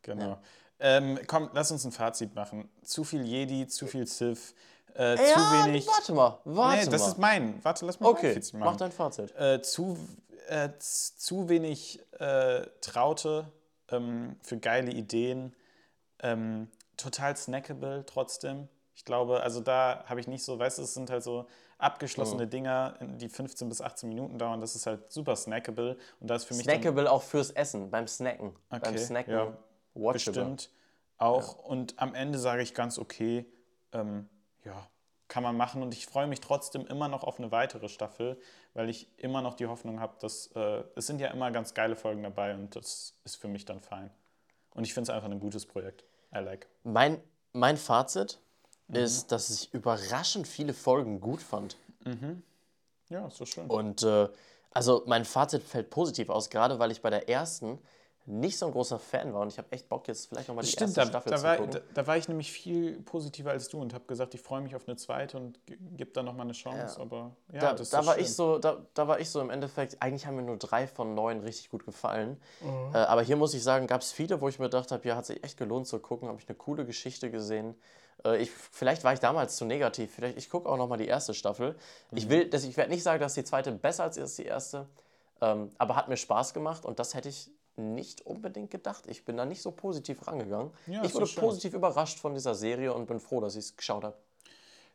Genau. 0.02 0.38
Ähm, 0.80 1.20
komm, 1.28 1.50
lass 1.54 1.72
uns 1.72 1.86
ein 1.86 1.92
Fazit 1.92 2.34
machen. 2.34 2.68
Zu 2.84 3.04
viel 3.04 3.24
Jedi, 3.24 3.68
zu 3.68 3.86
viel 3.86 4.08
Sith, 4.08 4.56
äh, 4.96 5.16
zu 5.16 5.24
ja, 5.24 5.64
wenig. 5.66 5.86
warte 5.86 6.14
mal. 6.14 6.40
Warte 6.44 6.86
nee, 6.86 6.92
das 6.92 7.02
mal. 7.02 7.08
ist 7.10 7.18
mein. 7.20 7.64
Warte, 7.64 7.86
lass 7.86 8.00
mal 8.00 8.08
okay, 8.10 8.34
Fazit 8.34 8.54
mach 8.56 8.66
machen. 8.66 8.78
dein 8.80 8.92
Fazit. 8.92 9.32
äh, 9.38 9.62
zu, 9.62 9.96
äh, 10.48 10.70
zu 10.80 11.50
wenig 11.50 12.00
äh, 12.20 12.66
Traute 12.82 13.52
ähm, 13.92 14.36
für 14.42 14.58
geile 14.58 14.92
Ideen. 14.92 15.56
Ähm, 16.20 16.70
total 16.98 17.36
snackable 17.36 18.06
trotzdem. 18.06 18.68
Ich 18.96 19.06
glaube, 19.06 19.42
also 19.42 19.62
da 19.62 20.04
habe 20.06 20.20
ich 20.20 20.28
nicht 20.28 20.44
so, 20.44 20.60
weißt 20.60 20.78
du, 20.78 20.84
es 20.84 20.94
sind 20.94 21.10
halt 21.10 21.24
so 21.24 21.48
abgeschlossene 21.78 22.46
Dinger, 22.48 22.96
die 23.02 23.30
15 23.30 23.68
bis 23.68 23.82
18 23.82 24.08
Minuten 24.08 24.38
dauern. 24.38 24.62
Das 24.62 24.76
ist 24.76 24.86
halt 24.86 25.12
super 25.12 25.36
snackable. 25.36 25.98
Und 26.20 26.30
da 26.30 26.36
ist 26.36 26.44
für 26.46 26.54
mich 26.54 26.64
Snackable 26.64 27.12
auch 27.12 27.24
fürs 27.24 27.52
Essen, 27.52 27.90
beim 27.90 28.08
Snacken. 28.08 28.56
beim 28.70 28.82
Okay, 28.82 28.98
Snacken 28.98 29.34
ja. 29.34 29.58
watchable. 29.96 30.14
bestimmt 30.14 30.70
auch. 31.18 31.56
Und 31.56 32.00
am 32.00 32.14
Ende 32.14 32.38
sage 32.38 32.62
ich 32.62 32.74
ganz 32.74 33.00
okay, 33.00 33.46
ähm, 33.94 34.30
ja, 34.64 34.88
kann 35.32 35.44
man 35.44 35.56
machen. 35.56 35.82
Und 35.82 35.94
ich 35.94 36.06
freue 36.06 36.28
mich 36.28 36.42
trotzdem 36.42 36.86
immer 36.88 37.08
noch 37.08 37.24
auf 37.24 37.40
eine 37.40 37.52
weitere 37.52 37.88
Staffel, 37.88 38.38
weil 38.74 38.90
ich 38.90 39.08
immer 39.18 39.42
noch 39.42 39.54
die 39.54 39.66
Hoffnung 39.66 40.02
habe, 40.02 40.14
dass 40.20 40.48
äh, 40.56 40.84
es 40.96 41.08
sind 41.08 41.22
ja 41.22 41.30
immer 41.30 41.52
ganz 41.52 41.74
geile 41.74 41.96
Folgen 41.96 42.22
dabei 42.22 42.54
und 42.54 42.76
das 42.76 43.14
ist 43.24 43.38
für 43.38 43.48
mich 43.48 43.64
dann 43.64 43.80
fein. 43.80 44.12
Und 44.76 44.84
ich 44.84 44.94
finde 44.94 45.10
es 45.10 45.16
einfach 45.16 45.30
ein 45.30 45.40
gutes 45.40 45.66
Projekt. 45.66 46.04
I 46.36 46.40
like. 46.40 46.68
Mein, 46.84 47.22
mein 47.54 47.78
Fazit 47.78 48.40
ist, 48.90 49.32
dass 49.32 49.50
ich 49.50 49.74
überraschend 49.74 50.48
viele 50.48 50.74
Folgen 50.74 51.22
gut 51.22 51.42
fand. 51.42 51.78
Ja, 53.08 53.28
ist 53.28 53.38
so 53.38 53.46
schön. 53.46 53.68
Und 53.68 54.04
äh, 54.04 54.28
also 54.72 55.04
mein 55.06 55.24
Fazit 55.24 55.64
fällt 55.64 55.90
positiv 55.90 56.30
aus, 56.30 56.50
gerade 56.50 56.78
weil 56.78 56.92
ich 56.92 57.02
bei 57.02 57.10
der 57.10 57.30
ersten 57.30 57.80
nicht 58.26 58.58
so 58.58 58.68
ein 58.68 58.72
großer 58.72 59.00
Fan 59.00 59.34
war 59.34 59.42
und 59.42 59.48
ich 59.48 59.58
habe 59.58 59.72
echt 59.72 59.90
Bock, 59.90 60.08
jetzt 60.08 60.28
vielleicht 60.30 60.48
nochmal 60.48 60.64
die 60.64 60.70
Stimmt, 60.72 60.96
erste 60.96 61.02
da, 61.02 61.08
Staffel 61.08 61.32
da, 61.32 61.38
zu 61.38 61.44
war, 61.44 61.58
gucken. 61.58 61.72
da, 61.72 61.80
da 62.02 62.08
war 62.08 62.18
ich 62.18 62.28
nämlich 62.28 62.52
viel 62.52 63.02
positiver 63.02 63.50
als 63.50 63.68
du 63.68 63.82
und 63.82 63.94
habe 63.96 64.06
gesagt, 64.06 64.36
ich 64.36 64.42
freue 64.42 64.62
mich 64.62 64.76
auf 64.76 64.88
eine 64.88 64.96
zweite 64.96 65.38
und 65.38 65.66
ge- 65.66 65.78
gebe 65.98 66.12
da 66.12 66.22
nochmal 66.22 66.46
eine 66.46 66.54
Chance. 66.54 66.98
Ja. 66.98 67.02
Aber 67.02 67.36
ja, 67.52 67.60
da, 67.60 67.72
das 67.72 67.82
ist 67.82 67.94
da 67.94 68.06
war 68.06 68.14
schön. 68.14 68.24
ich 68.24 68.34
so, 68.36 68.60
da, 68.60 68.78
da 68.94 69.08
war 69.08 69.20
ich 69.20 69.30
so 69.30 69.42
im 69.42 69.50
Endeffekt, 69.50 70.02
eigentlich 70.02 70.28
haben 70.28 70.36
mir 70.36 70.44
nur 70.44 70.58
drei 70.58 70.86
von 70.88 71.16
neun 71.16 71.40
richtig 71.40 71.70
gut 71.72 71.84
gefallen. 71.84 72.40
Mhm. 72.62 72.94
Äh, 72.94 72.98
aber 73.00 73.24
hier 73.24 73.38
muss 73.38 73.54
ich 73.56 73.64
sagen, 73.64 73.88
gab 73.88 74.02
es 74.02 74.12
viele, 74.12 74.40
wo 74.40 74.48
ich 74.50 74.60
mir 74.60 74.66
gedacht 74.66 74.92
habe, 74.92 75.08
ja, 75.08 75.16
hat 75.16 75.26
sich 75.26 75.44
echt 75.44 75.58
gelohnt 75.58 75.88
zu 75.88 75.98
gucken, 76.00 76.28
habe 76.28 76.40
ich 76.40 76.48
eine 76.48 76.56
coole 76.58 76.86
Geschichte 76.86 77.32
gesehen. 77.32 77.76
Äh, 78.24 78.38
ich, 78.38 78.52
vielleicht 78.52 79.04
war 79.04 79.14
ich 79.14 79.20
damals 79.20 79.56
zu 79.56 79.66
negativ, 79.66 80.14
vielleicht 80.14 80.38
ich 80.38 80.50
gucke 80.50 80.70
auch 80.70 80.78
nochmal 80.78 81.00
die 81.00 81.08
erste 81.08 81.34
Staffel. 81.34 81.72
Mhm. 82.12 82.18
Ich 82.18 82.30
will, 82.30 82.48
dass, 82.50 82.64
ich 82.66 82.78
werde 82.78 82.92
nicht 82.92 83.02
sagen, 83.04 83.20
dass 83.20 83.34
die 83.34 83.44
zweite 83.44 83.72
besser 83.72 84.04
als 84.04 84.18
ist 84.18 84.38
die 84.38 84.46
erste, 84.46 84.88
ähm, 85.42 85.72
aber 85.80 85.96
hat 85.96 86.08
mir 86.08 86.18
Spaß 86.18 86.54
gemacht 86.54 86.86
und 86.86 87.00
das 87.00 87.16
hätte 87.16 87.30
ich 87.30 87.50
nicht 87.82 88.26
unbedingt 88.26 88.72
gedacht. 88.72 89.06
Ich 89.08 89.26
bin 89.26 89.38
da 89.38 89.46
nicht 89.46 89.62
so 89.62 89.72
positiv 89.72 90.28
rangegangen. 90.28 90.72
Ja, 90.88 91.04
ich 91.04 91.14
wurde 91.14 91.28
positiv 91.28 91.74
überrascht 91.74 92.20
von 92.20 92.34
dieser 92.34 92.56
Serie 92.56 92.94
und 92.94 93.08
bin 93.08 93.20
froh, 93.20 93.42
dass 93.42 93.56
ich 93.56 93.66
es 93.66 93.76
geschaut 93.76 94.04
habe. 94.04 94.16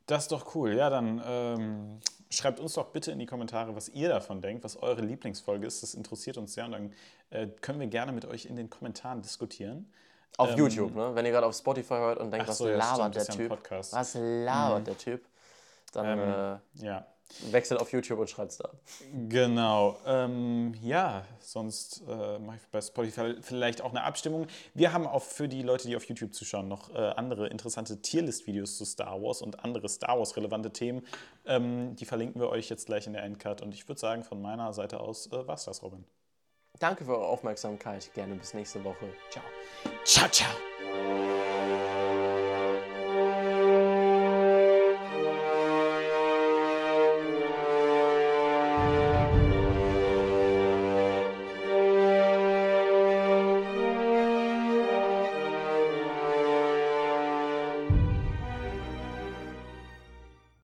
Das 0.06 0.24
ist 0.24 0.32
doch 0.32 0.54
cool. 0.54 0.74
Ja, 0.74 0.88
dann 0.88 1.20
ähm, 1.26 2.00
schreibt 2.30 2.60
uns 2.60 2.74
doch 2.74 2.86
bitte 2.86 3.10
in 3.10 3.18
die 3.18 3.26
Kommentare, 3.26 3.74
was 3.74 3.88
ihr 3.88 4.08
davon 4.08 4.40
denkt, 4.40 4.62
was 4.64 4.76
eure 4.80 5.02
Lieblingsfolge 5.02 5.66
ist. 5.66 5.82
Das 5.82 5.94
interessiert 5.94 6.38
uns 6.38 6.54
sehr 6.54 6.66
und 6.66 6.72
dann 6.72 6.92
äh, 7.30 7.48
können 7.60 7.80
wir 7.80 7.88
gerne 7.88 8.12
mit 8.12 8.24
euch 8.24 8.46
in 8.46 8.56
den 8.56 8.70
Kommentaren 8.70 9.20
diskutieren. 9.22 9.92
Auf 10.38 10.56
YouTube, 10.56 10.94
ne? 10.94 11.14
Wenn 11.14 11.24
ihr 11.24 11.32
gerade 11.32 11.46
auf 11.46 11.56
Spotify 11.56 11.94
hört 11.94 12.18
und 12.18 12.30
denkt, 12.30 12.44
Ähm, 12.46 12.50
was 12.50 12.58
so, 12.58 12.68
ja, 12.68 12.76
labert 12.76 13.14
stimmt, 13.14 13.14
der 13.16 13.22
ja 13.24 13.34
Typ? 13.34 13.48
Podcast. 13.48 13.92
Was 13.94 14.14
labert 14.14 14.86
der 14.86 14.98
Typ? 14.98 15.24
Dann 15.92 16.18
Ähm, 16.18 16.60
Ja, 16.74 16.98
äh, 16.98 17.02
wechselt 17.50 17.80
auf 17.80 17.92
YouTube 17.92 18.18
und 18.18 18.30
schreibt's 18.30 18.58
da. 18.58 18.70
genau. 19.28 19.98
Ähm, 20.06 20.74
ja, 20.82 21.24
sonst 21.40 22.02
äh, 22.08 22.38
mache 22.38 22.56
ich 22.56 22.68
bei 22.70 22.80
Spotify 22.80 23.34
vielleicht 23.40 23.82
auch 23.82 23.90
eine 23.90 24.02
Abstimmung. 24.04 24.46
Wir 24.74 24.92
haben 24.92 25.06
auch 25.06 25.22
für 25.22 25.48
die 25.48 25.62
Leute, 25.62 25.88
die 25.88 25.96
auf 25.96 26.04
YouTube 26.04 26.34
zuschauen, 26.34 26.68
noch 26.68 26.94
äh, 26.94 26.98
andere 26.98 27.48
interessante 27.48 28.00
Tierlist-Videos 28.00 28.76
zu 28.78 28.84
Star 28.84 29.20
Wars 29.22 29.42
und 29.42 29.64
andere 29.64 29.88
Star 29.88 30.18
Wars-relevante 30.18 30.72
Themen. 30.72 31.06
Ähm, 31.44 31.96
die 31.96 32.04
verlinken 32.04 32.40
wir 32.40 32.48
euch 32.48 32.68
jetzt 32.68 32.86
gleich 32.86 33.06
in 33.06 33.12
der 33.12 33.22
Endcard. 33.22 33.62
Und 33.62 33.74
ich 33.74 33.88
würde 33.88 34.00
sagen, 34.00 34.22
von 34.22 34.40
meiner 34.40 34.72
Seite 34.72 35.00
aus 35.00 35.26
äh, 35.32 35.46
war's 35.46 35.64
das, 35.64 35.82
Robin. 35.82 36.04
Danke 36.78 37.04
für 37.04 37.12
eure 37.12 37.26
Aufmerksamkeit. 37.26 38.12
Gerne 38.14 38.34
bis 38.34 38.54
nächste 38.54 38.82
Woche. 38.84 39.12
Ciao. 39.30 39.44
Ciao, 40.04 40.28
ciao. 40.28 41.35